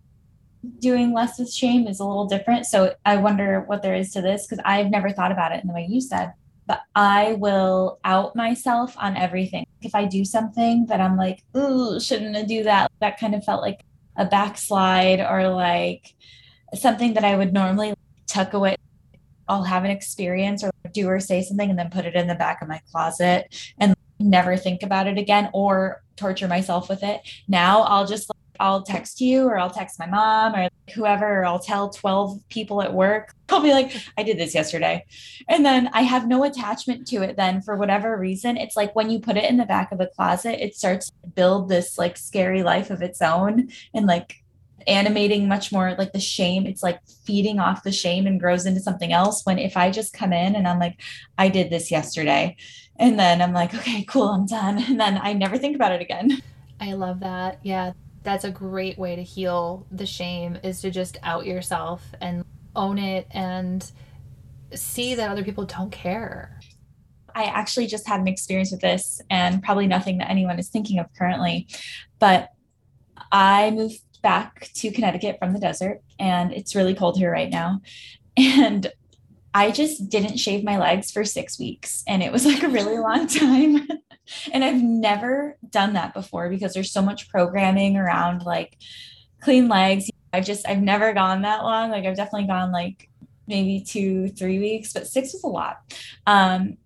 doing 0.80 1.14
less 1.14 1.40
with 1.40 1.52
shame 1.52 1.88
is 1.88 2.00
a 2.00 2.06
little 2.06 2.26
different. 2.26 2.66
So 2.66 2.94
I 3.06 3.18
wonder 3.18 3.62
what 3.62 3.82
there 3.82 3.96
is 3.96 4.12
to 4.14 4.22
this 4.22 4.46
because 4.46 4.64
I've 4.66 4.90
never 4.90 5.10
thought 5.10 5.32
about 5.32 5.52
it 5.52 5.62
in 5.62 5.68
the 5.68 5.74
way 5.74 5.88
you 5.90 6.02
said. 6.02 6.34
But 6.68 6.82
I 6.96 7.34
will 7.34 8.00
out 8.04 8.36
myself 8.36 8.96
on 8.98 9.18
everything. 9.18 9.66
If 9.82 9.96
I 9.96 10.06
do 10.06 10.24
something 10.24 10.86
that 10.88 11.02
I'm 11.02 11.18
like, 11.18 11.44
ooh, 11.58 12.00
shouldn't 12.00 12.36
I 12.38 12.44
do 12.44 12.64
that? 12.64 12.92
That 13.00 13.20
kind 13.20 13.36
of 13.36 13.44
felt 13.44 13.62
like 13.62 13.84
a 14.16 14.26
backslide 14.26 15.20
or 15.20 15.50
like 15.50 16.14
something 16.76 17.16
that 17.16 17.26
I 17.26 17.36
would 17.36 17.54
normally 17.54 17.94
tuck 18.28 18.54
away. 18.54 18.78
I'll 19.48 19.64
have 19.64 19.84
an 19.84 19.92
experience 19.92 20.64
or 20.64 20.72
do 20.94 21.08
or 21.08 21.20
say 21.20 21.42
something 21.42 21.70
and 21.70 21.78
then 21.78 21.90
put 21.90 22.06
it 22.06 22.16
in 22.16 22.28
the 22.28 22.36
back 22.36 22.62
of 22.62 22.68
my 22.68 22.82
closet 22.92 23.74
and 23.78 23.96
never 24.20 24.56
think 24.56 24.84
about 24.84 25.08
it 25.08 25.18
again 25.18 25.50
or 25.54 26.04
torture 26.16 26.48
myself 26.48 26.88
with 26.88 27.04
it. 27.04 27.22
Now 27.48 27.82
I'll 27.82 28.06
just 28.06 28.31
I'll 28.62 28.84
text 28.84 29.20
you 29.20 29.48
or 29.48 29.58
I'll 29.58 29.72
text 29.72 29.98
my 29.98 30.06
mom 30.06 30.56
or 30.56 30.70
whoever, 30.94 31.40
or 31.42 31.46
I'll 31.46 31.60
tell 31.60 31.90
12 31.90 32.48
people 32.48 32.84
at 32.84 32.94
work. 32.94 33.34
I'll 33.50 33.62
be 33.62 33.72
like, 33.72 33.92
I 34.18 34.24
did 34.24 34.38
this 34.38 34.54
yesterday. 34.54 35.04
And 35.50 35.66
then 35.66 35.90
I 35.94 36.04
have 36.04 36.28
no 36.28 36.44
attachment 36.44 37.08
to 37.08 37.24
it 37.24 37.36
then 37.38 37.62
for 37.62 37.76
whatever 37.76 38.16
reason. 38.16 38.58
It's 38.58 38.78
like 38.78 38.96
when 38.96 39.10
you 39.10 39.20
put 39.20 39.36
it 39.36 39.50
in 39.50 39.58
the 39.58 39.66
back 39.66 39.92
of 39.92 40.00
a 40.00 40.06
closet, 40.06 40.64
it 40.64 40.76
starts 40.76 41.10
to 41.10 41.28
build 41.30 41.70
this 41.70 41.98
like 41.98 42.18
scary 42.18 42.62
life 42.62 42.92
of 42.92 43.02
its 43.02 43.22
own 43.22 43.70
and 43.96 44.06
like 44.06 44.38
animating 44.88 45.48
much 45.48 45.72
more 45.72 45.94
like 46.00 46.12
the 46.12 46.20
shame 46.20 46.66
it's 46.66 46.82
like 46.82 47.00
feeding 47.24 47.60
off 47.60 47.84
the 47.84 47.92
shame 47.92 48.26
and 48.26 48.40
grows 48.40 48.66
into 48.66 48.80
something 48.80 49.14
else 49.14 49.46
when 49.46 49.60
if 49.60 49.78
i 49.78 49.92
just 49.92 50.12
come 50.12 50.34
in 50.34 50.56
and 50.56 50.68
i'm 50.68 50.80
like 50.80 51.00
i 51.38 51.48
did 51.48 51.70
this 51.70 51.92
yesterday 51.92 52.56
and 52.96 53.20
then 53.20 53.44
i'm 53.44 53.54
like 53.54 53.76
okay 53.76 54.04
cool 54.06 54.30
i'm 54.30 54.48
done 54.48 54.80
and 54.88 55.00
then 55.00 55.20
i 55.22 55.34
never 55.34 55.56
think 55.56 55.76
about 55.76 55.92
it 55.92 56.02
again 56.02 56.42
i 56.80 56.94
love 56.94 57.20
that 57.20 57.60
yeah 57.62 57.92
that's 58.24 58.44
a 58.44 58.52
great 58.52 58.98
way 58.98 59.16
to 59.16 59.24
heal 59.24 59.86
the 59.92 60.06
shame 60.06 60.58
is 60.64 60.82
to 60.82 60.92
just 60.92 61.18
out 61.24 61.46
yourself 61.46 62.04
and 62.22 62.46
own 62.76 62.98
it 62.98 63.28
and 63.32 63.92
see 64.74 65.16
that 65.16 65.30
other 65.30 65.44
people 65.44 65.66
don't 65.66 65.92
care 65.92 66.60
I 67.36 67.44
actually 67.46 67.88
just 67.88 68.08
had 68.08 68.20
an 68.20 68.28
experience 68.28 68.72
with 68.72 68.82
this 68.82 69.22
and 69.30 69.64
probably 69.64 69.88
nothing 69.88 70.18
that 70.20 70.30
anyone 70.30 70.60
is 70.60 70.70
thinking 70.70 71.00
of 71.00 71.08
currently. 71.18 71.68
But 72.20 72.50
I 73.32 73.72
moved 73.72 74.02
back 74.22 74.70
to 74.76 74.92
Connecticut 74.92 75.38
from 75.40 75.54
the 75.54 75.60
desert, 75.60 76.02
and 76.20 76.52
it's 76.54 76.76
really 76.76 76.94
cold 76.94 77.18
here 77.18 77.32
right 77.32 77.50
now. 77.50 77.82
And 78.38 78.92
I 79.54 79.72
just 79.72 80.10
didn't 80.10 80.38
shave 80.38 80.64
my 80.64 80.78
legs 80.78 81.12
for 81.12 81.26
six 81.26 81.60
weeks, 81.60 82.04
and 82.08 82.24
it 82.24 82.32
was 82.32 82.46
like 82.46 82.64
a 82.64 82.70
really 82.70 82.98
long 82.98 83.28
time. 83.28 83.88
And 84.54 84.64
I've 84.64 84.82
never 84.82 85.58
done 85.70 85.94
that 85.94 86.14
before 86.14 86.50
because 86.50 86.74
there's 86.74 86.92
so 86.92 87.02
much 87.02 87.30
programming 87.30 87.98
around 87.98 88.44
like 88.44 88.78
clean 89.42 89.68
legs. 89.68 90.10
I've 90.34 90.46
just, 90.46 90.68
I've 90.68 90.82
never 90.82 91.14
gone 91.14 91.42
that 91.42 91.64
long. 91.64 91.92
Like, 91.92 92.06
I've 92.06 92.16
definitely 92.16 92.48
gone 92.48 92.72
like 92.72 93.10
maybe 93.48 93.82
two, 93.82 94.30
three 94.30 94.60
weeks, 94.60 94.94
but 94.94 95.08
six 95.08 95.34
was 95.34 95.44
a 95.44 95.48
lot. 95.48 95.78
Um, 96.26 96.78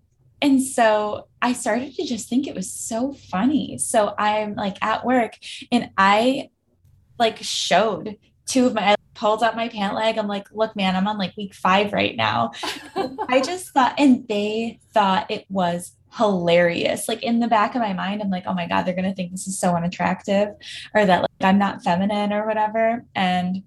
and 0.42 0.62
so 0.62 1.28
I 1.40 1.52
started 1.52 1.94
to 1.94 2.04
just 2.04 2.28
think 2.28 2.46
it 2.46 2.54
was 2.54 2.70
so 2.70 3.12
funny. 3.12 3.78
So 3.78 4.14
I'm 4.18 4.54
like 4.54 4.76
at 4.82 5.04
work 5.04 5.34
and 5.72 5.90
I 5.96 6.50
like 7.18 7.38
showed 7.40 8.16
two 8.46 8.66
of 8.66 8.74
my 8.74 8.92
I 8.92 8.96
pulled 9.14 9.42
up 9.42 9.56
my 9.56 9.68
pant 9.68 9.94
leg. 9.94 10.18
I'm 10.18 10.28
like, 10.28 10.48
look, 10.52 10.76
man, 10.76 10.94
I'm 10.94 11.08
on 11.08 11.18
like 11.18 11.36
week 11.36 11.54
five 11.54 11.92
right 11.92 12.14
now. 12.16 12.52
I 13.28 13.40
just 13.40 13.70
thought, 13.70 13.94
and 13.98 14.28
they 14.28 14.78
thought 14.92 15.30
it 15.30 15.46
was 15.48 15.92
hilarious. 16.16 17.08
Like 17.08 17.22
in 17.22 17.40
the 17.40 17.48
back 17.48 17.74
of 17.74 17.82
my 17.82 17.92
mind, 17.92 18.22
I'm 18.22 18.30
like, 18.30 18.44
oh 18.46 18.54
my 18.54 18.66
God, 18.66 18.82
they're 18.82 18.94
gonna 18.94 19.14
think 19.14 19.32
this 19.32 19.46
is 19.46 19.58
so 19.58 19.74
unattractive 19.74 20.48
or 20.94 21.04
that 21.04 21.22
like 21.22 21.30
I'm 21.40 21.58
not 21.58 21.82
feminine 21.82 22.32
or 22.32 22.46
whatever. 22.46 23.04
And 23.14 23.62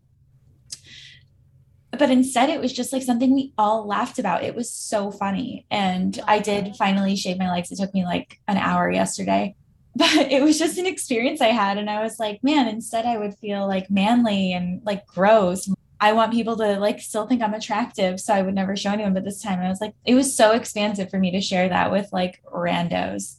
but 1.91 2.11
instead 2.11 2.49
it 2.49 2.61
was 2.61 2.71
just 2.71 2.93
like 2.93 3.03
something 3.03 3.33
we 3.33 3.51
all 3.57 3.85
laughed 3.87 4.19
about. 4.19 4.43
It 4.43 4.55
was 4.55 4.71
so 4.71 5.11
funny. 5.11 5.65
And 5.71 6.19
I 6.27 6.39
did 6.39 6.75
finally 6.75 7.15
shave 7.15 7.37
my 7.37 7.51
legs. 7.51 7.71
It 7.71 7.77
took 7.77 7.93
me 7.93 8.05
like 8.05 8.39
an 8.47 8.57
hour 8.57 8.91
yesterday 8.91 9.55
but 9.95 10.31
it 10.31 10.43
was 10.43 10.57
just 10.57 10.77
an 10.77 10.85
experience 10.85 11.41
I 11.41 11.47
had. 11.47 11.77
And 11.77 11.89
I 11.89 12.01
was 12.01 12.19
like, 12.19 12.43
man, 12.43 12.67
instead 12.67 13.05
I 13.05 13.17
would 13.17 13.35
feel 13.35 13.67
like 13.67 13.89
manly 13.89 14.53
and 14.53 14.81
like 14.85 15.05
gross. 15.05 15.69
I 16.01 16.13
want 16.13 16.31
people 16.31 16.55
to 16.57 16.79
like 16.79 17.01
still 17.01 17.27
think 17.27 17.41
I'm 17.41 17.53
attractive. 17.53 18.19
So 18.19 18.33
I 18.33 18.41
would 18.41 18.55
never 18.55 18.75
show 18.75 18.91
anyone. 18.91 19.13
But 19.13 19.25
this 19.25 19.41
time 19.41 19.59
I 19.59 19.69
was 19.69 19.81
like, 19.81 19.93
it 20.05 20.15
was 20.15 20.35
so 20.35 20.51
expansive 20.51 21.09
for 21.09 21.19
me 21.19 21.31
to 21.31 21.41
share 21.41 21.67
that 21.69 21.91
with 21.91 22.07
like 22.13 22.41
randos. 22.45 23.35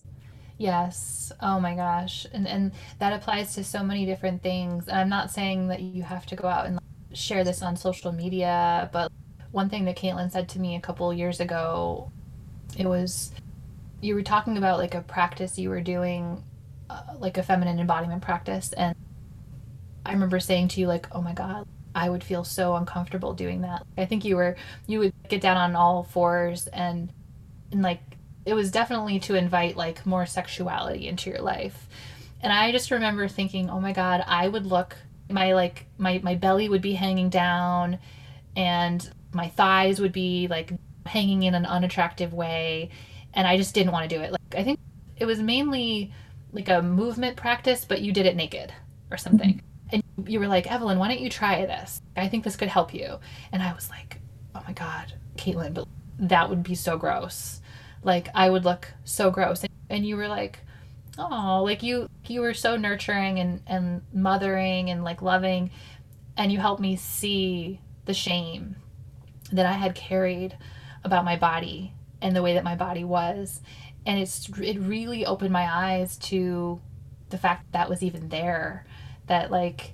Yes. 0.59 1.33
Oh 1.41 1.59
my 1.59 1.75
gosh. 1.75 2.27
And 2.33 2.47
and 2.47 2.73
that 2.99 3.13
applies 3.13 3.55
to 3.55 3.65
so 3.65 3.83
many 3.83 4.05
different 4.05 4.43
things. 4.43 4.89
And 4.89 4.99
I'm 4.99 5.09
not 5.09 5.31
saying 5.31 5.69
that 5.69 5.81
you 5.81 6.03
have 6.03 6.27
to 6.27 6.37
go 6.37 6.49
out 6.49 6.67
and 6.67 6.79
share 7.13 7.45
this 7.45 7.63
on 7.63 7.77
social 7.77 8.13
media, 8.13 8.91
but 8.93 9.11
one 9.53 9.69
thing 9.69 9.85
that 9.87 9.97
Kaitlynn 9.97 10.31
said 10.31 10.49
to 10.51 10.61
me 10.61 10.77
a 10.77 10.81
couple 10.81 11.13
years 11.13 11.41
ago, 11.41 12.13
it 12.79 12.87
was 12.87 13.33
you 14.01 14.15
were 14.15 14.23
talking 14.23 14.57
about 14.57 14.79
like 14.79 14.95
a 14.95 15.03
practice 15.03 15.59
you 15.59 15.69
were 15.69 15.81
doing 15.81 16.43
uh, 16.89 17.03
like 17.19 17.37
a 17.37 17.43
feminine 17.43 17.79
embodiment 17.79 18.23
practice 18.23 18.73
and 18.75 18.95
i 20.07 20.13
remember 20.13 20.41
saying 20.41 20.69
to 20.69 20.81
you 20.81 20.87
like 20.87 21.07
oh 21.13 21.21
my 21.21 21.33
god 21.33 21.67
i 21.95 22.09
would 22.09 22.25
feel 22.25 22.45
so 22.45 22.75
uncomfortable 22.75 23.33
doing 23.33 23.63
that 23.63 23.85
i 23.99 24.05
think 24.05 24.25
you 24.25 24.37
were 24.37 24.57
you 24.87 24.99
would 24.99 25.13
get 25.29 25.41
down 25.41 25.57
on 25.57 25.77
all 25.77 26.03
fours 26.03 26.67
and 26.69 27.13
and 27.73 27.83
like 27.83 28.01
it 28.47 28.55
was 28.55 28.71
definitely 28.71 29.19
to 29.19 29.35
invite 29.35 29.77
like 29.77 30.05
more 30.07 30.27
sexuality 30.27 31.07
into 31.09 31.31
your 31.31 31.41
life 31.41 31.89
and 32.41 32.53
i 32.53 32.73
just 32.73 32.91
remember 32.91 33.29
thinking 33.29 33.69
oh 33.71 33.81
my 33.81 33.93
god 33.93 34.23
i 34.27 34.49
would 34.49 34.67
look 34.67 34.97
my 35.29 35.53
like 35.53 35.87
my 35.99 36.21
my 36.23 36.35
belly 36.35 36.69
would 36.69 36.83
be 36.83 36.95
hanging 36.95 37.29
down 37.29 37.99
and 38.57 39.11
my 39.33 39.49
thighs 39.49 40.01
would 40.01 40.13
be 40.13 40.49
like 40.49 40.73
hanging 41.07 41.45
in 41.45 41.55
an 41.55 41.67
unattractive 41.67 42.33
way 42.33 42.91
and 43.35 43.47
I 43.47 43.57
just 43.57 43.75
didn't 43.75 43.93
want 43.93 44.09
to 44.09 44.17
do 44.17 44.23
it. 44.23 44.33
Like 44.33 44.55
I 44.57 44.65
think 44.65 44.81
it 45.17 45.27
was 45.27 45.41
mainly 45.41 46.13
like 46.53 46.69
a 46.69 46.83
movement 46.83 47.37
practice, 47.37 47.85
but 47.85 48.01
you 48.01 48.13
did 48.13 48.27
it 48.27 48.37
naked 48.37 48.73
or 49.11 49.17
something. 49.17 49.63
And 49.93 50.03
you 50.27 50.41
were 50.41 50.49
like, 50.49 50.71
Evelyn, 50.71 50.99
why 50.99 51.09
don't 51.09 51.21
you 51.21 51.31
try 51.31 51.65
this? 51.67 52.03
I 52.17 52.29
think 52.29 52.45
this 52.45 52.57
could 52.57 52.69
help 52.69 52.95
you. 52.95 53.19
And 53.53 53.63
I 53.63 53.73
was 53.73 53.91
like, 53.91 54.21
oh 54.55 54.63
my 54.67 54.73
God, 54.73 55.13
Kaitlynn, 55.37 55.75
but 55.75 55.89
that 56.19 56.49
would 56.49 56.63
be 56.63 56.75
so 56.75 56.97
gross. 56.97 57.61
Like 58.03 58.29
I 58.35 58.51
would 58.51 58.65
look 58.65 58.89
so 59.05 59.31
gross. 59.31 59.65
And 59.89 60.07
you 60.07 60.17
were 60.17 60.29
like, 60.29 60.61
oh, 61.19 61.63
like 61.65 61.83
you 61.83 62.09
you 62.27 62.41
were 62.41 62.55
so 62.55 62.77
nurturing 62.77 63.39
and, 63.39 63.63
and 63.67 64.03
mothering 64.13 64.91
and 64.91 65.05
like 65.05 65.23
loving. 65.23 65.71
And 66.37 66.53
you 66.53 66.59
helped 66.59 66.81
me 66.81 66.97
see 66.97 67.81
the 68.05 68.15
shame 68.15 68.77
that 69.53 69.67
I 69.67 69.73
had 69.73 69.95
carried 69.95 70.57
about 71.05 71.25
my 71.25 71.37
body 71.37 71.93
and 72.23 72.37
the 72.37 72.43
way 72.43 72.55
that 72.55 72.65
my 72.65 72.77
body 72.77 73.05
was 73.05 73.61
and 74.07 74.19
it's 74.19 74.49
it 74.59 74.79
really 74.79 75.27
opened 75.27 75.53
my 75.53 75.69
eyes 75.73 76.17
to 76.17 76.81
the 77.31 77.39
fact 77.39 77.65
that, 77.67 77.79
that 77.79 77.89
was 77.89 78.03
even 78.03 78.29
there 78.29 78.85
that 79.31 79.51
like 79.53 79.93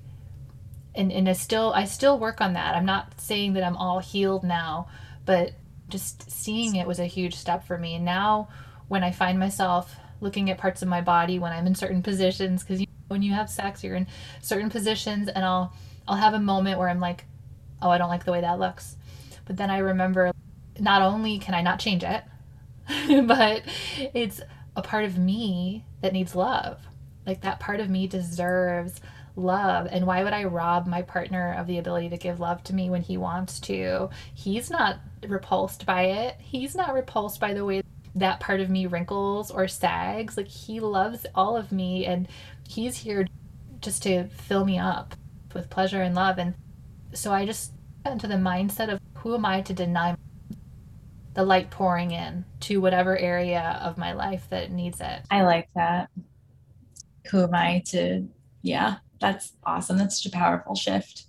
and 0.94 1.12
and 1.12 1.28
I 1.28 1.34
still 1.34 1.70
I 1.74 1.84
still 1.84 2.18
work 2.18 2.40
on 2.40 2.54
that. 2.54 2.74
I'm 2.74 2.86
not 2.86 3.20
saying 3.20 3.52
that 3.52 3.62
I'm 3.62 3.76
all 3.76 3.98
healed 3.98 4.42
now, 4.42 4.88
but 5.26 5.52
just 5.88 6.30
seeing 6.30 6.74
it 6.74 6.86
was 6.86 6.98
a 6.98 7.04
huge 7.04 7.34
step 7.34 7.64
for 7.64 7.76
me. 7.76 7.94
And 7.94 8.04
now 8.04 8.48
when 8.88 9.04
I 9.04 9.12
find 9.12 9.38
myself 9.38 9.96
looking 10.22 10.50
at 10.50 10.56
parts 10.56 10.80
of 10.80 10.88
my 10.88 11.02
body 11.02 11.38
when 11.38 11.52
I'm 11.52 11.66
in 11.66 11.74
certain 11.74 12.02
positions 12.02 12.64
cuz 12.64 12.82
when 13.08 13.20
you 13.20 13.34
have 13.34 13.50
sex 13.50 13.84
you're 13.84 13.94
in 13.94 14.06
certain 14.40 14.70
positions 14.70 15.28
and 15.28 15.44
I'll 15.44 15.74
I'll 16.08 16.16
have 16.16 16.32
a 16.32 16.40
moment 16.40 16.78
where 16.78 16.88
I'm 16.88 17.00
like, 17.00 17.26
"Oh, 17.82 17.90
I 17.90 17.98
don't 17.98 18.08
like 18.08 18.24
the 18.24 18.32
way 18.32 18.40
that 18.40 18.58
looks." 18.58 18.96
But 19.44 19.58
then 19.58 19.70
I 19.70 19.78
remember 19.78 20.32
not 20.80 21.02
only 21.02 21.38
can 21.38 21.52
I 21.54 21.60
not 21.60 21.78
change 21.78 22.04
it, 22.04 22.24
but 23.26 23.62
it's 24.14 24.40
a 24.74 24.80
part 24.80 25.04
of 25.04 25.18
me 25.18 25.84
that 26.00 26.14
needs 26.14 26.34
love. 26.34 26.78
Like 27.26 27.42
that 27.42 27.60
part 27.60 27.80
of 27.80 27.90
me 27.90 28.06
deserves 28.06 29.00
love. 29.36 29.86
And 29.90 30.06
why 30.06 30.24
would 30.24 30.32
I 30.32 30.44
rob 30.44 30.86
my 30.86 31.02
partner 31.02 31.54
of 31.58 31.66
the 31.66 31.78
ability 31.78 32.08
to 32.10 32.16
give 32.16 32.40
love 32.40 32.64
to 32.64 32.74
me 32.74 32.90
when 32.90 33.02
he 33.02 33.16
wants 33.16 33.60
to? 33.60 34.10
He's 34.34 34.70
not 34.70 34.98
repulsed 35.26 35.86
by 35.86 36.04
it. 36.04 36.36
He's 36.40 36.74
not 36.74 36.94
repulsed 36.94 37.38
by 37.38 37.54
the 37.54 37.64
way 37.64 37.82
that 38.14 38.40
part 38.40 38.60
of 38.60 38.70
me 38.70 38.86
wrinkles 38.86 39.50
or 39.50 39.68
sags. 39.68 40.36
Like 40.36 40.48
he 40.48 40.80
loves 40.80 41.26
all 41.34 41.56
of 41.56 41.70
me 41.70 42.06
and 42.06 42.26
he's 42.68 42.96
here 42.96 43.26
just 43.80 44.02
to 44.04 44.24
fill 44.28 44.64
me 44.64 44.78
up 44.78 45.14
with 45.54 45.70
pleasure 45.70 46.02
and 46.02 46.14
love. 46.14 46.38
And 46.38 46.54
so 47.12 47.32
I 47.32 47.46
just 47.46 47.72
got 48.04 48.14
into 48.14 48.26
the 48.26 48.34
mindset 48.34 48.92
of 48.92 49.00
who 49.18 49.34
am 49.34 49.44
I 49.44 49.60
to 49.62 49.74
deny 49.74 50.16
the 51.34 51.44
light 51.44 51.70
pouring 51.70 52.12
in 52.12 52.46
to 52.60 52.80
whatever 52.80 53.16
area 53.18 53.78
of 53.82 53.98
my 53.98 54.14
life 54.14 54.46
that 54.48 54.70
needs 54.70 55.00
it. 55.02 55.20
I 55.30 55.42
like 55.42 55.68
that. 55.74 56.08
Who 57.30 57.42
am 57.42 57.54
I 57.54 57.82
to, 57.88 58.26
yeah, 58.62 58.96
that's 59.20 59.52
awesome. 59.64 59.98
That's 59.98 60.22
such 60.22 60.32
a 60.32 60.36
powerful 60.36 60.74
shift 60.74 61.24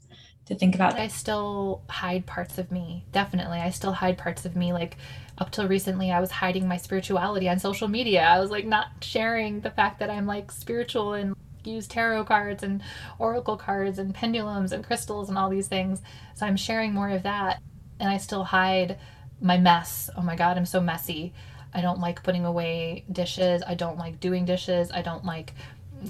to 0.47 0.55
think 0.55 0.75
about. 0.75 0.95
I 0.97 1.07
still 1.07 1.83
hide 1.89 2.25
parts 2.25 2.57
of 2.57 2.71
me. 2.71 3.05
Definitely. 3.11 3.59
I 3.59 3.69
still 3.69 3.93
hide 3.93 4.17
parts 4.17 4.45
of 4.45 4.55
me. 4.55 4.73
Like 4.73 4.97
up 5.37 5.51
till 5.51 5.67
recently, 5.67 6.11
I 6.11 6.19
was 6.19 6.31
hiding 6.31 6.67
my 6.67 6.77
spirituality 6.77 7.47
on 7.49 7.59
social 7.59 7.87
media. 7.87 8.23
I 8.23 8.39
was 8.39 8.49
like 8.49 8.65
not 8.65 8.87
sharing 9.01 9.61
the 9.61 9.71
fact 9.71 9.99
that 9.99 10.09
I'm 10.09 10.25
like 10.25 10.51
spiritual 10.51 11.13
and 11.13 11.35
use 11.63 11.87
tarot 11.87 12.23
cards 12.23 12.63
and 12.63 12.81
oracle 13.19 13.57
cards 13.57 13.99
and 13.99 14.13
pendulums 14.13 14.71
and 14.71 14.85
crystals 14.85 15.29
and 15.29 15.37
all 15.37 15.49
these 15.49 15.67
things. 15.67 16.01
So 16.35 16.45
I'm 16.45 16.57
sharing 16.57 16.93
more 16.93 17.09
of 17.09 17.23
that. 17.23 17.61
And 17.99 18.09
I 18.09 18.17
still 18.17 18.43
hide 18.43 18.97
my 19.41 19.57
mess. 19.57 20.09
Oh 20.15 20.21
my 20.21 20.35
God, 20.35 20.57
I'm 20.57 20.65
so 20.65 20.79
messy. 20.79 21.33
I 21.73 21.81
don't 21.81 21.99
like 21.99 22.23
putting 22.23 22.45
away 22.45 23.03
dishes. 23.11 23.61
I 23.67 23.75
don't 23.75 23.97
like 23.97 24.19
doing 24.19 24.45
dishes. 24.45 24.91
I 24.91 25.01
don't 25.01 25.25
like 25.25 25.53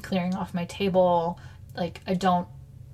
clearing 0.03 0.36
off 0.36 0.53
my 0.53 0.65
table. 0.65 1.39
Like, 1.78 2.01
I 2.07 2.15
don't 2.15 2.47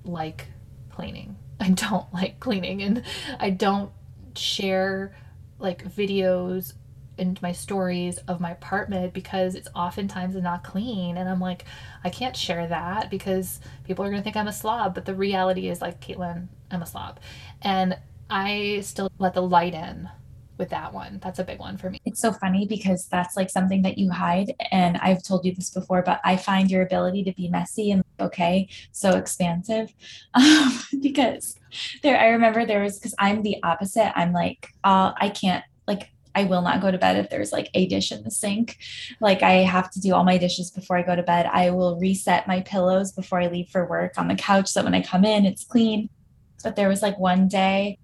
like 0.04 0.46
cleaning. 0.90 1.36
I 1.60 1.70
don't 1.70 2.12
like 2.12 2.38
cleaning. 2.38 2.82
And 2.82 3.02
I 3.40 3.50
don't 3.50 3.90
share 4.36 5.16
like 5.58 5.84
videos 5.84 6.74
and 7.16 7.40
my 7.40 7.52
stories 7.52 8.18
of 8.26 8.40
my 8.40 8.50
apartment 8.50 9.14
because 9.14 9.54
it's 9.54 9.68
oftentimes 9.74 10.34
not 10.36 10.64
clean. 10.64 11.16
And 11.16 11.28
I'm 11.28 11.40
like, 11.40 11.64
I 12.02 12.10
can't 12.10 12.36
share 12.36 12.66
that 12.66 13.10
because 13.10 13.60
people 13.84 14.04
are 14.04 14.08
going 14.10 14.20
to 14.20 14.24
think 14.24 14.36
I'm 14.36 14.48
a 14.48 14.52
slob. 14.52 14.94
But 14.94 15.04
the 15.04 15.14
reality 15.14 15.68
is, 15.68 15.80
like, 15.80 16.00
Kaitlynn, 16.00 16.48
I'm 16.70 16.82
a 16.82 16.86
slob. 16.86 17.20
And 17.62 17.96
I 18.28 18.80
still 18.82 19.10
let 19.18 19.34
the 19.34 19.42
light 19.42 19.74
in 19.74 20.08
with 20.58 20.70
that 20.70 20.92
one. 20.92 21.20
That's 21.22 21.38
a 21.38 21.44
big 21.44 21.58
one 21.58 21.76
for 21.76 21.90
me. 21.90 22.00
It's 22.04 22.20
so 22.20 22.32
funny 22.32 22.66
because 22.66 23.06
that's 23.06 23.36
like 23.36 23.50
something 23.50 23.82
that 23.82 23.98
you 23.98 24.10
hide. 24.10 24.54
And 24.70 24.96
I've 24.98 25.22
told 25.22 25.44
you 25.44 25.54
this 25.54 25.70
before, 25.70 26.02
but 26.02 26.20
I 26.24 26.36
find 26.36 26.70
your 26.70 26.82
ability 26.82 27.24
to 27.24 27.32
be 27.32 27.48
messy 27.48 27.90
and 27.90 28.04
okay 28.20 28.68
so 28.92 29.10
expansive 29.16 29.92
um, 30.34 30.78
because 31.00 31.58
there, 32.02 32.18
I 32.18 32.28
remember 32.28 32.64
there 32.64 32.82
was 32.82 32.98
because 32.98 33.14
I'm 33.18 33.42
the 33.42 33.56
opposite. 33.62 34.16
I'm 34.16 34.32
like, 34.32 34.68
uh, 34.84 35.12
I 35.16 35.28
can't, 35.30 35.64
like, 35.86 36.10
I 36.36 36.44
will 36.44 36.62
not 36.62 36.80
go 36.80 36.90
to 36.90 36.98
bed 36.98 37.16
if 37.16 37.30
there's 37.30 37.52
like 37.52 37.70
a 37.74 37.86
dish 37.86 38.10
in 38.10 38.24
the 38.24 38.30
sink. 38.30 38.78
Like 39.20 39.42
I 39.42 39.52
have 39.62 39.90
to 39.92 40.00
do 40.00 40.14
all 40.14 40.24
my 40.24 40.36
dishes 40.36 40.70
before 40.70 40.96
I 40.96 41.02
go 41.02 41.14
to 41.14 41.22
bed. 41.22 41.46
I 41.46 41.70
will 41.70 41.98
reset 41.98 42.48
my 42.48 42.60
pillows 42.62 43.12
before 43.12 43.40
I 43.40 43.46
leave 43.46 43.68
for 43.68 43.86
work 43.86 44.18
on 44.18 44.26
the 44.26 44.34
couch 44.34 44.68
so 44.68 44.80
that 44.80 44.84
when 44.84 44.94
I 44.94 45.02
come 45.02 45.24
in, 45.24 45.46
it's 45.46 45.64
clean. 45.64 46.08
But 46.64 46.74
there 46.74 46.88
was 46.88 47.02
like 47.02 47.18
one 47.18 47.46
day 47.46 47.98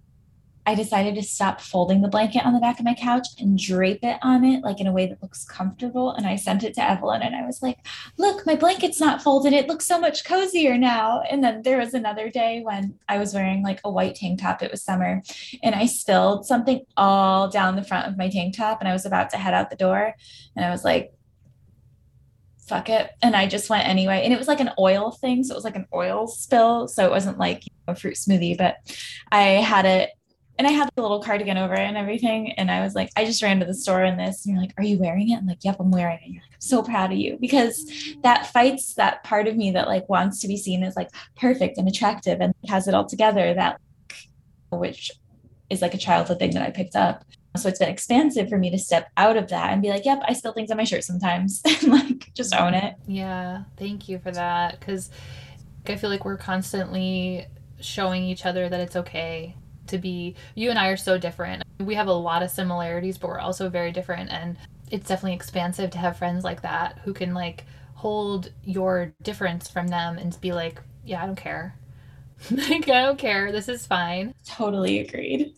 I 0.66 0.74
decided 0.74 1.14
to 1.14 1.22
stop 1.22 1.60
folding 1.60 2.02
the 2.02 2.08
blanket 2.08 2.44
on 2.44 2.52
the 2.52 2.60
back 2.60 2.78
of 2.78 2.84
my 2.84 2.94
couch 2.94 3.26
and 3.38 3.58
drape 3.58 4.04
it 4.04 4.18
on 4.22 4.44
it 4.44 4.62
like 4.62 4.80
in 4.80 4.86
a 4.86 4.92
way 4.92 5.06
that 5.06 5.22
looks 5.22 5.44
comfortable. 5.44 6.12
And 6.12 6.26
I 6.26 6.36
sent 6.36 6.62
it 6.62 6.74
to 6.74 6.88
Evelyn 6.88 7.22
and 7.22 7.34
I 7.34 7.46
was 7.46 7.62
like, 7.62 7.78
look, 8.18 8.44
my 8.46 8.56
blanket's 8.56 9.00
not 9.00 9.22
folded. 9.22 9.52
It 9.52 9.68
looks 9.68 9.86
so 9.86 9.98
much 9.98 10.24
cozier 10.24 10.76
now. 10.76 11.22
And 11.30 11.42
then 11.42 11.62
there 11.62 11.78
was 11.78 11.94
another 11.94 12.28
day 12.28 12.60
when 12.62 12.98
I 13.08 13.18
was 13.18 13.32
wearing 13.32 13.62
like 13.62 13.80
a 13.84 13.90
white 13.90 14.16
tank 14.16 14.40
top. 14.40 14.62
It 14.62 14.70
was 14.70 14.82
summer 14.82 15.22
and 15.62 15.74
I 15.74 15.86
spilled 15.86 16.46
something 16.46 16.84
all 16.96 17.48
down 17.48 17.76
the 17.76 17.84
front 17.84 18.08
of 18.08 18.18
my 18.18 18.28
tank 18.28 18.56
top 18.56 18.80
and 18.80 18.88
I 18.88 18.92
was 18.92 19.06
about 19.06 19.30
to 19.30 19.38
head 19.38 19.54
out 19.54 19.70
the 19.70 19.76
door. 19.76 20.14
And 20.56 20.64
I 20.64 20.70
was 20.70 20.84
like, 20.84 21.12
fuck 22.68 22.88
it. 22.88 23.10
And 23.22 23.34
I 23.34 23.48
just 23.48 23.68
went 23.68 23.88
anyway. 23.88 24.22
And 24.22 24.32
it 24.32 24.38
was 24.38 24.46
like 24.46 24.60
an 24.60 24.70
oil 24.78 25.10
thing. 25.10 25.42
So 25.42 25.54
it 25.54 25.56
was 25.56 25.64
like 25.64 25.74
an 25.74 25.86
oil 25.92 26.28
spill. 26.28 26.86
So 26.86 27.04
it 27.04 27.10
wasn't 27.10 27.38
like 27.38 27.64
a 27.88 27.96
fruit 27.96 28.14
smoothie, 28.14 28.56
but 28.56 28.76
I 29.32 29.42
had 29.42 29.86
it 29.86 30.10
and 30.60 30.66
I 30.66 30.72
had 30.72 30.90
the 30.94 31.00
little 31.00 31.22
cardigan 31.22 31.56
over 31.56 31.72
it 31.72 31.80
and 31.80 31.96
everything. 31.96 32.52
And 32.52 32.70
I 32.70 32.82
was 32.82 32.94
like, 32.94 33.10
I 33.16 33.24
just 33.24 33.42
ran 33.42 33.60
to 33.60 33.64
the 33.64 33.72
store 33.72 34.04
in 34.04 34.18
this. 34.18 34.44
And 34.44 34.52
you're 34.52 34.60
like, 34.62 34.74
Are 34.76 34.84
you 34.84 34.98
wearing 34.98 35.30
it? 35.30 35.36
I'm 35.36 35.46
like, 35.46 35.64
Yep, 35.64 35.76
I'm 35.80 35.90
wearing 35.90 36.18
it. 36.18 36.24
And 36.26 36.34
you're 36.34 36.42
like, 36.42 36.52
I'm 36.52 36.60
so 36.60 36.82
proud 36.82 37.12
of 37.12 37.16
you 37.16 37.38
because 37.40 37.90
that 38.22 38.52
fights 38.52 38.92
that 38.96 39.24
part 39.24 39.48
of 39.48 39.56
me 39.56 39.70
that 39.70 39.88
like 39.88 40.06
wants 40.10 40.38
to 40.42 40.48
be 40.48 40.58
seen 40.58 40.82
as 40.82 40.96
like 40.96 41.08
perfect 41.34 41.78
and 41.78 41.88
attractive 41.88 42.42
and 42.42 42.52
has 42.68 42.86
it 42.86 42.92
all 42.92 43.06
together. 43.06 43.54
That 43.54 43.80
which 44.70 45.10
is 45.70 45.80
like 45.80 45.94
a 45.94 45.98
childhood 45.98 46.38
thing 46.38 46.50
that 46.50 46.66
I 46.66 46.70
picked 46.70 46.94
up. 46.94 47.24
So 47.56 47.70
it's 47.70 47.78
been 47.78 47.88
expansive 47.88 48.50
for 48.50 48.58
me 48.58 48.68
to 48.70 48.78
step 48.78 49.08
out 49.16 49.38
of 49.38 49.48
that 49.48 49.72
and 49.72 49.80
be 49.80 49.88
like, 49.88 50.04
yep, 50.04 50.20
I 50.28 50.34
spill 50.34 50.52
things 50.52 50.70
on 50.70 50.76
my 50.76 50.84
shirt 50.84 51.04
sometimes 51.04 51.62
and 51.66 51.84
like 51.84 52.34
just 52.34 52.54
own 52.54 52.74
it. 52.74 52.96
Yeah. 53.06 53.62
Thank 53.78 54.10
you 54.10 54.18
for 54.18 54.30
that. 54.32 54.78
Cause 54.82 55.08
I 55.86 55.96
feel 55.96 56.10
like 56.10 56.26
we're 56.26 56.36
constantly 56.36 57.46
showing 57.80 58.24
each 58.24 58.44
other 58.44 58.68
that 58.68 58.80
it's 58.80 58.96
okay 58.96 59.56
to 59.90 59.98
be 59.98 60.34
you 60.54 60.70
and 60.70 60.78
I 60.78 60.88
are 60.88 60.96
so 60.96 61.18
different. 61.18 61.62
We 61.78 61.94
have 61.94 62.08
a 62.08 62.12
lot 62.12 62.42
of 62.42 62.50
similarities, 62.50 63.18
but 63.18 63.28
we're 63.28 63.38
also 63.38 63.68
very 63.68 63.92
different 63.92 64.30
and 64.30 64.56
it's 64.90 65.08
definitely 65.08 65.34
expansive 65.34 65.90
to 65.90 65.98
have 65.98 66.16
friends 66.16 66.44
like 66.44 66.62
that 66.62 66.98
who 67.04 67.12
can 67.12 67.34
like 67.34 67.64
hold 67.94 68.50
your 68.64 69.12
difference 69.22 69.68
from 69.68 69.88
them 69.88 70.18
and 70.18 70.40
be 70.40 70.52
like, 70.52 70.80
yeah, 71.04 71.22
I 71.22 71.26
don't 71.26 71.36
care. 71.36 71.76
like 72.50 72.88
I 72.88 73.02
don't 73.02 73.18
care. 73.18 73.52
This 73.52 73.68
is 73.68 73.86
fine. 73.86 74.34
Totally 74.46 75.00
agreed. 75.00 75.54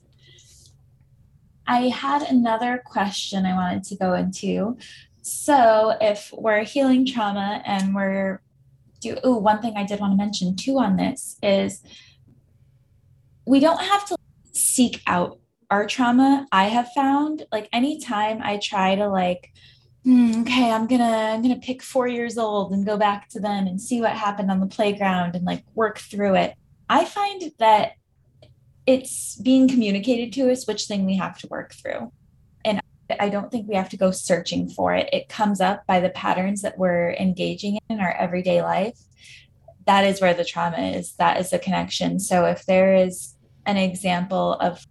I 1.66 1.89
had 1.89 2.22
another 2.22 2.83
question 2.85 3.47
I 3.47 3.55
wanted 3.55 3.85
to 3.85 3.97
go 3.97 4.14
into. 4.14 4.76
So, 5.22 5.97
if 6.01 6.33
we're 6.37 6.64
healing 6.64 7.07
trauma 7.07 7.62
and 7.64 7.95
we're 7.95 8.43
do 9.01 9.16
oh, 9.24 9.37
one 9.37 9.61
thing 9.61 9.74
I 9.76 9.85
did 9.85 10.01
want 10.01 10.12
to 10.12 10.16
mention 10.16 10.57
too 10.57 10.78
on 10.78 10.97
this 10.97 11.37
is 11.43 11.83
we 13.47 13.61
don't 13.61 13.80
have 13.80 14.07
to 14.09 14.16
seek 14.53 15.03
out 15.07 15.38
our 15.70 15.86
trauma 15.86 16.46
i 16.53 16.64
have 16.64 16.90
found 16.92 17.44
like 17.50 17.68
anytime 17.72 18.40
i 18.42 18.59
try 18.59 18.94
to 18.94 19.09
like 19.09 19.53
hmm, 20.05 20.42
okay 20.42 20.70
i'm 20.70 20.86
gonna 20.86 21.32
i'm 21.32 21.42
gonna 21.42 21.57
pick 21.57 21.82
four 21.82 22.07
years 22.07 22.36
old 22.36 22.72
and 22.72 22.86
go 22.86 22.96
back 22.96 23.28
to 23.28 23.40
them 23.40 23.66
and 23.66 23.80
see 23.80 24.00
what 24.00 24.12
happened 24.12 24.50
on 24.50 24.61
the 24.61 24.66
playground 24.66 25.34
and 25.34 25.44
like 25.44 25.64
work 25.74 25.98
through 25.98 26.34
it 26.34 26.55
i 26.88 27.05
find 27.05 27.53
that 27.59 27.92
it's 28.86 29.36
being 29.36 29.68
communicated 29.68 30.32
to 30.32 30.50
us 30.50 30.66
which 30.66 30.86
thing 30.86 31.05
we 31.05 31.16
have 31.16 31.38
to 31.38 31.46
work 31.48 31.72
through. 31.74 32.12
And 32.64 32.80
i 33.20 33.28
don't 33.28 33.50
think 33.50 33.68
we 33.68 33.74
have 33.74 33.90
to 33.90 33.96
go 33.96 34.11
searching 34.11 34.68
for 34.68 34.94
it. 34.94 35.09
It 35.12 35.28
comes 35.28 35.61
up 35.61 35.86
by 35.86 36.00
the 36.00 36.11
patterns 36.11 36.62
that 36.62 36.78
we're 36.78 37.12
engaging 37.12 37.78
in 37.88 38.00
our 38.00 38.12
everyday 38.12 38.62
life. 38.62 38.98
That 39.86 40.05
is 40.05 40.20
where 40.20 40.34
the 40.34 40.44
trauma 40.44 40.78
is. 40.78 41.14
That 41.16 41.40
is 41.40 41.50
the 41.50 41.59
connection. 41.59 42.20
So 42.20 42.44
if 42.46 42.64
there 42.66 42.94
is 42.94 43.32
an 43.67 43.77
example 43.77 44.55
of 44.55 44.87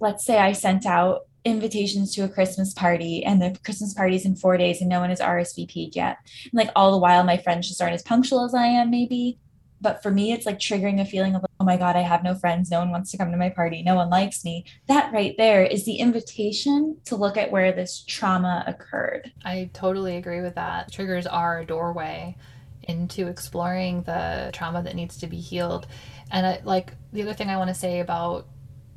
let's 0.00 0.24
say 0.24 0.38
I 0.38 0.52
sent 0.52 0.84
out 0.84 1.22
invitations 1.44 2.14
to 2.14 2.22
a 2.22 2.28
Christmas 2.28 2.72
party 2.72 3.24
and 3.24 3.40
the 3.40 3.56
Christmas 3.64 3.94
party's 3.94 4.24
in 4.24 4.36
four 4.36 4.56
days 4.56 4.80
and 4.80 4.88
no 4.88 5.00
one 5.00 5.10
has 5.10 5.20
RSVP'd 5.20 5.96
yet. 5.96 6.18
And 6.44 6.54
like 6.54 6.70
all 6.76 6.92
the 6.92 6.98
while, 6.98 7.24
my 7.24 7.36
friends 7.36 7.68
just 7.68 7.80
aren't 7.80 7.94
as 7.94 8.02
punctual 8.02 8.44
as 8.44 8.54
I 8.54 8.66
am, 8.66 8.90
maybe. 8.90 9.38
But 9.80 10.00
for 10.00 10.12
me, 10.12 10.32
it's 10.32 10.46
like 10.46 10.60
triggering 10.60 11.00
a 11.00 11.04
feeling 11.04 11.34
of, 11.34 11.44
oh 11.58 11.64
my 11.64 11.76
God, 11.76 11.96
I 11.96 12.02
have 12.02 12.22
no 12.22 12.36
friends. 12.36 12.70
No 12.70 12.78
one 12.78 12.92
wants 12.92 13.10
to 13.10 13.18
come 13.18 13.32
to 13.32 13.36
my 13.36 13.48
party. 13.48 13.82
No 13.82 13.96
one 13.96 14.10
likes 14.10 14.44
me. 14.44 14.64
That 14.86 15.12
right 15.12 15.34
there 15.36 15.64
is 15.64 15.84
the 15.84 15.96
invitation 15.96 16.98
to 17.06 17.16
look 17.16 17.36
at 17.36 17.50
where 17.50 17.72
this 17.72 18.04
trauma 18.06 18.62
occurred. 18.68 19.32
I 19.44 19.70
totally 19.72 20.16
agree 20.16 20.40
with 20.40 20.54
that. 20.54 20.92
Triggers 20.92 21.26
are 21.26 21.58
a 21.58 21.66
doorway 21.66 22.36
into 22.84 23.26
exploring 23.26 24.02
the 24.02 24.50
trauma 24.52 24.82
that 24.82 24.94
needs 24.94 25.16
to 25.18 25.26
be 25.26 25.38
healed. 25.38 25.88
And 26.32 26.46
I, 26.46 26.60
like 26.64 26.94
the 27.12 27.22
other 27.22 27.34
thing 27.34 27.50
I 27.50 27.56
want 27.58 27.68
to 27.68 27.74
say 27.74 28.00
about 28.00 28.48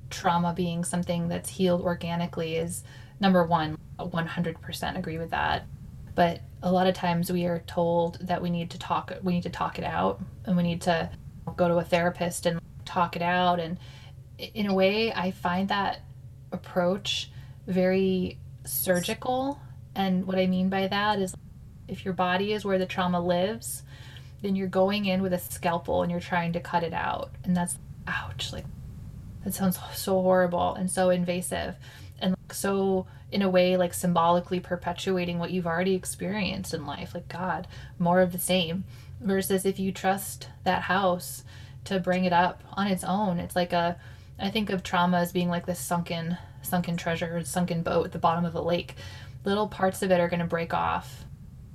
trauma 0.10 0.54
being 0.54 0.84
something 0.84 1.28
that's 1.28 1.50
healed 1.50 1.82
organically 1.82 2.56
is 2.56 2.84
number 3.20 3.44
one, 3.46 3.78
100% 4.00 4.98
agree 4.98 5.18
with 5.20 5.30
that. 5.32 5.66
but 6.16 6.40
a 6.64 6.72
lot 6.72 6.88
of 6.88 6.96
times 6.96 7.32
we 7.32 7.46
are 7.46 7.60
told 7.68 8.18
that 8.22 8.42
we 8.42 8.50
need 8.50 8.72
to 8.72 8.80
talk 8.80 9.12
we 9.22 9.34
need 9.34 9.44
to 9.44 9.50
talk 9.50 9.78
it 9.78 9.84
out 9.86 10.20
and 10.46 10.58
we 10.58 10.64
need 10.64 10.82
to 10.82 11.10
go 11.56 11.68
to 11.68 11.76
a 11.76 11.84
therapist 11.84 12.46
and 12.48 12.60
talk 12.86 13.16
it 13.16 13.22
out 13.22 13.60
and 13.60 13.78
in 14.54 14.68
a 14.68 14.74
way 14.74 15.14
I 15.14 15.32
find 15.32 15.70
that 15.70 16.02
approach 16.52 17.30
very 17.68 18.40
surgical 18.66 19.60
and 19.94 20.26
what 20.26 20.40
I 20.40 20.48
mean 20.48 20.70
by 20.70 20.88
that 20.88 21.20
is 21.20 21.36
if 21.88 22.04
your 22.04 22.14
body 22.14 22.54
is 22.54 22.66
where 22.66 22.80
the 22.80 22.86
trauma 22.86 23.20
lives 23.20 23.84
then 24.46 24.56
you're 24.56 24.68
going 24.68 25.06
in 25.06 25.24
with 25.24 25.34
a 25.34 25.40
scalpel 25.40 26.04
and 26.04 26.12
you're 26.12 26.20
trying 26.20 26.54
to 26.54 26.60
cut 26.60 26.84
it 26.84 26.94
out. 26.94 27.32
And 27.44 27.58
that's 27.58 27.80
ouch 28.08 28.54
like 28.54 28.66
that 29.44 29.56
sounds 29.56 29.80
so 29.96 30.22
horrible 30.22 30.76
and 30.76 30.90
so 30.92 31.10
invasive 31.10 31.76
and 32.20 32.36
so 32.52 33.08
in 33.32 33.42
a 33.42 33.50
way 33.50 33.76
like 33.76 33.96
symbolically 33.96 34.60
perpetuating 34.60 35.40
what 35.40 35.50
you've 35.50 35.66
already 35.66 35.96
experienced 35.96 36.76
in 36.76 36.86
life. 36.86 37.16
Like 37.16 37.28
god 37.28 37.68
more 37.98 38.22
of 38.22 38.32
the 38.32 38.40
same. 38.40 38.84
Versus 39.20 39.66
if 39.66 39.80
you 39.80 39.92
trust 39.92 40.50
that 40.64 40.84
house 40.84 41.44
to 41.86 42.00
bring 42.00 42.26
it 42.26 42.34
up 42.34 42.64
on 42.74 42.88
its 42.88 43.04
own 43.04 43.40
it's 43.40 43.56
like 43.56 43.72
a 43.72 43.96
i 44.40 44.50
think 44.50 44.70
of 44.70 44.84
trauma 44.84 45.18
as 45.18 45.32
being 45.32 45.50
like 45.50 45.66
this 45.66 45.80
sunken 45.80 46.38
sunken 46.62 46.98
treasure 46.98 47.44
sunken 47.46 47.82
boat 47.82 48.08
at 48.08 48.12
the 48.12 48.20
bottom 48.20 48.46
of 48.46 48.54
a 48.54 48.62
lake. 48.62 48.96
Little 49.44 49.68
parts 49.68 50.04
of 50.04 50.12
it 50.12 50.20
are 50.20 50.28
going 50.28 50.40
to 50.40 50.46
break 50.46 50.74
off 50.74 51.25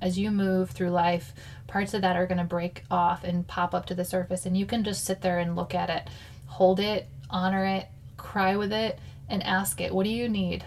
as 0.01 0.17
you 0.17 0.31
move 0.31 0.71
through 0.71 0.89
life 0.89 1.33
parts 1.67 1.93
of 1.93 2.01
that 2.01 2.15
are 2.15 2.27
going 2.27 2.37
to 2.37 2.43
break 2.43 2.83
off 2.91 3.23
and 3.23 3.47
pop 3.47 3.73
up 3.73 3.85
to 3.85 3.95
the 3.95 4.05
surface 4.05 4.45
and 4.45 4.57
you 4.57 4.65
can 4.65 4.83
just 4.83 5.05
sit 5.05 5.21
there 5.21 5.39
and 5.39 5.55
look 5.55 5.73
at 5.73 5.89
it 5.89 6.09
hold 6.45 6.79
it 6.79 7.07
honor 7.29 7.65
it 7.65 7.87
cry 8.17 8.55
with 8.55 8.73
it 8.73 8.99
and 9.29 9.43
ask 9.43 9.79
it 9.79 9.93
what 9.93 10.03
do 10.03 10.09
you 10.09 10.27
need 10.27 10.65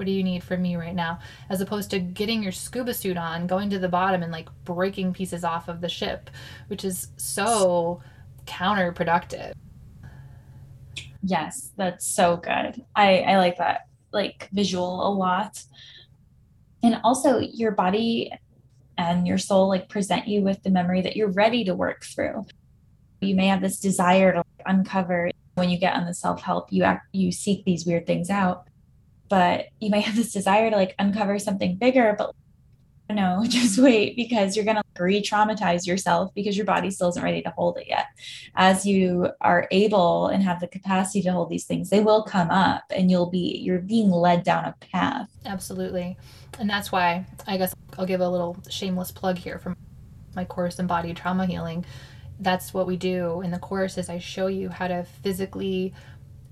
what 0.00 0.06
do 0.06 0.12
you 0.12 0.24
need 0.24 0.42
from 0.42 0.62
me 0.62 0.76
right 0.76 0.94
now? 0.94 1.18
As 1.50 1.60
opposed 1.60 1.90
to 1.90 1.98
getting 1.98 2.42
your 2.42 2.52
scuba 2.52 2.94
suit 2.94 3.18
on, 3.18 3.46
going 3.46 3.68
to 3.68 3.78
the 3.78 3.86
bottom 3.86 4.22
and 4.22 4.32
like 4.32 4.48
breaking 4.64 5.12
pieces 5.12 5.44
off 5.44 5.68
of 5.68 5.82
the 5.82 5.90
ship, 5.90 6.30
which 6.68 6.86
is 6.86 7.08
so 7.18 8.00
counterproductive. 8.46 9.52
Yes, 11.22 11.72
that's 11.76 12.06
so 12.06 12.38
good. 12.38 12.82
I, 12.96 13.18
I 13.18 13.36
like 13.36 13.58
that 13.58 13.88
like 14.10 14.48
visual 14.52 15.06
a 15.06 15.12
lot. 15.12 15.62
And 16.82 16.98
also 17.04 17.38
your 17.38 17.72
body 17.72 18.32
and 19.00 19.26
your 19.26 19.38
soul 19.38 19.68
like 19.68 19.88
present 19.88 20.28
you 20.28 20.42
with 20.42 20.62
the 20.62 20.70
memory 20.70 21.00
that 21.00 21.16
you're 21.16 21.30
ready 21.30 21.64
to 21.64 21.74
work 21.74 22.04
through. 22.04 22.44
You 23.22 23.34
may 23.34 23.46
have 23.46 23.62
this 23.62 23.80
desire 23.80 24.34
to 24.34 24.44
uncover 24.66 25.30
when 25.54 25.70
you 25.70 25.78
get 25.78 25.94
on 25.94 26.06
the 26.06 26.14
self-help, 26.14 26.72
you 26.72 26.84
act 26.84 27.06
you 27.12 27.32
seek 27.32 27.64
these 27.64 27.86
weird 27.86 28.06
things 28.06 28.30
out. 28.30 28.66
But 29.28 29.66
you 29.80 29.90
may 29.90 30.00
have 30.00 30.16
this 30.16 30.32
desire 30.32 30.70
to 30.70 30.76
like 30.76 30.94
uncover 30.98 31.38
something 31.38 31.76
bigger 31.76 32.14
but 32.16 32.34
no 33.10 33.44
just 33.48 33.78
wait 33.78 34.14
because 34.16 34.54
you're 34.54 34.64
going 34.64 34.76
to 34.76 35.02
re-traumatize 35.02 35.86
yourself 35.86 36.32
because 36.34 36.56
your 36.56 36.66
body 36.66 36.90
still 36.90 37.08
isn't 37.08 37.24
ready 37.24 37.42
to 37.42 37.50
hold 37.50 37.78
it 37.78 37.86
yet. 37.88 38.06
As 38.54 38.84
you 38.84 39.30
are 39.40 39.66
able 39.70 40.28
and 40.28 40.42
have 40.42 40.60
the 40.60 40.68
capacity 40.68 41.22
to 41.22 41.32
hold 41.32 41.48
these 41.48 41.64
things 41.64 41.88
they 41.88 42.00
will 42.00 42.22
come 42.22 42.50
up 42.50 42.84
and 42.90 43.10
you'll 43.10 43.30
be 43.30 43.58
you're 43.62 43.80
being 43.80 44.10
led 44.10 44.44
down 44.44 44.66
a 44.66 44.74
path. 44.80 45.30
Absolutely 45.46 46.18
and 46.58 46.68
that's 46.68 46.90
why 46.90 47.24
i 47.46 47.56
guess 47.56 47.74
i'll 47.98 48.06
give 48.06 48.20
a 48.20 48.28
little 48.28 48.56
shameless 48.68 49.10
plug 49.10 49.38
here 49.38 49.58
from 49.58 49.76
my 50.34 50.44
course 50.44 50.78
embodied 50.78 51.16
trauma 51.16 51.46
healing 51.46 51.84
that's 52.40 52.72
what 52.72 52.86
we 52.86 52.96
do 52.96 53.40
in 53.42 53.50
the 53.50 53.58
course 53.58 53.98
is 53.98 54.08
i 54.08 54.18
show 54.18 54.46
you 54.46 54.68
how 54.68 54.88
to 54.88 55.04
physically 55.22 55.92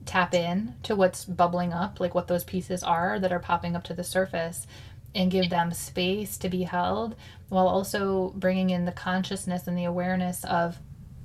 tap 0.09 0.35
in 0.35 0.75
to 0.83 0.97
what's 0.97 1.27
bubbling 1.27 1.73
up, 1.73 2.01
like 2.01 2.15
what 2.15 2.27
those 2.27 2.43
pieces 2.43 2.83
are 2.83 3.21
that 3.21 3.31
are 3.31 3.39
popping 3.39 3.77
up 3.77 3.85
to 3.85 3.95
the 3.95 4.03
surface, 4.03 4.67
and 5.15 5.31
give 5.31 5.51
them 5.51 5.71
space 5.73 6.39
to 6.39 6.49
be 6.49 6.63
held 6.63 7.15
while 7.51 7.69
also 7.69 8.33
bringing 8.37 8.71
in 8.71 8.87
the 8.87 8.93
consciousness 8.93 9.67
and 9.67 9.77
the 9.77 9.85
awareness 9.85 10.45
of 10.45 10.79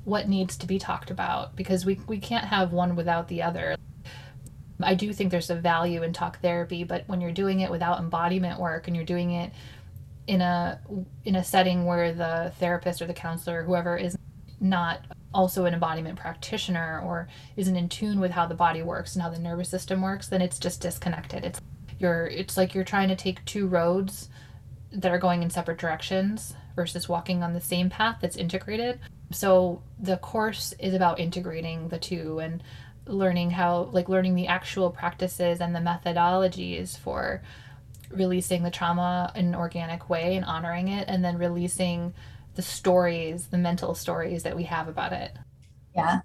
what 0.04 0.28
needs 0.28 0.58
to 0.58 0.68
be 0.68 0.78
talked 0.78 1.10
about 1.10 1.56
because 1.56 1.86
we, 1.86 2.00
we 2.08 2.18
can't 2.18 2.46
have 2.46 2.74
one 2.74 2.96
without 2.96 3.30
the 3.30 3.42
other. 3.42 3.76
I 4.82 4.96
do 4.96 5.14
think 5.14 5.32
there's 5.32 5.50
a 5.50 5.56
value 5.56 6.04
in 6.04 6.14
talk 6.14 6.40
therapy, 6.42 6.84
but 6.84 7.04
when 7.08 7.22
you're 7.22 7.32
doing 7.32 7.60
it 7.60 7.70
without 7.70 8.00
embodiment 8.00 8.60
work 8.60 8.88
and 8.88 8.96
you're 8.96 9.06
doing 9.06 9.32
it 9.32 9.52
in 10.28 10.42
a 10.42 10.80
in 11.26 11.36
a 11.36 11.44
setting 11.44 11.86
where 11.86 12.14
the 12.14 12.54
therapist 12.60 13.02
or 13.02 13.06
the 13.06 13.14
counselor, 13.14 13.60
or 13.60 13.64
whoever 13.64 13.98
is 13.98 14.18
not 14.60 15.02
also 15.34 15.66
an 15.66 15.74
embodiment 15.74 16.18
practitioner 16.18 17.02
or 17.06 17.28
isn't 17.58 17.76
in 17.76 17.90
tune 17.90 18.20
with 18.20 18.32
how 18.32 18.46
the 18.46 18.56
body 18.56 18.82
works 18.82 19.16
and 19.16 19.22
how 19.22 19.30
the 19.30 19.40
nervous 19.40 19.70
system 19.70 20.02
works, 20.02 20.28
then 20.28 20.42
it's 20.42 20.60
just 20.60 20.82
disconnected. 20.82 21.44
It's 21.44 21.60
you're 22.00 22.28
it's 22.28 22.58
like 22.58 22.74
you're 22.74 22.84
trying 22.84 23.10
to 23.10 23.16
take 23.16 23.44
two 23.46 23.68
roads 23.68 24.30
that 24.92 25.12
are 25.12 25.20
going 25.20 25.44
in 25.44 25.50
separate 25.50 25.80
directions 25.80 26.54
versus 26.76 27.10
walking 27.10 27.44
on 27.44 27.54
the 27.54 27.62
same 27.62 27.90
path 27.90 28.18
that's 28.22 28.38
integrated. 28.38 29.00
So 29.32 29.82
the 30.00 30.18
course 30.18 30.74
is 30.80 30.94
about 30.94 31.20
integrating 31.20 31.90
the 31.90 32.00
two 32.00 32.40
and 32.40 32.64
learning 33.08 33.52
how 33.52 33.90
like 33.92 34.10
learning 34.10 34.36
the 34.36 34.48
actual 34.48 34.90
practices 34.90 35.60
and 35.60 35.76
the 35.76 35.80
methodologies 35.80 36.98
for 36.98 37.42
releasing 38.10 38.64
the 38.64 38.72
trauma 38.72 39.32
in 39.36 39.48
an 39.48 39.56
organic 39.56 40.10
way 40.10 40.36
and 40.36 40.46
honoring 40.46 40.88
it 40.88 41.06
and 41.08 41.24
then 41.24 41.38
releasing 41.38 42.14
the 42.56 42.62
stories, 42.62 43.48
the 43.48 43.58
mental 43.58 43.96
stories 43.96 44.44
that 44.44 44.56
we 44.56 44.64
have 44.64 44.88
about 44.88 45.14
it. 45.14 45.32
Yeah, 45.96 46.20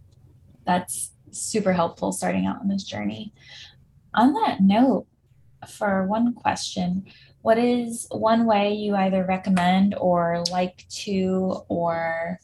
that's 0.66 1.12
super 1.30 1.72
helpful 1.72 2.12
starting 2.12 2.46
out 2.46 2.60
on 2.60 2.68
this 2.68 2.84
journey. 2.84 3.32
On 4.14 4.32
that 4.34 4.60
note, 4.60 5.06
for 5.66 6.06
one 6.06 6.34
question, 6.34 7.06
what 7.42 7.58
is 7.58 8.06
one 8.10 8.46
way 8.46 8.74
you 8.74 8.94
either 8.94 9.24
recommend 9.24 9.94
or 9.94 10.44
like 10.50 10.86
to 10.88 11.62
or 11.68 12.38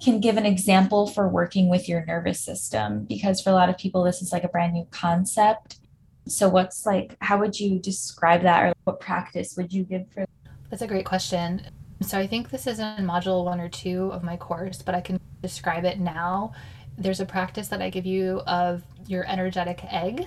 can 0.00 0.20
give 0.20 0.36
an 0.36 0.46
example 0.46 1.06
for 1.06 1.28
working 1.28 1.68
with 1.68 1.88
your 1.88 2.04
nervous 2.04 2.40
system? 2.40 3.04
Because 3.04 3.40
for 3.40 3.50
a 3.50 3.54
lot 3.54 3.68
of 3.68 3.78
people, 3.78 4.04
this 4.04 4.22
is 4.22 4.32
like 4.32 4.44
a 4.44 4.48
brand 4.48 4.72
new 4.72 4.86
concept. 4.90 5.80
So, 6.26 6.48
what's 6.48 6.86
like, 6.86 7.16
how 7.20 7.38
would 7.38 7.58
you 7.58 7.78
describe 7.78 8.42
that 8.42 8.62
or 8.62 8.74
what 8.84 9.00
practice 9.00 9.56
would 9.56 9.72
you 9.72 9.84
give 9.84 10.10
for? 10.12 10.26
That's 10.70 10.82
a 10.82 10.86
great 10.86 11.06
question. 11.06 11.62
So 12.02 12.18
I 12.18 12.26
think 12.26 12.50
this 12.50 12.66
is 12.66 12.78
in 12.78 12.98
module 12.98 13.44
one 13.44 13.60
or 13.60 13.68
two 13.68 14.10
of 14.12 14.22
my 14.22 14.36
course, 14.36 14.82
but 14.82 14.94
I 14.94 15.00
can 15.00 15.18
describe 15.42 15.84
it 15.84 15.98
now. 15.98 16.52
There's 16.96 17.20
a 17.20 17.24
practice 17.24 17.68
that 17.68 17.82
I 17.82 17.90
give 17.90 18.06
you 18.06 18.40
of 18.46 18.82
your 19.06 19.26
energetic 19.26 19.80
egg. 19.84 20.26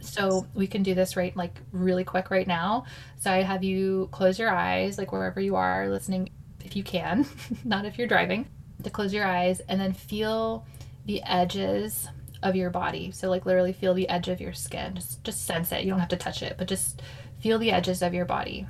So 0.00 0.46
we 0.54 0.66
can 0.66 0.82
do 0.82 0.94
this 0.94 1.16
right 1.16 1.34
like 1.34 1.58
really 1.72 2.04
quick 2.04 2.30
right 2.30 2.46
now. 2.46 2.84
So 3.18 3.30
I 3.30 3.42
have 3.42 3.64
you 3.64 4.08
close 4.12 4.38
your 4.38 4.50
eyes, 4.50 4.98
like 4.98 5.10
wherever 5.10 5.40
you 5.40 5.56
are 5.56 5.88
listening, 5.88 6.28
if 6.64 6.76
you 6.76 6.82
can, 6.82 7.26
not 7.64 7.86
if 7.86 7.96
you're 7.96 8.06
driving, 8.06 8.46
to 8.86 8.90
close 8.90 9.12
your 9.12 9.26
eyes 9.26 9.60
and 9.68 9.80
then 9.80 9.92
feel 9.92 10.64
the 11.04 11.22
edges 11.22 12.08
of 12.42 12.56
your 12.56 12.70
body. 12.70 13.10
So 13.10 13.28
like 13.28 13.44
literally 13.44 13.72
feel 13.72 13.94
the 13.94 14.08
edge 14.08 14.28
of 14.28 14.40
your 14.40 14.52
skin. 14.52 14.94
Just 14.94 15.22
just 15.24 15.44
sense 15.44 15.72
it. 15.72 15.84
You 15.84 15.90
don't 15.90 16.00
have 16.00 16.08
to 16.10 16.16
touch 16.16 16.42
it, 16.42 16.56
but 16.56 16.68
just 16.68 17.02
feel 17.40 17.58
the 17.58 17.72
edges 17.72 18.02
of 18.02 18.14
your 18.14 18.24
body. 18.24 18.66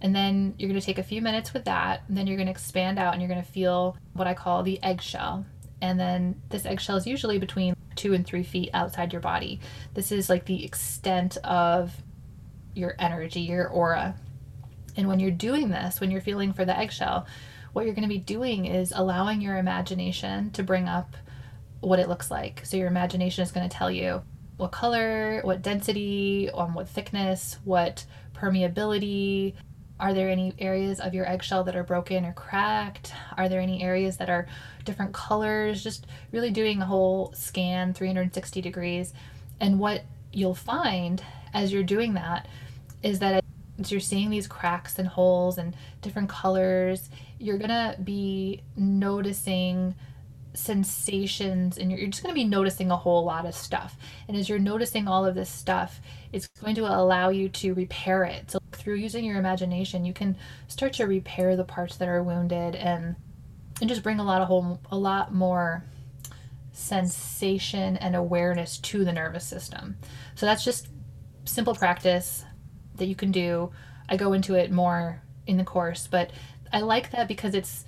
And 0.00 0.14
then 0.16 0.54
you're 0.58 0.68
going 0.68 0.80
to 0.80 0.84
take 0.84 0.98
a 0.98 1.04
few 1.04 1.22
minutes 1.22 1.54
with 1.54 1.64
that. 1.66 2.02
And 2.08 2.16
then 2.16 2.26
you're 2.26 2.36
going 2.36 2.48
to 2.48 2.52
expand 2.52 2.98
out 2.98 3.12
and 3.12 3.22
you're 3.22 3.28
going 3.28 3.42
to 3.42 3.50
feel 3.50 3.96
what 4.14 4.26
I 4.26 4.34
call 4.34 4.62
the 4.62 4.82
eggshell. 4.82 5.46
And 5.80 5.98
then 5.98 6.40
this 6.48 6.66
eggshell 6.66 6.96
is 6.96 7.06
usually 7.06 7.38
between 7.38 7.76
two 7.94 8.14
and 8.14 8.26
three 8.26 8.42
feet 8.42 8.70
outside 8.74 9.12
your 9.12 9.22
body. 9.22 9.60
This 9.94 10.10
is 10.10 10.28
like 10.28 10.46
the 10.46 10.64
extent 10.64 11.36
of 11.44 11.92
your 12.74 12.96
energy, 12.98 13.40
your 13.40 13.68
aura. 13.68 14.16
And 14.96 15.06
when 15.08 15.20
you're 15.20 15.30
doing 15.30 15.68
this, 15.68 16.00
when 16.00 16.10
you're 16.10 16.20
feeling 16.20 16.52
for 16.52 16.64
the 16.64 16.76
eggshell, 16.76 17.26
what 17.72 17.84
you're 17.84 17.94
going 17.94 18.08
to 18.08 18.14
be 18.14 18.18
doing 18.18 18.66
is 18.66 18.92
allowing 18.94 19.40
your 19.40 19.56
imagination 19.56 20.50
to 20.52 20.62
bring 20.62 20.88
up 20.88 21.16
what 21.80 21.98
it 21.98 22.08
looks 22.08 22.30
like. 22.30 22.64
So 22.64 22.76
your 22.76 22.88
imagination 22.88 23.42
is 23.42 23.52
going 23.52 23.68
to 23.68 23.76
tell 23.76 23.90
you 23.90 24.22
what 24.56 24.72
color, 24.72 25.40
what 25.42 25.62
density, 25.62 26.50
um, 26.50 26.74
what 26.74 26.88
thickness, 26.88 27.58
what 27.64 28.04
permeability, 28.34 29.54
are 30.02 30.14
there 30.14 30.28
any 30.28 30.52
areas 30.58 30.98
of 30.98 31.14
your 31.14 31.28
eggshell 31.28 31.62
that 31.64 31.76
are 31.76 31.84
broken 31.84 32.24
or 32.24 32.32
cracked? 32.32 33.12
Are 33.36 33.48
there 33.48 33.60
any 33.60 33.82
areas 33.82 34.16
that 34.16 34.28
are 34.28 34.46
different 34.84 35.14
colors? 35.14 35.82
Just 35.82 36.06
really 36.32 36.50
doing 36.50 36.82
a 36.82 36.86
whole 36.86 37.32
scan 37.36 37.94
360 37.94 38.60
degrees. 38.60 39.14
And 39.60 39.78
what 39.78 40.02
you'll 40.32 40.56
find 40.56 41.22
as 41.54 41.72
you're 41.72 41.84
doing 41.84 42.14
that 42.14 42.48
is 43.02 43.20
that 43.20 43.44
as 43.78 43.92
you're 43.92 44.00
seeing 44.00 44.30
these 44.30 44.48
cracks 44.48 44.98
and 44.98 45.06
holes 45.06 45.56
and 45.56 45.76
different 46.00 46.28
colors, 46.28 47.08
you're 47.42 47.58
gonna 47.58 47.96
be 48.02 48.62
noticing 48.76 49.94
sensations 50.54 51.78
and 51.78 51.90
you're, 51.90 52.00
you're 52.00 52.10
just 52.10 52.22
going 52.22 52.34
to 52.34 52.38
be 52.38 52.44
noticing 52.44 52.90
a 52.90 52.96
whole 52.96 53.24
lot 53.24 53.46
of 53.46 53.54
stuff. 53.54 53.96
And 54.28 54.36
as 54.36 54.48
you're 54.48 54.58
noticing 54.58 55.08
all 55.08 55.24
of 55.24 55.34
this 55.34 55.48
stuff 55.48 56.00
it's 56.32 56.46
going 56.46 56.74
to 56.74 56.82
allow 56.82 57.28
you 57.28 57.48
to 57.48 57.74
repair 57.74 58.24
it. 58.24 58.50
So 58.50 58.58
through 58.72 58.96
using 58.96 59.24
your 59.24 59.38
imagination 59.38 60.04
you 60.04 60.12
can 60.12 60.36
start 60.68 60.92
to 60.94 61.04
repair 61.04 61.56
the 61.56 61.64
parts 61.64 61.96
that 61.96 62.08
are 62.08 62.22
wounded 62.22 62.74
and 62.74 63.16
and 63.80 63.88
just 63.88 64.02
bring 64.02 64.20
a 64.20 64.24
lot 64.24 64.42
of 64.42 64.48
whole 64.48 64.80
a 64.90 64.96
lot 64.96 65.34
more 65.34 65.84
sensation 66.72 67.96
and 67.98 68.16
awareness 68.16 68.78
to 68.78 69.04
the 69.04 69.12
nervous 69.12 69.44
system. 69.44 69.96
So 70.34 70.46
that's 70.46 70.64
just 70.64 70.88
simple 71.44 71.74
practice 71.74 72.44
that 72.96 73.06
you 73.06 73.14
can 73.14 73.30
do. 73.30 73.72
I 74.08 74.16
go 74.16 74.32
into 74.32 74.54
it 74.54 74.70
more 74.70 75.22
in 75.46 75.56
the 75.56 75.64
course, 75.64 76.06
but 76.06 76.30
I 76.72 76.80
like 76.80 77.10
that 77.10 77.28
because 77.28 77.54
it's 77.54 77.84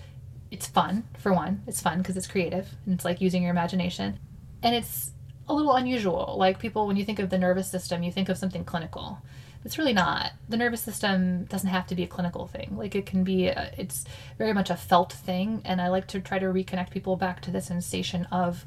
it's 0.50 0.66
fun 0.66 1.04
for 1.18 1.32
one. 1.32 1.62
It's 1.66 1.80
fun 1.80 1.98
because 1.98 2.16
it's 2.16 2.26
creative 2.26 2.68
and 2.84 2.94
it's 2.94 3.04
like 3.04 3.20
using 3.20 3.42
your 3.42 3.50
imagination. 3.50 4.18
And 4.62 4.74
it's 4.74 5.12
a 5.48 5.54
little 5.54 5.74
unusual. 5.74 6.36
Like 6.38 6.58
people 6.58 6.86
when 6.86 6.96
you 6.96 7.04
think 7.04 7.18
of 7.18 7.30
the 7.30 7.38
nervous 7.38 7.70
system, 7.70 8.02
you 8.02 8.12
think 8.12 8.28
of 8.28 8.38
something 8.38 8.64
clinical. 8.64 9.18
It's 9.64 9.78
really 9.78 9.94
not. 9.94 10.32
The 10.48 10.58
nervous 10.58 10.82
system 10.82 11.44
doesn't 11.44 11.70
have 11.70 11.86
to 11.88 11.94
be 11.94 12.02
a 12.02 12.06
clinical 12.06 12.46
thing. 12.46 12.76
Like 12.76 12.94
it 12.94 13.06
can 13.06 13.24
be 13.24 13.48
a, 13.48 13.72
it's 13.78 14.04
very 14.38 14.52
much 14.52 14.70
a 14.70 14.76
felt 14.76 15.12
thing 15.12 15.62
and 15.64 15.80
I 15.80 15.88
like 15.88 16.06
to 16.08 16.20
try 16.20 16.38
to 16.38 16.46
reconnect 16.46 16.90
people 16.90 17.16
back 17.16 17.40
to 17.42 17.50
the 17.50 17.60
sensation 17.60 18.26
of 18.30 18.66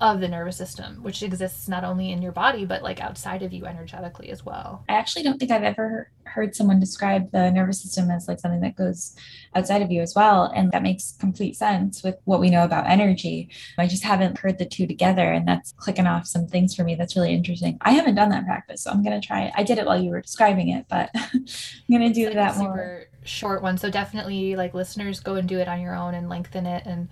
of 0.00 0.20
the 0.20 0.28
nervous 0.28 0.56
system, 0.56 1.02
which 1.02 1.22
exists 1.22 1.68
not 1.68 1.84
only 1.84 2.10
in 2.10 2.22
your 2.22 2.32
body, 2.32 2.64
but 2.64 2.82
like 2.82 3.00
outside 3.00 3.42
of 3.42 3.52
you 3.52 3.66
energetically 3.66 4.30
as 4.30 4.44
well. 4.44 4.82
I 4.88 4.94
actually 4.94 5.22
don't 5.24 5.38
think 5.38 5.50
I've 5.50 5.62
ever 5.62 6.10
heard 6.24 6.54
someone 6.54 6.80
describe 6.80 7.30
the 7.32 7.50
nervous 7.50 7.82
system 7.82 8.10
as 8.10 8.26
like 8.26 8.40
something 8.40 8.62
that 8.62 8.76
goes 8.76 9.14
outside 9.54 9.82
of 9.82 9.90
you 9.90 10.00
as 10.00 10.14
well. 10.14 10.44
And 10.54 10.72
that 10.72 10.82
makes 10.82 11.16
complete 11.18 11.54
sense 11.54 12.02
with 12.02 12.16
what 12.24 12.40
we 12.40 12.48
know 12.48 12.64
about 12.64 12.86
energy. 12.86 13.50
I 13.76 13.86
just 13.86 14.02
haven't 14.02 14.38
heard 14.38 14.58
the 14.58 14.64
two 14.64 14.86
together. 14.86 15.32
And 15.32 15.46
that's 15.46 15.72
clicking 15.72 16.06
off 16.06 16.26
some 16.26 16.46
things 16.46 16.74
for 16.74 16.82
me. 16.82 16.94
That's 16.94 17.14
really 17.14 17.34
interesting. 17.34 17.76
I 17.82 17.92
haven't 17.92 18.14
done 18.14 18.30
that 18.30 18.46
practice, 18.46 18.82
so 18.82 18.90
I'm 18.90 19.02
going 19.02 19.20
to 19.20 19.26
try 19.26 19.42
it. 19.42 19.52
I 19.54 19.64
did 19.64 19.78
it 19.78 19.84
while 19.84 20.02
you 20.02 20.10
were 20.10 20.22
describing 20.22 20.70
it, 20.70 20.86
but 20.88 21.10
I'm 21.14 21.44
going 21.90 22.08
to 22.08 22.14
do 22.14 22.26
like 22.26 22.34
that 22.34 22.56
more. 22.56 23.04
Short 23.22 23.62
one. 23.62 23.76
So 23.76 23.90
definitely, 23.90 24.56
like 24.56 24.72
listeners, 24.72 25.20
go 25.20 25.34
and 25.34 25.46
do 25.46 25.58
it 25.58 25.68
on 25.68 25.82
your 25.82 25.94
own 25.94 26.14
and 26.14 26.30
lengthen 26.30 26.64
it 26.64 26.84
and 26.86 27.08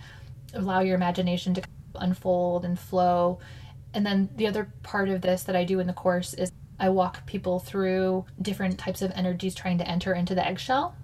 allow 0.55 0.81
your 0.81 0.95
imagination 0.95 1.53
to 1.53 1.63
unfold 1.99 2.65
and 2.65 2.79
flow. 2.79 3.39
And 3.95 4.05
then 4.05 4.29
the 4.37 4.47
other 4.47 4.73
part 4.83 5.09
of 5.09 5.21
this 5.21 5.43
that 5.45 5.57
I 5.57 5.65
do 5.65 5.81
in 5.81 5.87
the 5.87 5.93
course 5.93 6.35
is 6.35 6.53
I 6.81 6.91
walk 6.91 7.27
people 7.27 7.59
through 7.59 8.25
different 8.41 8.79
types 8.79 9.03
of 9.03 9.11
energies 9.15 9.55
trying 9.55 9.79
to 9.79 9.89
enter 9.89 10.13
into 10.13 10.35
the 10.35 10.47
eggshell. 10.47 10.95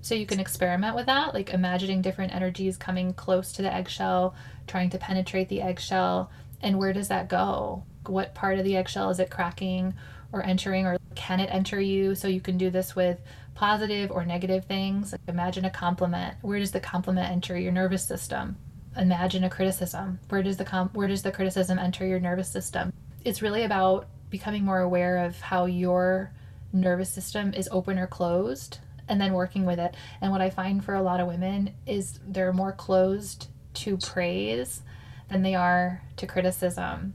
So 0.00 0.14
you 0.14 0.26
can 0.26 0.40
experiment 0.40 0.94
with 0.94 1.06
that, 1.06 1.34
like 1.34 1.50
imagining 1.50 2.02
different 2.02 2.34
energies 2.34 2.76
coming 2.76 3.12
close 3.12 3.52
to 3.52 3.62
the 3.62 3.72
eggshell, 3.72 4.34
trying 4.66 4.90
to 4.90 4.98
penetrate 4.98 5.48
the 5.48 5.62
eggshell, 5.62 6.30
and 6.62 6.78
where 6.78 6.92
does 6.92 7.08
that 7.08 7.28
go? 7.28 7.82
What 8.06 8.34
part 8.34 8.58
of 8.58 8.64
the 8.64 8.76
eggshell 8.76 9.10
is 9.10 9.18
it 9.18 9.30
cracking 9.30 9.94
or 10.32 10.44
entering, 10.44 10.86
or 10.86 10.98
can 11.14 11.40
it 11.40 11.48
enter 11.52 11.80
you? 11.80 12.14
So 12.14 12.28
you 12.28 12.40
can 12.40 12.56
do 12.56 12.70
this 12.70 12.94
with 12.94 13.20
positive 13.54 14.10
or 14.10 14.24
negative 14.24 14.64
things. 14.66 15.12
Like 15.12 15.20
imagine 15.28 15.64
a 15.64 15.70
compliment. 15.70 16.36
Where 16.42 16.58
does 16.58 16.72
the 16.72 16.80
compliment 16.80 17.30
enter 17.30 17.58
your 17.58 17.72
nervous 17.72 18.04
system? 18.04 18.56
Imagine 18.96 19.44
a 19.44 19.50
criticism. 19.50 20.18
Where 20.28 20.42
does 20.42 20.56
the 20.56 20.64
com- 20.64 20.90
where 20.92 21.08
does 21.08 21.22
the 21.22 21.32
criticism 21.32 21.78
enter 21.78 22.06
your 22.06 22.20
nervous 22.20 22.48
system? 22.48 22.92
It's 23.24 23.42
really 23.42 23.64
about 23.64 24.08
becoming 24.30 24.64
more 24.64 24.80
aware 24.80 25.24
of 25.24 25.40
how 25.40 25.66
your 25.66 26.32
nervous 26.72 27.10
system 27.10 27.54
is 27.54 27.68
open 27.72 27.98
or 27.98 28.06
closed 28.06 28.78
and 29.08 29.20
then 29.20 29.32
working 29.32 29.64
with 29.64 29.78
it. 29.78 29.94
And 30.20 30.32
what 30.32 30.40
I 30.40 30.50
find 30.50 30.84
for 30.84 30.94
a 30.94 31.02
lot 31.02 31.20
of 31.20 31.28
women 31.28 31.74
is 31.86 32.18
they're 32.26 32.52
more 32.52 32.72
closed 32.72 33.48
to 33.74 33.96
praise 33.98 34.82
than 35.28 35.42
they 35.42 35.54
are 35.54 36.02
to 36.16 36.26
criticism. 36.26 37.14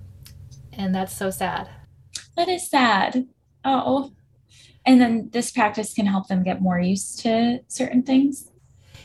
And 0.74 0.96
that's 0.96 1.16
so 1.16 1.30
sad. 1.30 1.70
That 2.38 2.48
is 2.48 2.70
sad. 2.70 3.28
Oh. 3.66 4.14
And 4.86 5.00
then 5.00 5.30
this 5.32 5.52
practice 5.52 5.94
can 5.94 6.08
help 6.08 6.28
them 6.28 6.44
get 6.44 6.62
more 6.62 6.80
used 6.80 7.20
to 7.22 7.60
certain 7.68 8.04
things. 8.04 8.51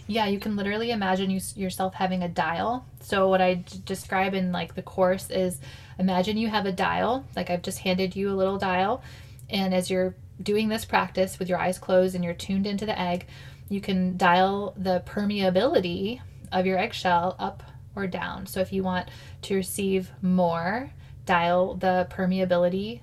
Yeah, 0.09 0.27
you 0.27 0.39
can 0.39 0.55
literally 0.55 0.93
imagine 0.93 1.31
you, 1.31 1.41
yourself 1.57 1.95
having 1.95 2.23
a 2.23 2.29
dial. 2.29 2.87
So 3.01 3.29
what 3.29 3.41
I 3.41 3.55
d- 3.55 3.83
describe 3.85 4.35
in 4.35 4.53
like 4.53 4.75
the 4.75 4.83
course 4.83 5.31
is 5.31 5.61
imagine 5.99 6.37
you 6.37 6.49
have 6.49 6.67
a 6.67 6.73
dial, 6.73 7.25
like 7.35 7.51
I've 7.51 7.63
just 7.63 7.79
handed 7.81 8.15
you 8.15 8.31
a 8.31 8.37
little 8.37 8.59
dial, 8.59 9.03
and 9.51 9.75
as 9.75 9.91
you're 9.91 10.15
doing 10.43 10.69
this 10.69 10.85
practice 10.85 11.39
with 11.39 11.49
your 11.49 11.59
eyes 11.59 11.79
closed 11.79 12.15
and 12.15 12.23
you're 12.23 12.35
tuned 12.35 12.67
into 12.67 12.87
the 12.87 12.99
egg, 12.99 13.27
you 13.69 13.81
can 13.81 14.17
dial 14.17 14.75
the 14.77 15.03
permeability 15.07 16.21
of 16.53 16.67
your 16.67 16.79
eggshell 16.79 17.35
up 17.39 17.63
or 17.97 18.07
down. 18.07 18.47
So 18.47 18.61
if 18.61 18.73
you 18.73 18.83
want 18.83 19.09
to 19.43 19.55
receive 19.55 20.11
more, 20.23 20.91
dial 21.25 21.75
the 21.75 22.07
permeability 22.11 23.01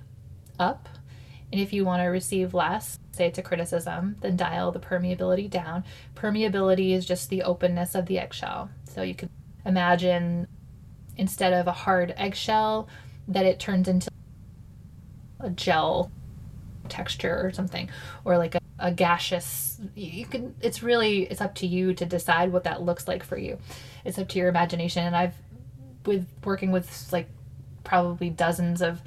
up. 0.58 0.88
And 1.54 1.62
if 1.62 1.72
you 1.72 1.84
want 1.84 2.02
to 2.02 2.06
receive 2.06 2.52
less, 2.52 2.98
say 3.12 3.28
it's 3.28 3.38
a 3.38 3.42
criticism, 3.42 4.16
then 4.22 4.36
dial 4.36 4.72
the 4.72 4.80
permeability 4.80 5.48
down. 5.48 5.84
Permeability 6.16 6.90
is 6.90 7.06
just 7.06 7.30
the 7.30 7.44
openness 7.44 7.94
of 7.94 8.06
the 8.06 8.18
eggshell. 8.18 8.70
So 8.92 9.02
you 9.02 9.14
can 9.14 9.30
imagine 9.64 10.48
instead 11.16 11.52
of 11.52 11.68
a 11.68 11.72
hard 11.72 12.12
eggshell, 12.16 12.88
that 13.28 13.46
it 13.46 13.60
turns 13.60 13.86
into 13.86 14.10
a 15.38 15.50
gel 15.50 16.10
texture 16.88 17.46
or 17.46 17.52
something, 17.52 17.88
or 18.24 18.36
like 18.36 18.56
a, 18.56 18.60
a 18.80 18.90
gaseous. 18.90 19.80
You 19.94 20.26
can. 20.26 20.56
It's 20.60 20.82
really. 20.82 21.22
It's 21.22 21.40
up 21.40 21.54
to 21.56 21.68
you 21.68 21.94
to 21.94 22.04
decide 22.04 22.50
what 22.50 22.64
that 22.64 22.82
looks 22.82 23.06
like 23.06 23.22
for 23.22 23.38
you. 23.38 23.58
It's 24.04 24.18
up 24.18 24.26
to 24.30 24.40
your 24.40 24.48
imagination. 24.48 25.04
And 25.04 25.14
I've, 25.14 25.36
with 26.04 26.26
working 26.44 26.72
with 26.72 27.12
like 27.12 27.28
probably 27.84 28.28
dozens 28.28 28.82
of 28.82 29.02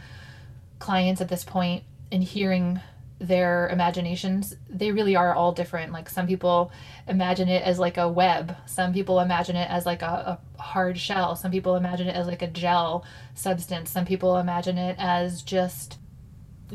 clients 0.79 1.19
at 1.19 1.27
this 1.27 1.43
point 1.43 1.83
and 2.11 2.23
hearing 2.23 2.79
their 3.19 3.67
imaginations 3.69 4.55
they 4.69 4.91
really 4.91 5.15
are 5.15 5.33
all 5.33 5.51
different. 5.51 5.91
Like 5.91 6.09
some 6.09 6.27
people 6.27 6.71
imagine 7.07 7.49
it 7.49 7.63
as 7.63 7.79
like 7.79 7.97
a 7.97 8.07
web. 8.07 8.55
Some 8.65 8.93
people 8.93 9.19
imagine 9.19 9.55
it 9.55 9.69
as 9.69 9.85
like 9.85 10.01
a, 10.01 10.39
a, 10.57 10.61
hard 10.61 10.97
shell. 10.97 11.35
Some 11.35 11.51
people 11.51 11.75
imagine 11.75 12.07
it 12.07 12.15
as 12.15 12.27
like 12.27 12.41
a 12.41 12.47
gel 12.47 13.05
substance. 13.33 13.89
Some 13.89 14.05
people 14.05 14.37
imagine 14.37 14.77
it 14.77 14.95
as 14.99 15.41
just 15.41 15.97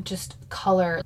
just 0.03 0.37
color. 0.49 1.03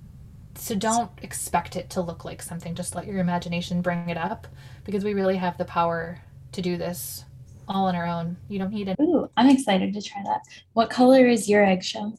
So 0.54 0.74
don't 0.74 1.10
expect 1.20 1.76
it 1.76 1.90
to 1.90 2.00
look 2.00 2.24
like 2.24 2.40
something. 2.40 2.74
Just 2.74 2.94
let 2.94 3.06
your 3.06 3.18
imagination 3.18 3.82
bring 3.82 4.08
it 4.08 4.16
up 4.16 4.46
because 4.84 5.04
we 5.04 5.12
really 5.12 5.36
have 5.36 5.58
the 5.58 5.64
power 5.66 6.18
to 6.52 6.62
do 6.62 6.76
this 6.78 7.24
all 7.68 7.86
on 7.86 7.96
our 7.96 8.06
own. 8.06 8.36
You 8.48 8.58
don't 8.58 8.72
need 8.72 8.88
it 8.88 8.96
ooh 9.00 9.28
i'm 9.36 9.50
excited 9.50 9.92
to 9.92 10.00
try 10.00 10.22
that. 10.24 10.40
What 10.72 10.88
color 10.88 11.26
is 11.26 11.48
your 11.48 11.64
eggshell? 11.64 12.18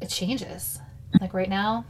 It 0.00 0.08
changes 0.08 0.80
like 1.20 1.34
right 1.34 1.48
now 1.48 1.84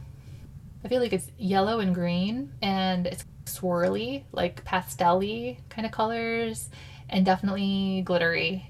I 0.83 0.89
feel 0.89 1.01
like 1.01 1.13
it's 1.13 1.31
yellow 1.37 1.79
and 1.79 1.95
green 1.95 2.51
and 2.61 3.07
it's 3.07 3.25
swirly, 3.45 4.23
like 4.31 4.63
pastel 4.65 5.21
kind 5.69 5.85
of 5.85 5.91
colors, 5.91 6.69
and 7.09 7.25
definitely 7.25 8.01
glittery. 8.05 8.69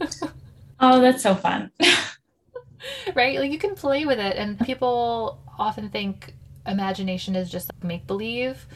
oh, 0.80 1.00
that's 1.00 1.22
so 1.22 1.34
fun. 1.34 1.70
right? 3.14 3.38
Like 3.38 3.52
you 3.52 3.58
can 3.58 3.74
play 3.74 4.04
with 4.04 4.18
it, 4.18 4.36
and 4.36 4.58
people 4.60 5.40
often 5.58 5.90
think 5.90 6.34
imagination 6.66 7.36
is 7.36 7.50
just 7.50 7.70
like 7.74 7.84
make 7.84 8.06
believe, 8.06 8.66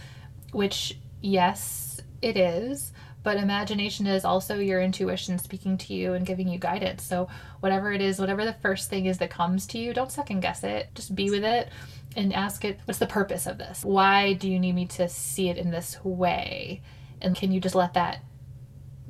which, 0.52 0.98
yes, 1.20 2.00
it 2.20 2.36
is. 2.36 2.92
But 3.22 3.36
imagination 3.36 4.06
is 4.06 4.24
also 4.24 4.58
your 4.58 4.80
intuition 4.80 5.38
speaking 5.38 5.78
to 5.78 5.94
you 5.94 6.14
and 6.14 6.26
giving 6.26 6.48
you 6.48 6.58
guidance. 6.58 7.04
So, 7.04 7.28
whatever 7.60 7.92
it 7.92 8.00
is, 8.00 8.18
whatever 8.18 8.44
the 8.44 8.52
first 8.54 8.90
thing 8.90 9.06
is 9.06 9.18
that 9.18 9.30
comes 9.30 9.66
to 9.68 9.78
you, 9.78 9.94
don't 9.94 10.10
second 10.10 10.40
guess 10.40 10.64
it. 10.64 10.88
Just 10.94 11.14
be 11.14 11.30
with 11.30 11.44
it 11.44 11.68
and 12.16 12.32
ask 12.32 12.64
it, 12.64 12.80
what's 12.84 12.98
the 12.98 13.06
purpose 13.06 13.46
of 13.46 13.58
this? 13.58 13.84
Why 13.84 14.32
do 14.32 14.48
you 14.48 14.58
need 14.58 14.74
me 14.74 14.86
to 14.86 15.08
see 15.08 15.48
it 15.48 15.56
in 15.56 15.70
this 15.70 16.02
way? 16.04 16.82
And 17.20 17.36
can 17.36 17.52
you 17.52 17.60
just 17.60 17.74
let 17.74 17.94
that 17.94 18.24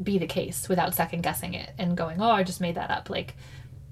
be 0.03 0.19
the 0.19 0.27
case 0.27 0.69
without 0.69 0.95
second 0.95 1.23
guessing 1.23 1.55
it 1.55 1.71
and 1.79 1.97
going, 1.97 2.21
oh, 2.21 2.31
I 2.31 2.43
just 2.43 2.61
made 2.61 2.75
that 2.75 2.91
up? 2.91 3.09
Like, 3.09 3.35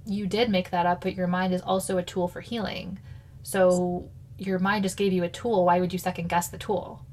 you 0.06 0.26
did 0.26 0.50
make 0.50 0.70
that 0.70 0.86
up, 0.86 1.00
but 1.00 1.14
your 1.14 1.26
mind 1.26 1.54
is 1.54 1.62
also 1.62 1.96
a 1.98 2.02
tool 2.02 2.28
for 2.28 2.40
healing. 2.40 2.98
So, 3.42 4.10
your 4.38 4.58
mind 4.58 4.84
just 4.84 4.96
gave 4.96 5.12
you 5.12 5.24
a 5.24 5.28
tool. 5.28 5.64
Why 5.64 5.80
would 5.80 5.92
you 5.92 5.98
second 5.98 6.28
guess 6.28 6.48
the 6.48 6.58
tool? 6.58 7.04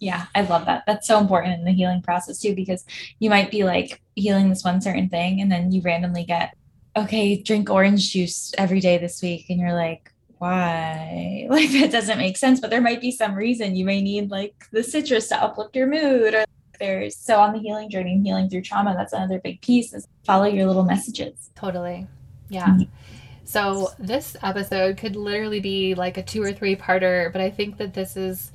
Yeah, 0.00 0.26
I 0.34 0.42
love 0.42 0.66
that. 0.66 0.84
That's 0.86 1.06
so 1.06 1.18
important 1.18 1.58
in 1.58 1.64
the 1.64 1.72
healing 1.72 2.02
process 2.02 2.40
too, 2.40 2.54
because 2.54 2.84
you 3.18 3.30
might 3.30 3.50
be 3.50 3.64
like 3.64 4.00
healing 4.16 4.48
this 4.48 4.64
one 4.64 4.80
certain 4.80 5.08
thing, 5.08 5.40
and 5.40 5.52
then 5.52 5.70
you 5.70 5.82
randomly 5.82 6.24
get, 6.24 6.56
okay, 6.96 7.36
drink 7.40 7.70
orange 7.70 8.10
juice 8.10 8.52
every 8.58 8.80
day 8.80 8.98
this 8.98 9.22
week. 9.22 9.46
And 9.50 9.60
you're 9.60 9.74
like, 9.74 10.10
why 10.40 11.46
like 11.50 11.70
that 11.72 11.92
doesn't 11.92 12.16
make 12.16 12.38
sense 12.38 12.60
but 12.60 12.70
there 12.70 12.80
might 12.80 13.00
be 13.00 13.10
some 13.10 13.34
reason 13.34 13.76
you 13.76 13.84
may 13.84 14.00
need 14.00 14.30
like 14.30 14.54
the 14.72 14.82
citrus 14.82 15.28
to 15.28 15.36
uplift 15.36 15.76
your 15.76 15.86
mood 15.86 16.34
or 16.34 16.46
there's 16.78 17.14
so 17.14 17.38
on 17.38 17.52
the 17.52 17.58
healing 17.58 17.90
journey 17.90 18.14
and 18.14 18.24
healing 18.24 18.48
through 18.48 18.62
trauma 18.62 18.94
that's 18.96 19.12
another 19.12 19.38
big 19.38 19.60
piece 19.60 19.92
is 19.92 20.08
follow 20.24 20.46
your 20.46 20.66
little 20.66 20.82
messages 20.82 21.50
totally 21.54 22.06
yeah 22.48 22.68
mm-hmm. 22.68 22.84
so 23.44 23.90
this 23.98 24.34
episode 24.42 24.96
could 24.96 25.14
literally 25.14 25.60
be 25.60 25.94
like 25.94 26.16
a 26.16 26.22
two 26.22 26.42
or 26.42 26.54
three 26.54 26.74
parter 26.74 27.30
but 27.30 27.42
i 27.42 27.50
think 27.50 27.76
that 27.76 27.92
this 27.92 28.16
is 28.16 28.50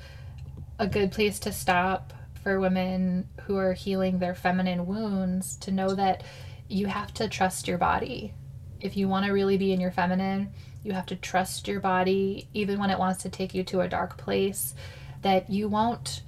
a 0.80 0.88
good 0.88 1.12
place 1.12 1.40
to 1.40 1.52
stop 1.52 2.14
for 2.44 2.60
women 2.60 3.28
who 3.42 3.58
are 3.58 3.74
healing 3.74 4.20
their 4.20 4.36
feminine 4.36 4.86
wounds 4.86 5.56
to 5.58 5.72
know 5.72 5.96
that 5.96 6.24
you 6.68 6.88
have 6.88 7.14
to 7.14 7.28
trust 7.28 7.68
your 7.68 7.78
body 7.78 8.34
if 8.82 8.98
you 8.98 9.08
want 9.08 9.26
to 9.26 9.32
really 9.32 9.58
be 9.58 9.72
in 9.72 9.80
your 9.80 9.92
feminine 9.92 10.52
you 10.86 10.94
have 10.94 11.08
to 11.08 11.16
trust 11.16 11.68
your 11.68 11.80
body, 11.80 12.48
even 12.54 12.80
when 12.80 12.92
it 12.92 13.00
wants 13.00 13.24
to 13.24 13.30
take 13.30 13.56
you 13.56 13.64
to 13.64 13.82
a 13.82 13.88
dark 13.88 14.18
place, 14.18 14.76
that 15.24 15.50
you 15.50 15.68
won't 15.68 16.22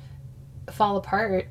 fall 0.71 0.97
apart. 0.97 1.47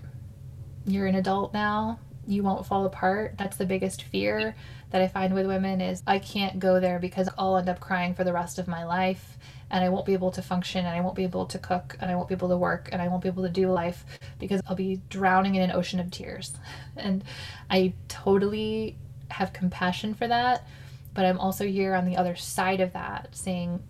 You're 0.86 1.06
an 1.06 1.14
adult 1.14 1.54
now. 1.54 2.00
You 2.26 2.42
won't 2.42 2.66
fall 2.66 2.84
apart. 2.84 3.38
That's 3.38 3.56
the 3.56 3.64
biggest 3.64 4.02
fear 4.02 4.56
that 4.90 5.00
I 5.00 5.06
find 5.06 5.34
with 5.34 5.46
women 5.46 5.80
is 5.80 6.02
I 6.04 6.18
can't 6.18 6.58
go 6.58 6.80
there 6.80 6.98
because 6.98 7.28
I'll 7.38 7.56
end 7.56 7.68
up 7.68 7.78
crying 7.78 8.12
for 8.12 8.24
the 8.24 8.32
rest 8.32 8.58
of 8.58 8.66
my 8.66 8.84
life. 8.84 9.38
And 9.70 9.84
I 9.84 9.88
won't 9.88 10.06
be 10.06 10.12
able 10.12 10.30
to 10.32 10.42
function 10.42 10.86
and 10.86 10.96
I 10.96 11.00
won't 11.00 11.16
be 11.16 11.24
able 11.24 11.46
to 11.46 11.58
cook 11.58 11.96
and 12.00 12.10
I 12.10 12.14
won't 12.14 12.28
be 12.28 12.34
able 12.34 12.48
to 12.48 12.56
work 12.56 12.88
and 12.92 13.02
I 13.02 13.08
won't 13.08 13.22
be 13.22 13.28
able 13.28 13.42
to 13.42 13.48
do 13.48 13.70
life 13.70 14.04
because 14.38 14.60
I'll 14.66 14.76
be 14.76 15.00
drowning 15.08 15.56
in 15.56 15.62
an 15.62 15.72
ocean 15.72 16.00
of 16.00 16.10
tears. 16.10 16.54
And 16.96 17.24
I 17.68 17.92
totally 18.08 18.96
have 19.28 19.52
compassion 19.52 20.14
for 20.14 20.26
that, 20.28 20.66
but 21.14 21.24
I'm 21.24 21.38
also 21.38 21.66
here 21.66 21.94
on 21.94 22.06
the 22.06 22.16
other 22.16 22.36
side 22.36 22.80
of 22.80 22.92
that 22.94 23.28
saying, 23.32 23.82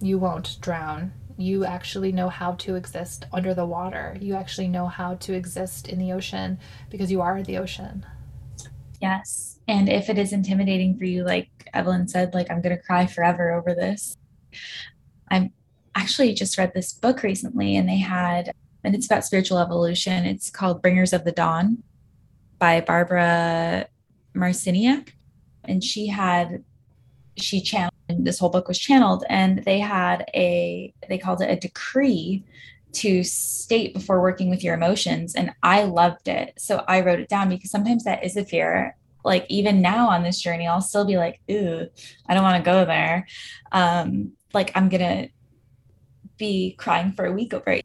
you 0.00 0.18
won't 0.18 0.56
drown. 0.60 1.12
You 1.36 1.64
actually 1.64 2.12
know 2.12 2.28
how 2.28 2.52
to 2.52 2.74
exist 2.74 3.26
under 3.32 3.52
the 3.52 3.66
water. 3.66 4.16
You 4.20 4.34
actually 4.34 4.68
know 4.68 4.86
how 4.86 5.14
to 5.16 5.34
exist 5.34 5.88
in 5.88 5.98
the 5.98 6.12
ocean 6.12 6.58
because 6.90 7.10
you 7.10 7.20
are 7.20 7.42
the 7.42 7.58
ocean. 7.58 8.06
Yes. 9.00 9.58
And 9.68 9.88
if 9.88 10.08
it 10.08 10.18
is 10.18 10.32
intimidating 10.32 10.96
for 10.96 11.04
you, 11.04 11.24
like 11.24 11.48
Evelyn 11.74 12.08
said, 12.08 12.32
like, 12.32 12.50
I'm 12.50 12.62
going 12.62 12.76
to 12.76 12.82
cry 12.82 13.06
forever 13.06 13.52
over 13.52 13.74
this, 13.74 14.16
I'm 15.30 15.52
actually 15.94 16.34
just 16.34 16.58
read 16.58 16.72
this 16.74 16.92
book 16.92 17.22
recently 17.22 17.76
and 17.76 17.88
they 17.88 17.98
had, 17.98 18.52
and 18.84 18.94
it's 18.94 19.06
about 19.06 19.24
spiritual 19.24 19.58
evolution. 19.58 20.24
It's 20.24 20.50
called 20.50 20.82
Bringers 20.82 21.12
of 21.12 21.24
the 21.24 21.32
Dawn 21.32 21.82
by 22.58 22.80
Barbara 22.80 23.88
Marciniak. 24.34 25.12
And 25.64 25.82
she 25.82 26.06
had, 26.06 26.62
she 27.36 27.60
channeled, 27.60 27.92
this 28.08 28.38
whole 28.38 28.50
book 28.50 28.68
was 28.68 28.78
channeled, 28.78 29.24
and 29.28 29.64
they 29.64 29.80
had 29.80 30.30
a, 30.32 30.94
they 31.08 31.18
called 31.18 31.42
it 31.42 31.50
a 31.50 31.56
decree 31.56 32.44
to 32.92 33.24
state 33.24 33.92
before 33.92 34.22
working 34.22 34.48
with 34.48 34.62
your 34.62 34.74
emotions. 34.74 35.34
And 35.34 35.52
I 35.62 35.82
loved 35.82 36.28
it. 36.28 36.54
So 36.56 36.84
I 36.86 37.00
wrote 37.00 37.20
it 37.20 37.28
down 37.28 37.48
because 37.48 37.70
sometimes 37.70 38.04
that 38.04 38.24
is 38.24 38.36
a 38.36 38.44
fear. 38.44 38.96
Like 39.24 39.44
even 39.48 39.82
now 39.82 40.08
on 40.08 40.22
this 40.22 40.40
journey, 40.40 40.68
I'll 40.68 40.80
still 40.80 41.04
be 41.04 41.16
like, 41.16 41.40
ooh, 41.50 41.88
I 42.28 42.34
don't 42.34 42.44
want 42.44 42.64
to 42.64 42.70
go 42.70 42.84
there. 42.84 43.26
Um, 43.72 44.32
like 44.56 44.72
I'm 44.74 44.88
gonna 44.88 45.28
be 46.38 46.72
crying 46.72 47.12
for 47.12 47.24
a 47.24 47.32
week 47.32 47.54
over 47.54 47.70
it. 47.70 47.84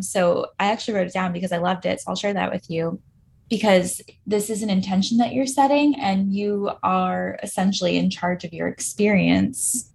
So 0.00 0.46
I 0.58 0.66
actually 0.72 0.94
wrote 0.94 1.06
it 1.06 1.12
down 1.12 1.32
because 1.32 1.52
I 1.52 1.58
loved 1.58 1.86
it. 1.86 2.00
So 2.00 2.10
I'll 2.10 2.16
share 2.16 2.34
that 2.34 2.50
with 2.50 2.68
you 2.68 3.00
because 3.48 4.00
this 4.26 4.48
is 4.48 4.62
an 4.62 4.70
intention 4.70 5.18
that 5.18 5.32
you're 5.32 5.46
setting 5.46 5.94
and 6.00 6.32
you 6.32 6.70
are 6.82 7.38
essentially 7.42 7.96
in 7.96 8.08
charge 8.08 8.44
of 8.44 8.52
your 8.52 8.68
experience 8.68 9.92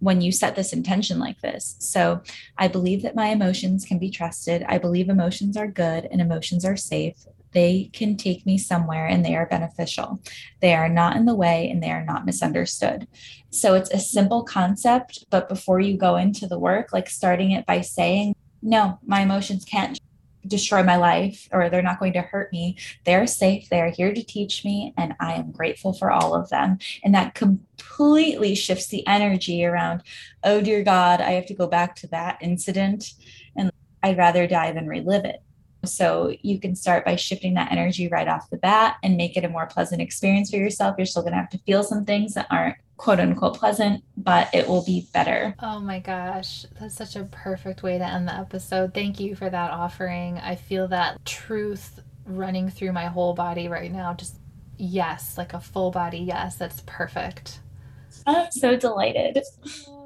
when 0.00 0.20
you 0.20 0.30
set 0.30 0.54
this 0.54 0.72
intention 0.72 1.18
like 1.18 1.40
this. 1.40 1.76
So 1.80 2.20
I 2.56 2.68
believe 2.68 3.02
that 3.02 3.16
my 3.16 3.28
emotions 3.28 3.84
can 3.84 3.98
be 3.98 4.10
trusted. 4.10 4.64
I 4.68 4.78
believe 4.78 5.08
emotions 5.08 5.56
are 5.56 5.66
good 5.66 6.06
and 6.10 6.20
emotions 6.20 6.64
are 6.64 6.76
safe. 6.76 7.16
They 7.52 7.90
can 7.92 8.16
take 8.16 8.44
me 8.46 8.58
somewhere 8.58 9.06
and 9.06 9.24
they 9.24 9.36
are 9.36 9.46
beneficial. 9.46 10.20
They 10.60 10.74
are 10.74 10.88
not 10.88 11.16
in 11.16 11.26
the 11.26 11.34
way 11.34 11.70
and 11.70 11.82
they 11.82 11.90
are 11.90 12.04
not 12.04 12.26
misunderstood. 12.26 13.08
So 13.50 13.74
it's 13.74 13.90
a 13.90 13.98
simple 13.98 14.44
concept, 14.44 15.24
but 15.30 15.48
before 15.48 15.80
you 15.80 15.96
go 15.96 16.16
into 16.16 16.46
the 16.46 16.58
work, 16.58 16.92
like 16.92 17.08
starting 17.08 17.52
it 17.52 17.66
by 17.66 17.80
saying, 17.80 18.34
no, 18.62 18.98
my 19.06 19.20
emotions 19.20 19.64
can't 19.64 19.98
destroy 20.46 20.82
my 20.82 20.96
life 20.96 21.48
or 21.52 21.68
they're 21.68 21.82
not 21.82 21.98
going 21.98 22.12
to 22.14 22.22
hurt 22.22 22.52
me. 22.52 22.76
They're 23.04 23.26
safe. 23.26 23.68
They're 23.68 23.90
here 23.90 24.12
to 24.12 24.22
teach 24.22 24.64
me. 24.64 24.94
And 24.96 25.14
I 25.20 25.34
am 25.34 25.52
grateful 25.52 25.92
for 25.92 26.10
all 26.10 26.34
of 26.34 26.48
them. 26.48 26.78
And 27.04 27.14
that 27.14 27.34
completely 27.34 28.54
shifts 28.54 28.88
the 28.88 29.06
energy 29.06 29.64
around, 29.64 30.02
oh, 30.44 30.60
dear 30.60 30.82
God, 30.82 31.20
I 31.20 31.32
have 31.32 31.46
to 31.46 31.54
go 31.54 31.66
back 31.66 31.96
to 31.96 32.06
that 32.08 32.38
incident. 32.40 33.12
And 33.56 33.70
I'd 34.02 34.18
rather 34.18 34.46
die 34.46 34.72
than 34.72 34.86
relive 34.86 35.24
it. 35.24 35.42
So 35.84 36.34
you 36.42 36.58
can 36.58 36.74
start 36.74 37.04
by 37.04 37.16
shifting 37.16 37.54
that 37.54 37.70
energy 37.70 38.08
right 38.08 38.28
off 38.28 38.50
the 38.50 38.56
bat 38.56 38.96
and 39.02 39.16
make 39.16 39.36
it 39.36 39.44
a 39.44 39.48
more 39.48 39.66
pleasant 39.66 40.02
experience 40.02 40.50
for 40.50 40.56
yourself. 40.56 40.96
You're 40.98 41.06
still 41.06 41.22
going 41.22 41.32
to 41.32 41.38
have 41.38 41.50
to 41.50 41.58
feel 41.58 41.82
some 41.82 42.04
things 42.04 42.34
that 42.34 42.46
aren't 42.50 42.76
quote 42.96 43.20
unquote 43.20 43.56
pleasant, 43.56 44.02
but 44.16 44.52
it 44.52 44.66
will 44.68 44.84
be 44.84 45.08
better. 45.14 45.54
Oh 45.60 45.80
my 45.80 46.00
gosh, 46.00 46.66
that's 46.78 46.96
such 46.96 47.16
a 47.16 47.24
perfect 47.24 47.82
way 47.82 47.96
to 47.96 48.04
end 48.04 48.28
the 48.28 48.34
episode. 48.34 48.92
Thank 48.92 49.20
you 49.20 49.36
for 49.36 49.48
that 49.48 49.70
offering. 49.70 50.38
I 50.38 50.56
feel 50.56 50.88
that 50.88 51.24
truth 51.24 52.00
running 52.26 52.68
through 52.68 52.92
my 52.92 53.06
whole 53.06 53.34
body 53.34 53.68
right 53.68 53.92
now. 53.92 54.14
Just 54.14 54.36
yes, 54.76 55.38
like 55.38 55.54
a 55.54 55.60
full 55.60 55.90
body 55.90 56.18
yes. 56.18 56.56
That's 56.56 56.82
perfect. 56.86 57.60
I'm 58.26 58.50
so 58.50 58.76
delighted. 58.76 59.40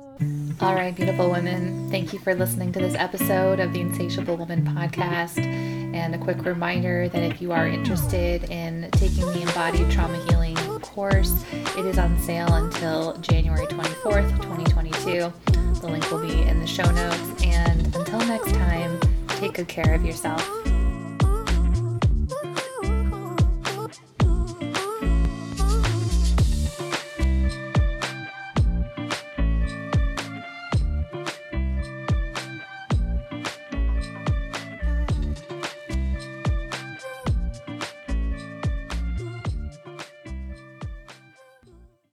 All 0.61 0.75
right, 0.75 0.95
beautiful 0.95 1.31
women. 1.31 1.91
Thank 1.91 2.12
you 2.12 2.18
for 2.18 2.35
listening 2.35 2.73
to 2.73 2.79
this 2.79 2.95
episode 2.95 3.59
of 3.61 3.73
the 3.73 3.81
Insatiable 3.81 4.37
Woman 4.37 4.64
podcast. 4.64 5.45
And 5.45 6.14
a 6.14 6.18
quick 6.18 6.45
reminder 6.45 7.09
that 7.09 7.23
if 7.23 7.43
you 7.43 7.53
are 7.53 7.66
interested 7.66 8.45
in 8.51 8.89
taking 8.93 9.27
the 9.27 9.43
embodied 9.43 9.91
trauma 9.91 10.16
healing 10.27 10.57
course, 10.81 11.35
it 11.53 11.87
is 11.87 11.99
on 11.99 12.18
sale 12.20 12.53
until 12.53 13.16
January 13.18 13.66
24th, 13.66 14.31
2022. 14.43 15.33
The 15.81 15.89
link 15.89 16.11
will 16.11 16.20
be 16.20 16.43
in 16.43 16.61
the 16.61 16.66
show 16.66 16.89
notes. 16.91 17.45
And 17.45 17.95
until 17.97 18.18
next 18.20 18.53
time, 18.53 19.01
take 19.29 19.55
good 19.55 19.68
care 19.68 19.95
of 19.95 20.05
yourself. 20.05 20.72